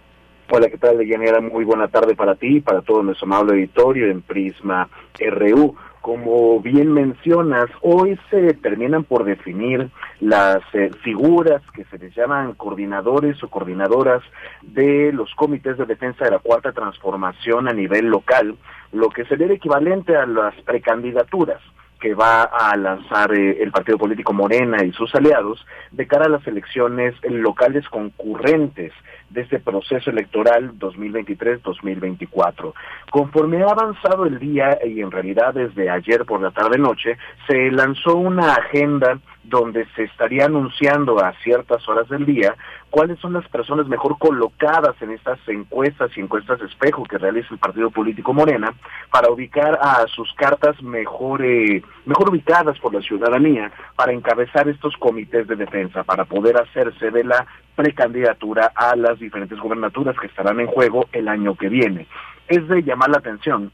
[0.54, 1.40] Hola, ¿qué tal, Deyanira?
[1.40, 4.86] Muy buena tarde para ti y para todo nuestro amable auditorio en Prisma
[5.18, 5.74] RU.
[6.02, 9.88] Como bien mencionas, hoy se terminan por definir
[10.20, 14.22] las eh, figuras que se les llaman coordinadores o coordinadoras
[14.60, 18.54] de los comités de defensa de la cuarta transformación a nivel local,
[18.92, 21.62] lo que sería el equivalente a las precandidaturas
[21.98, 26.28] que va a lanzar eh, el partido político Morena y sus aliados de cara a
[26.28, 28.92] las elecciones locales concurrentes
[29.32, 32.72] de este proceso electoral 2023-2024.
[33.10, 38.16] Conforme ha avanzado el día y en realidad desde ayer por la tarde-noche, se lanzó
[38.16, 42.54] una agenda donde se estaría anunciando a ciertas horas del día
[42.90, 47.48] cuáles son las personas mejor colocadas en estas encuestas y encuestas de espejo que realiza
[47.50, 48.72] el partido político Morena
[49.10, 54.96] para ubicar a sus cartas mejor, eh, mejor ubicadas por la ciudadanía para encabezar estos
[54.98, 60.60] comités de defensa, para poder hacerse de la precandidatura a las diferentes gobernaturas que estarán
[60.60, 62.06] en juego el año que viene.
[62.46, 63.72] Es de llamar la atención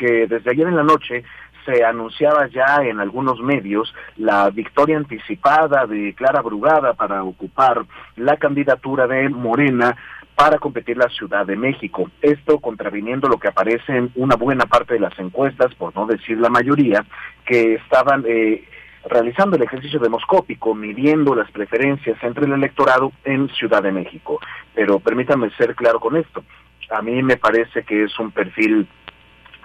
[0.00, 1.24] que desde ayer en la noche
[1.64, 7.84] se anunciaba ya en algunos medios la victoria anticipada de Clara Brugada para ocupar
[8.16, 9.96] la candidatura de Morena
[10.34, 12.10] para competir la Ciudad de México.
[12.22, 16.38] Esto contraviniendo lo que aparece en una buena parte de las encuestas, por no decir
[16.38, 17.04] la mayoría,
[17.44, 18.64] que estaban eh,
[19.04, 24.40] realizando el ejercicio demoscópico, midiendo las preferencias entre el electorado en Ciudad de México.
[24.74, 26.42] Pero permítanme ser claro con esto.
[26.90, 28.88] A mí me parece que es un perfil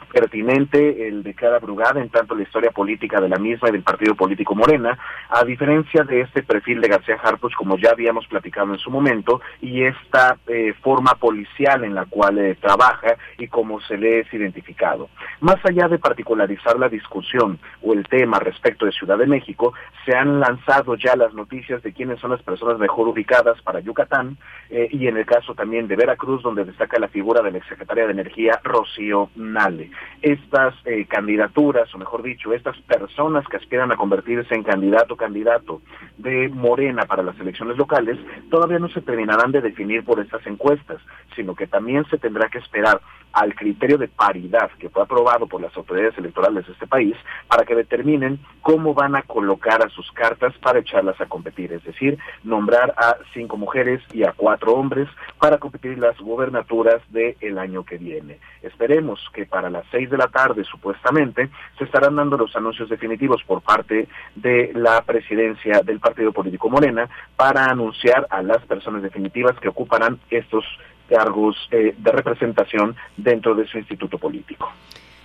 [0.05, 3.83] pertinente el de cada Brugada en tanto la historia política de la misma y del
[3.83, 4.97] partido político Morena,
[5.29, 9.41] a diferencia de este perfil de García Hartos, como ya habíamos platicado en su momento,
[9.61, 14.33] y esta eh, forma policial en la cual eh, trabaja y cómo se le es
[14.33, 15.09] identificado.
[15.41, 19.73] Más allá de particularizar la discusión o el tema respecto de Ciudad de México,
[20.05, 24.37] se han lanzado ya las noticias de quiénes son las personas mejor ubicadas para Yucatán
[24.69, 28.05] eh, y en el caso también de Veracruz, donde destaca la figura de la exsecretaria
[28.05, 29.89] de Energía, Rocío Nale
[30.21, 35.17] estas eh, candidaturas, o mejor dicho, estas personas que aspiran a convertirse en candidato o
[35.17, 35.81] candidato
[36.17, 38.17] de Morena para las elecciones locales,
[38.49, 40.99] todavía no se terminarán de definir por estas encuestas,
[41.35, 43.01] sino que también se tendrá que esperar
[43.35, 47.15] al criterio de paridad que fue aprobado por las autoridades electorales de este país
[47.49, 51.83] para que determinen cómo van a colocar a sus cartas para echarlas a competir, es
[51.83, 57.83] decir, nombrar a cinco mujeres y a cuatro hombres para competir las gobernaturas del año
[57.83, 58.39] que viene.
[58.61, 63.43] Esperemos que para las seis de la tarde, supuestamente, se estarán dando los anuncios definitivos
[63.43, 69.59] por parte de la presidencia del partido político Morena para anunciar a las personas definitivas
[69.59, 70.65] que ocuparán estos
[71.09, 74.71] cargos eh, de representación dentro de su instituto político.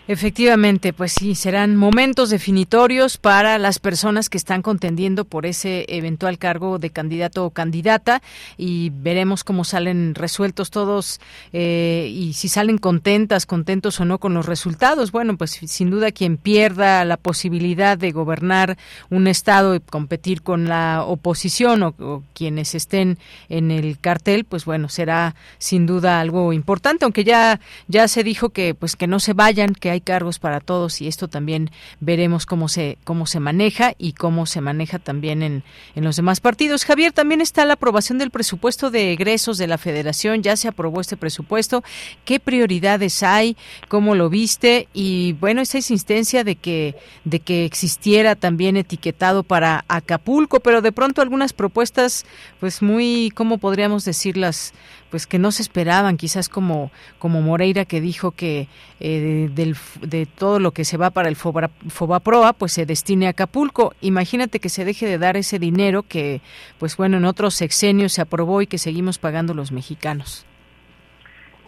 [0.09, 6.39] Efectivamente, pues sí, serán momentos definitorios para las personas que están contendiendo por ese eventual
[6.39, 8.21] cargo de candidato o candidata
[8.57, 11.21] y veremos cómo salen resueltos todos
[11.53, 15.13] eh, y si salen contentas, contentos o no con los resultados.
[15.13, 18.79] Bueno, pues sin duda quien pierda la posibilidad de gobernar
[19.11, 23.19] un estado y competir con la oposición o, o quienes estén
[23.49, 28.49] en el cartel, pues bueno, será sin duda algo importante, aunque ya ya se dijo
[28.49, 32.47] que pues que no se vayan, que hay cargos para todos y esto también veremos
[32.47, 35.65] cómo se cómo se maneja y cómo se maneja también en,
[35.95, 36.85] en los demás partidos.
[36.85, 41.01] Javier, también está la aprobación del presupuesto de egresos de la Federación, ya se aprobó
[41.01, 41.83] este presupuesto.
[42.25, 43.57] ¿Qué prioridades hay?
[43.89, 44.89] ¿Cómo lo viste?
[44.93, 50.93] Y bueno, esa insistencia de que de que existiera también etiquetado para Acapulco, pero de
[50.93, 52.25] pronto algunas propuestas
[52.59, 54.73] pues muy, ¿cómo podríamos decirlas?
[55.11, 58.69] Pues que no se esperaban, quizás como, como Moreira que dijo que
[59.01, 63.31] eh, del, de todo lo que se va para el Fobaproa, pues se destine a
[63.31, 63.95] Acapulco.
[64.01, 66.41] Imagínate que se deje de dar ese dinero que,
[66.79, 70.47] pues bueno, en otros sexenios se aprobó y que seguimos pagando los mexicanos.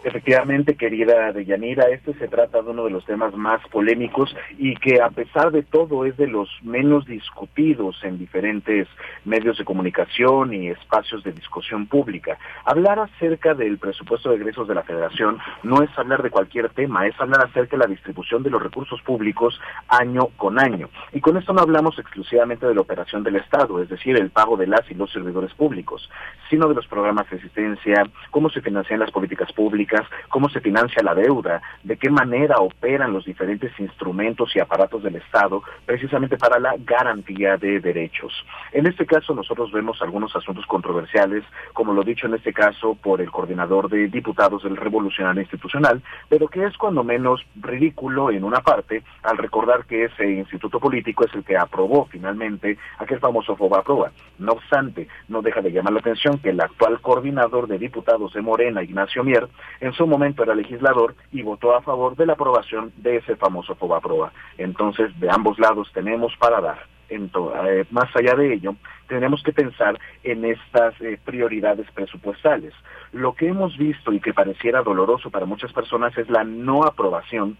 [0.05, 5.01] Efectivamente, querida Deyanira, este se trata de uno de los temas más polémicos y que
[5.01, 8.89] a pesar de todo es de los menos discutidos en diferentes
[9.25, 12.37] medios de comunicación y espacios de discusión pública.
[12.65, 17.07] Hablar acerca del presupuesto de egresos de la Federación no es hablar de cualquier tema,
[17.07, 20.89] es hablar acerca de la distribución de los recursos públicos año con año.
[21.13, 24.57] Y con esto no hablamos exclusivamente de la operación del Estado, es decir, el pago
[24.57, 26.11] de las y los servidores públicos,
[26.51, 29.92] sino de los programas de asistencia, cómo se financian las políticas públicas,
[30.29, 35.17] cómo se financia la deuda, de qué manera operan los diferentes instrumentos y aparatos del
[35.17, 38.33] Estado precisamente para la garantía de derechos.
[38.73, 43.21] En este caso nosotros vemos algunos asuntos controversiales, como lo dicho en este caso por
[43.21, 48.61] el coordinador de diputados del Revolucionario Institucional, pero que es cuando menos ridículo en una
[48.61, 54.13] parte al recordar que ese instituto político es el que aprobó finalmente aquel famoso FOBAPROA.
[54.39, 58.43] No obstante, no deja de llamar la atención que el actual coordinador de diputados de
[58.43, 59.49] Morena, Ignacio Mier,
[59.83, 63.75] en su momento era legislador y votó a favor de la aprobación de ese famoso
[63.75, 64.33] FOBAPROA.
[64.57, 66.87] Entonces, de ambos lados tenemos para dar.
[67.09, 68.77] Eh, más allá de ello,
[69.09, 72.73] tenemos que pensar en estas eh, prioridades presupuestales.
[73.11, 77.59] Lo que hemos visto y que pareciera doloroso para muchas personas es la no aprobación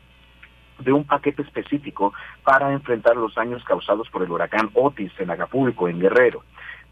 [0.79, 2.13] de un paquete específico
[2.45, 6.45] para enfrentar los daños causados por el huracán Otis en Acapulco, en Guerrero.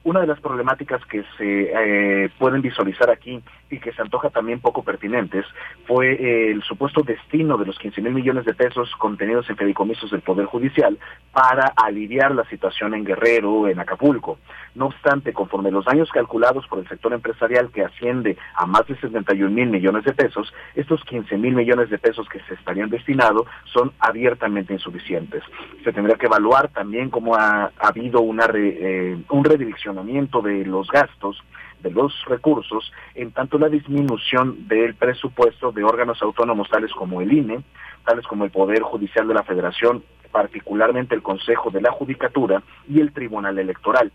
[0.03, 4.61] Una de las problemáticas que se eh, pueden visualizar aquí y que se antoja también
[4.61, 5.45] poco pertinentes
[5.87, 10.11] fue eh, el supuesto destino de los 15 mil millones de pesos contenidos en fideicomisos
[10.11, 10.99] del Poder Judicial
[11.33, 14.39] para aliviar la situación en Guerrero, en Acapulco.
[14.75, 18.97] No obstante, conforme los daños calculados por el sector empresarial que asciende a más de
[18.97, 23.47] 71 mil millones de pesos, estos 15 mil millones de pesos que se estarían destinados
[23.65, 25.43] son abiertamente insuficientes.
[25.85, 31.43] Se tendría que evaluar también cómo ha, habido una eh, un redirección de los gastos,
[31.83, 37.33] de los recursos, en tanto la disminución del presupuesto de órganos autónomos tales como el
[37.33, 37.63] INE,
[38.05, 43.01] tales como el Poder Judicial de la Federación, particularmente el Consejo de la Judicatura y
[43.01, 44.13] el Tribunal Electoral.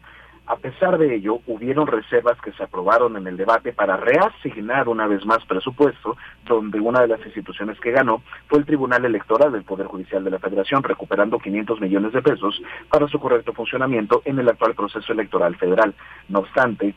[0.47, 5.07] A pesar de ello, hubieron reservas que se aprobaron en el debate para reasignar una
[5.07, 9.63] vez más presupuesto, donde una de las instituciones que ganó fue el Tribunal Electoral del
[9.63, 12.61] Poder Judicial de la Federación, recuperando 500 millones de pesos
[12.91, 15.95] para su correcto funcionamiento en el actual proceso electoral federal.
[16.29, 16.93] No obstante,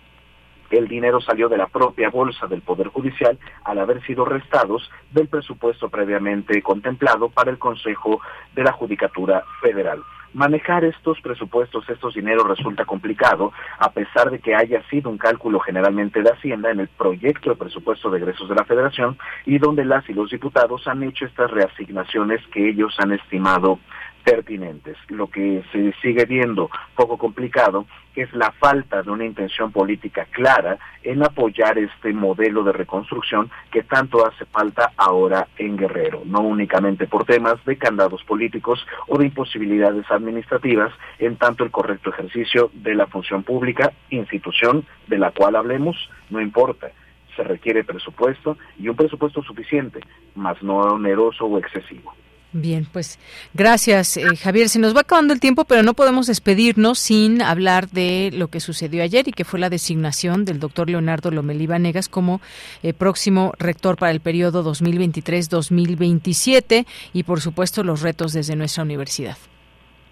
[0.71, 5.29] el dinero salió de la propia bolsa del Poder Judicial al haber sido restados del
[5.29, 8.21] presupuesto previamente contemplado para el Consejo
[8.55, 10.03] de la Judicatura Federal.
[10.35, 15.59] Manejar estos presupuestos, estos dineros resulta complicado, a pesar de que haya sido un cálculo
[15.61, 19.85] generalmente de Hacienda en el proyecto de presupuesto de egresos de la Federación y donde
[19.85, 23.79] las y los diputados han hecho estas reasignaciones que ellos han estimado
[24.25, 24.97] pertinentes.
[25.09, 30.79] Lo que se sigue viendo poco complicado es la falta de una intención política clara
[31.03, 37.07] en apoyar este modelo de reconstrucción que tanto hace falta ahora en Guerrero, no únicamente
[37.07, 42.95] por temas de candados políticos o de imposibilidades administrativas, en tanto el correcto ejercicio de
[42.95, 46.91] la función pública, institución de la cual hablemos, no importa
[47.39, 50.01] se requiere presupuesto y un presupuesto suficiente,
[50.35, 52.13] más no oneroso o excesivo.
[52.53, 53.19] Bien, pues
[53.53, 54.71] gracias eh, Javier.
[54.71, 58.61] Se nos va acabando el tiempo, pero no podemos despedirnos sin hablar de lo que
[58.61, 62.41] sucedió ayer y que fue la designación del doctor Leonardo Lomelí Vanegas como
[62.83, 69.37] eh, próximo rector para el periodo 2023-2027 y por supuesto los retos desde nuestra universidad.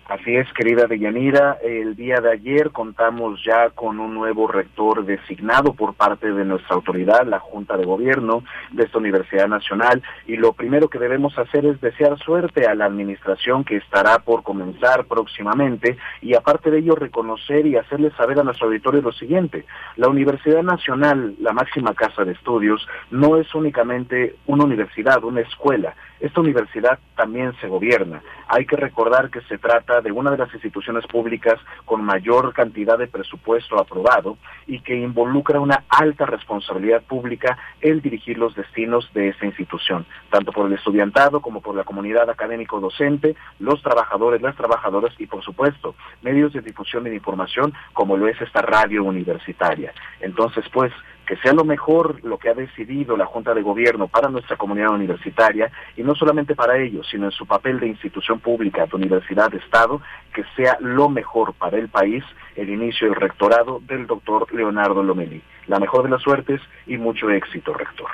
[0.09, 1.59] Así es, querida Deyanira.
[1.65, 6.77] El día de ayer contamos ya con un nuevo rector designado por parte de nuestra
[6.77, 11.67] autoridad, la Junta de Gobierno de esta Universidad Nacional, y lo primero que debemos hacer
[11.67, 16.95] es desear suerte a la administración que estará por comenzar próximamente y aparte de ello
[16.95, 19.65] reconocer y hacerle saber a nuestro auditorio lo siguiente.
[19.97, 25.97] La Universidad Nacional, la máxima casa de estudios, no es únicamente una universidad, una escuela.
[26.21, 28.23] Esta universidad también se gobierna.
[28.49, 32.97] Hay que recordar que se trata de una de las instituciones públicas con mayor cantidad
[32.97, 39.29] de presupuesto aprobado y que involucra una alta responsabilidad pública el dirigir los destinos de
[39.29, 45.15] esta institución, tanto por el estudiantado como por la comunidad académico-docente, los trabajadores, las trabajadoras
[45.19, 49.93] y, por supuesto, medios de difusión y de información como lo es esta radio universitaria.
[50.21, 50.93] Entonces, pues,
[51.27, 54.91] que sea lo mejor lo que ha decidido la Junta de Gobierno para nuestra comunidad
[54.91, 59.51] universitaria y no solamente para ellos, sino en su papel de institución pública, de universidad,
[59.51, 60.01] de Estado,
[60.33, 62.25] que sea lo mejor para el país
[62.55, 65.43] el inicio del rectorado del doctor Leonardo Lomelí.
[65.67, 68.09] La mejor de las suertes y mucho éxito, rector.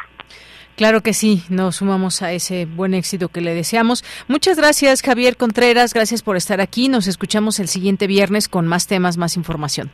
[0.77, 4.05] Claro que sí, nos sumamos a ese buen éxito que le deseamos.
[4.27, 6.89] Muchas gracias, Javier Contreras, gracias por estar aquí.
[6.89, 9.91] Nos escuchamos el siguiente viernes con más temas, más información.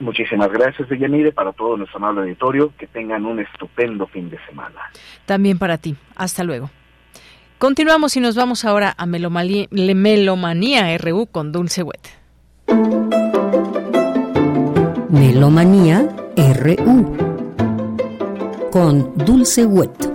[0.00, 2.72] Muchísimas gracias, Deyanire, para todo nuestro amable auditorio.
[2.78, 4.80] Que tengan un estupendo fin de semana.
[5.26, 5.94] También para ti.
[6.16, 6.70] Hasta luego.
[7.58, 12.00] Continuamos y nos vamos ahora a Melomanía, Melomanía RU con Dulce Wet.
[15.10, 17.16] Melomanía RU
[18.70, 20.09] con Dulce Wet.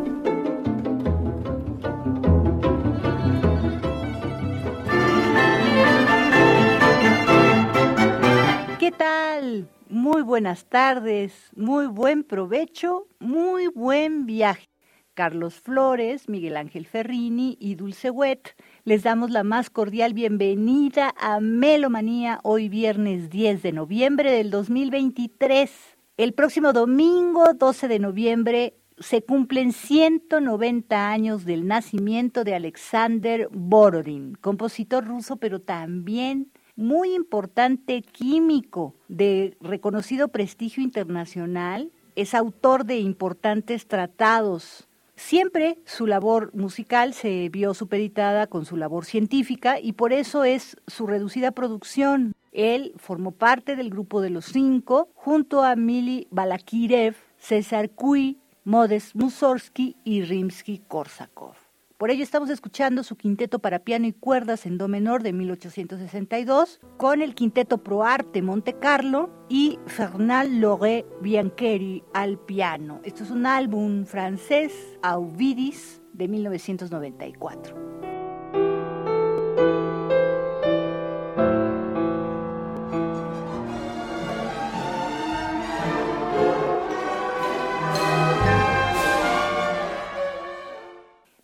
[9.96, 14.68] Muy buenas tardes, muy buen provecho, muy buen viaje.
[15.14, 21.40] Carlos Flores, Miguel Ángel Ferrini y Dulce Wet, les damos la más cordial bienvenida a
[21.40, 25.72] Melomanía hoy viernes 10 de noviembre del 2023.
[26.18, 34.36] El próximo domingo 12 de noviembre se cumplen 190 años del nacimiento de Alexander Borodin,
[34.42, 41.92] compositor ruso pero también muy importante químico de reconocido prestigio internacional.
[42.16, 49.06] Es autor de importantes tratados Siempre su labor musical se vio supeditada con su labor
[49.06, 52.34] científica y por eso es su reducida producción.
[52.52, 59.16] Él formó parte del grupo de los cinco junto a Mili Balakirev, César Cui, Modest
[59.16, 61.65] Mussorgsky y Rimsky-Korsakov.
[61.98, 66.82] Por ello estamos escuchando su quinteto para piano y cuerdas en do menor de 1862
[66.98, 73.00] con el quinteto Pro Arte Monte Carlo y Fernand Loré Biancheri al piano.
[73.06, 74.74] Esto es un álbum francés,
[75.04, 77.86] Auvidis, de 1994.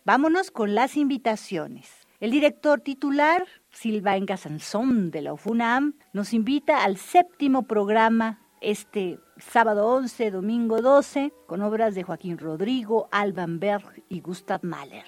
[0.04, 2.08] Vámonos con las invitaciones.
[2.18, 9.86] El director titular, Sylvain Gassanson de la UFUNAM, nos invita al séptimo programa este sábado
[9.94, 15.04] 11, domingo 12, con obras de Joaquín Rodrigo, Alban Berg y Gustav Mahler.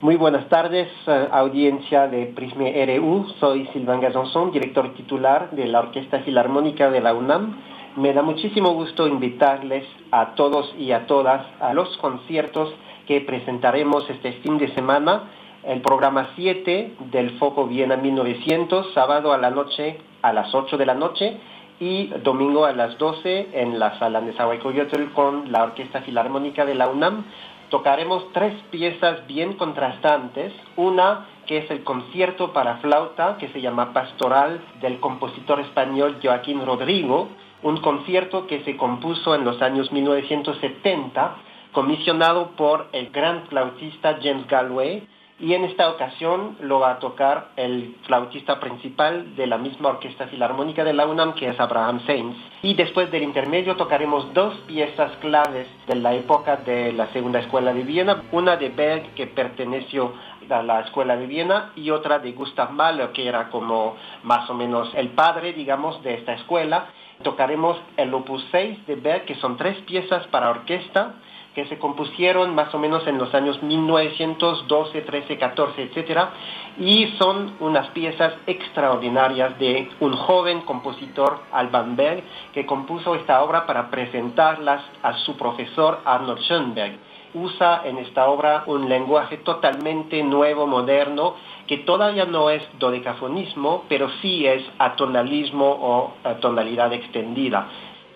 [0.00, 3.26] Muy buenas tardes, eh, audiencia de Prisma RU.
[3.40, 7.58] Soy Silvan Gazonson, director titular de la Orquesta Filarmónica de la UNAM.
[7.96, 12.74] Me da muchísimo gusto invitarles a todos y a todas a los conciertos
[13.06, 15.30] que presentaremos este fin de semana.
[15.64, 20.86] El programa 7 del Foco Viena 1900, sábado a la noche a las 8 de
[20.86, 21.38] la noche
[21.78, 26.74] y domingo a las 12 en la sala de Zahuaycoyotl con la Orquesta Filarmónica de
[26.74, 27.24] la UNAM.
[27.70, 30.52] Tocaremos tres piezas bien contrastantes.
[30.76, 36.64] Una que es el concierto para flauta que se llama Pastoral del compositor español Joaquín
[36.64, 37.28] Rodrigo,
[37.62, 41.36] un concierto que se compuso en los años 1970,
[41.76, 45.06] comisionado por el gran flautista James Galway,
[45.38, 50.26] y en esta ocasión lo va a tocar el flautista principal de la misma Orquesta
[50.28, 52.34] Filarmónica de la UNAM, que es Abraham Sainz.
[52.62, 57.74] Y después del intermedio tocaremos dos piezas claves de la época de la Segunda Escuela
[57.74, 60.14] de Viena, una de Berg que perteneció
[60.48, 64.54] a la Escuela de Viena y otra de Gustav Mahler, que era como más o
[64.54, 66.86] menos el padre, digamos, de esta escuela.
[67.22, 71.16] Tocaremos el Opus 6 de Berg, que son tres piezas para orquesta,
[71.56, 76.30] que se compusieron más o menos en los años 1912, 13, 14, etcétera,
[76.78, 82.22] y son unas piezas extraordinarias de un joven compositor, Alban Berg,
[82.52, 86.98] que compuso esta obra para presentarlas a su profesor Arnold Schoenberg.
[87.32, 94.10] Usa en esta obra un lenguaje totalmente nuevo, moderno, que todavía no es dodecafonismo, pero
[94.20, 97.66] sí es atonalismo o tonalidad extendida.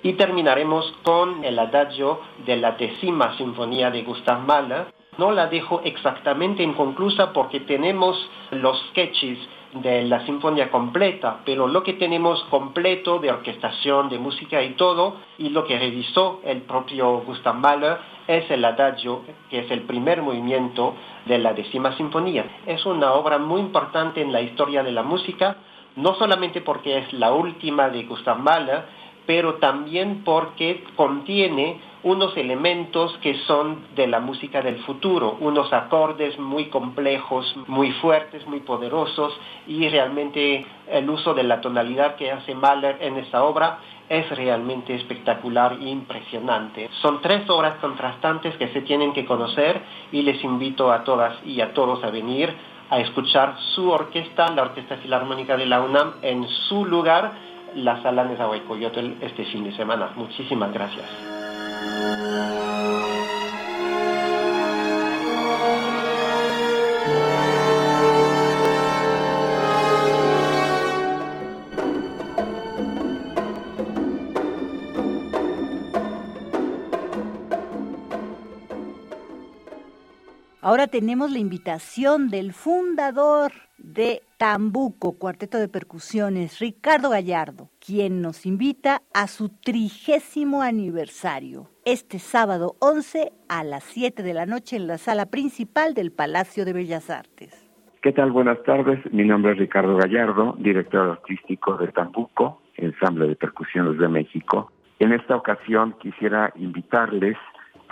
[0.02, 4.86] Y terminaremos con el adagio de la décima sinfonía de Gustav Mahler.
[5.18, 8.16] No la dejo exactamente inconclusa porque tenemos
[8.50, 9.38] los sketches
[9.74, 15.16] de la sinfonía completa, pero lo que tenemos completo de orquestación, de música y todo,
[15.38, 20.22] y lo que revisó el propio Gustav Mahler, es el adagio, que es el primer
[20.22, 20.94] movimiento
[21.26, 22.44] de la décima sinfonía.
[22.66, 25.56] Es una obra muy importante en la historia de la música,
[25.96, 33.16] no solamente porque es la última de Gustav Mahler, pero también porque contiene unos elementos
[33.18, 39.38] que son de la música del futuro, unos acordes muy complejos, muy fuertes, muy poderosos
[39.66, 43.78] y realmente el uso de la tonalidad que hace Mahler en esta obra
[44.08, 46.88] es realmente espectacular e impresionante.
[47.00, 49.80] Son tres obras contrastantes que se tienen que conocer
[50.10, 52.52] y les invito a todas y a todos a venir
[52.90, 58.24] a escuchar su orquesta, la Orquesta Filarmónica de la UNAM, en su lugar la sala
[58.24, 60.10] de Zahuaycoyotl este fin de semana.
[60.16, 61.06] Muchísimas gracias.
[80.62, 88.44] Ahora tenemos la invitación del fundador de Tambuco, Cuarteto de Percusiones, Ricardo Gallardo, quien nos
[88.44, 94.86] invita a su trigésimo aniversario, este sábado 11 a las 7 de la noche en
[94.86, 97.66] la sala principal del Palacio de Bellas Artes.
[98.02, 98.30] ¿Qué tal?
[98.30, 99.00] Buenas tardes.
[99.14, 104.70] Mi nombre es Ricardo Gallardo, director artístico de Tambuco, Ensamble de Percusiones de México.
[104.98, 107.38] En esta ocasión quisiera invitarles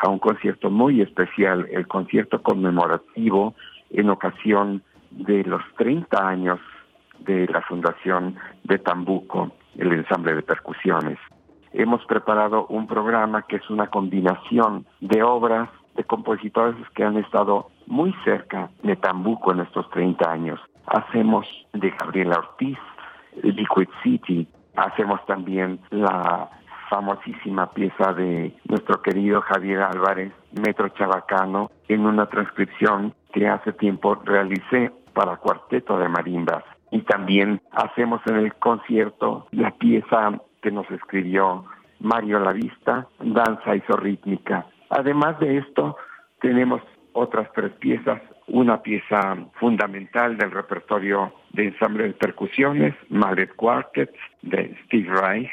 [0.02, 3.54] a un concierto muy especial, el concierto conmemorativo
[3.90, 6.60] en ocasión de los 30 años
[7.20, 11.18] de la fundación de Tambuco, el ensamble de percusiones.
[11.72, 17.70] Hemos preparado un programa que es una combinación de obras de compositores que han estado
[17.86, 20.60] muy cerca de Tambuco en estos 30 años.
[20.86, 22.78] Hacemos de Gabriela Ortiz,
[23.42, 26.48] Liquid City, hacemos también la
[26.88, 34.14] famosísima pieza de nuestro querido Javier Álvarez, Metro Chabacano, en una transcripción que hace tiempo
[34.24, 36.64] realicé para cuarteto de marimbas.
[36.90, 41.64] Y también hacemos en el concierto la pieza que nos escribió
[42.00, 44.66] Mario Lavista, Danza Isorrítmica.
[44.90, 45.96] Además de esto,
[46.40, 46.80] tenemos
[47.12, 54.76] otras tres piezas, una pieza fundamental del repertorio de ensamble de percusiones, Mallet Quartet, de
[54.84, 55.50] Steve Reich,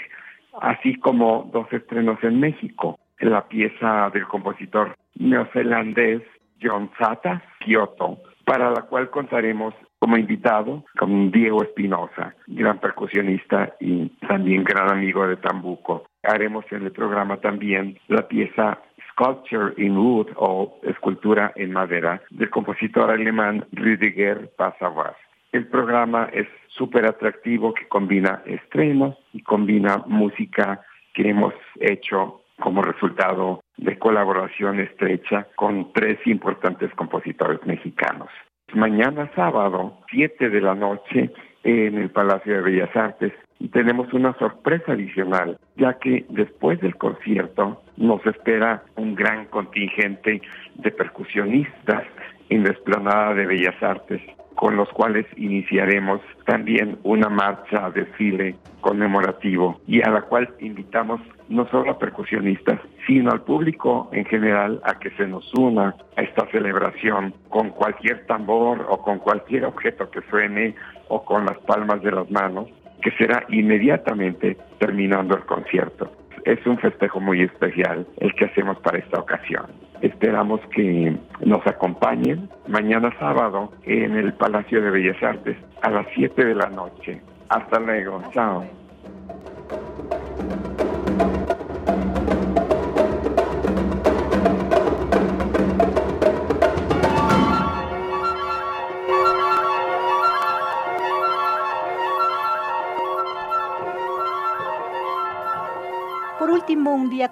[0.61, 6.21] así como dos estrenos en México, la pieza del compositor neozelandés
[6.61, 14.09] John Sata, Kyoto, para la cual contaremos como invitado con Diego Espinosa, gran percusionista y
[14.27, 16.05] también gran amigo de Tambuco.
[16.23, 18.79] Haremos en el programa también la pieza
[19.11, 25.15] Sculpture in Wood o Escultura en Madera del compositor alemán Rüdiger Passauer.
[25.55, 30.81] El programa es súper atractivo que combina estrenos y combina música
[31.13, 38.27] que hemos hecho como resultado de colaboración estrecha con tres importantes compositores mexicanos.
[38.73, 41.31] Mañana sábado, 7 de la noche,
[41.63, 46.97] en el Palacio de Bellas Artes, y tenemos una sorpresa adicional, ya que después del
[46.97, 50.41] concierto nos espera un gran contingente
[50.73, 52.03] de percusionistas
[52.49, 54.21] en la explanada de Bellas Artes
[54.55, 61.67] con los cuales iniciaremos también una marcha desfile conmemorativo y a la cual invitamos no
[61.69, 66.47] solo a percusionistas, sino al público en general a que se nos una a esta
[66.51, 70.75] celebración con cualquier tambor o con cualquier objeto que suene
[71.07, 72.67] o con las palmas de las manos,
[73.01, 76.11] que será inmediatamente terminando el concierto
[76.45, 79.65] es un festejo muy especial el que hacemos para esta ocasión.
[80.05, 86.45] Esperamos que nos acompañen mañana sábado en el Palacio de Bellas Artes a las 7
[86.45, 87.19] de la noche.
[87.49, 88.21] Hasta luego.
[88.31, 88.84] Chao.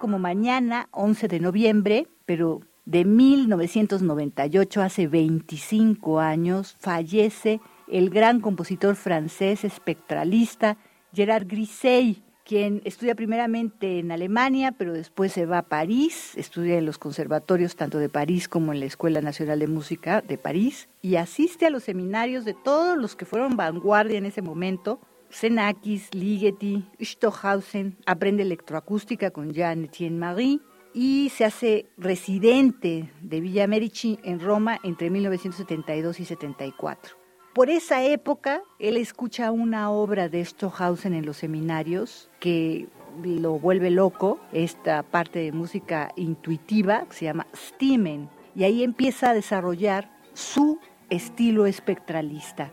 [0.03, 8.97] Como mañana, 11 de noviembre, pero de 1998, hace 25 años, fallece el gran compositor
[8.97, 10.75] francés espectralista
[11.13, 16.85] Gerard Grisey, quien estudia primeramente en Alemania, pero después se va a París, estudia en
[16.85, 21.15] los conservatorios tanto de París como en la Escuela Nacional de Música de París y
[21.15, 24.99] asiste a los seminarios de todos los que fueron vanguardia en ese momento,
[25.33, 30.59] Xenakis, Ligeti, Stohausen, aprende electroacústica con Jean Etienne Marie
[30.93, 37.15] y se hace residente de Villa Medici en Roma entre 1972 y 74.
[37.55, 42.87] Por esa época, él escucha una obra de Stohausen en los seminarios que
[43.23, 49.31] lo vuelve loco, esta parte de música intuitiva que se llama Stimmen, y ahí empieza
[49.31, 50.79] a desarrollar su
[51.09, 52.71] estilo espectralista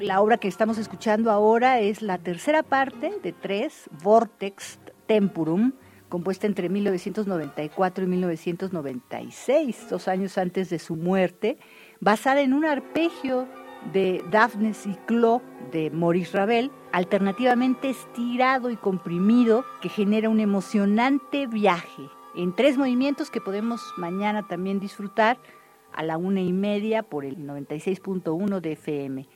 [0.00, 5.72] la obra que estamos escuchando ahora es la tercera parte de tres, Vortex Tempurum,
[6.08, 11.58] compuesta entre 1994 y 1996, dos años antes de su muerte,
[12.00, 13.46] basada en un arpegio
[13.92, 22.08] de Daphne Ciclo de Maurice Ravel, alternativamente estirado y comprimido, que genera un emocionante viaje
[22.34, 25.38] en tres movimientos que podemos mañana también disfrutar
[25.92, 29.28] a la una y media por el 96.1 de FM.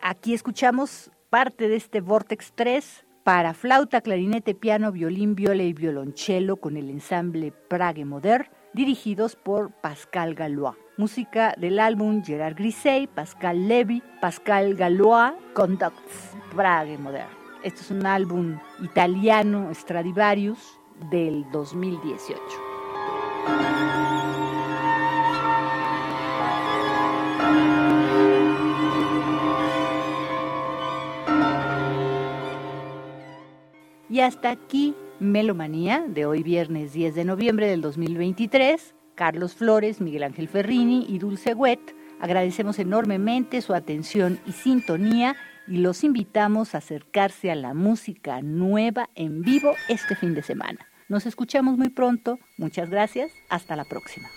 [0.00, 6.56] Aquí escuchamos parte de este Vortex 3 para flauta, clarinete, piano, violín, viola y violonchelo
[6.56, 10.76] con el ensamble Prague Modern, dirigidos por Pascal Galois.
[10.96, 17.28] Música del álbum Gerard Grisey, Pascal Levy, Pascal Galois, Conducts, Prague Modern.
[17.64, 20.78] Este es un álbum italiano Stradivarius
[21.10, 22.40] del 2018.
[34.18, 38.96] Y hasta aquí Melomanía de hoy viernes 10 de noviembre del 2023.
[39.14, 41.94] Carlos Flores, Miguel Ángel Ferrini y Dulce Wet.
[42.18, 45.36] Agradecemos enormemente su atención y sintonía
[45.68, 50.88] y los invitamos a acercarse a la música nueva en vivo este fin de semana.
[51.08, 52.40] Nos escuchamos muy pronto.
[52.56, 53.30] Muchas gracias.
[53.48, 54.28] Hasta la próxima.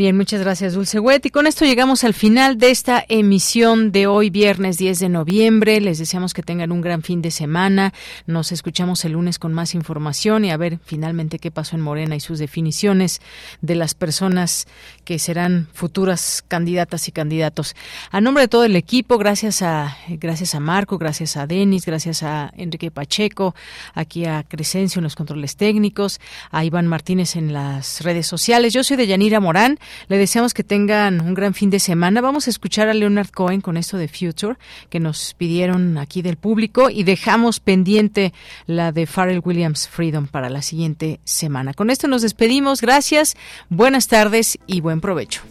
[0.00, 1.26] Bien, muchas gracias, Dulce Wet.
[1.26, 5.78] Y con esto llegamos al final de esta emisión de hoy, viernes 10 de noviembre.
[5.78, 7.92] Les deseamos que tengan un gran fin de semana.
[8.26, 12.16] Nos escuchamos el lunes con más información y a ver finalmente qué pasó en Morena
[12.16, 13.20] y sus definiciones
[13.60, 14.66] de las personas
[15.04, 17.76] que serán futuras candidatas y candidatos.
[18.10, 22.22] A nombre de todo el equipo, gracias a, gracias a Marco, gracias a Denis, gracias
[22.22, 23.54] a Enrique Pacheco,
[23.92, 26.20] aquí a Crescencio en los controles técnicos,
[26.50, 28.72] a Iván Martínez en las redes sociales.
[28.72, 29.78] Yo soy de Yanira Morán.
[30.08, 32.20] Le deseamos que tengan un gran fin de semana.
[32.20, 34.56] Vamos a escuchar a Leonard Cohen con esto de Future
[34.88, 38.32] que nos pidieron aquí del público y dejamos pendiente
[38.66, 41.74] la de Pharrell Williams Freedom para la siguiente semana.
[41.74, 42.80] Con esto nos despedimos.
[42.80, 43.36] Gracias,
[43.68, 45.42] buenas tardes y buen provecho.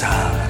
[0.00, 0.49] Stop.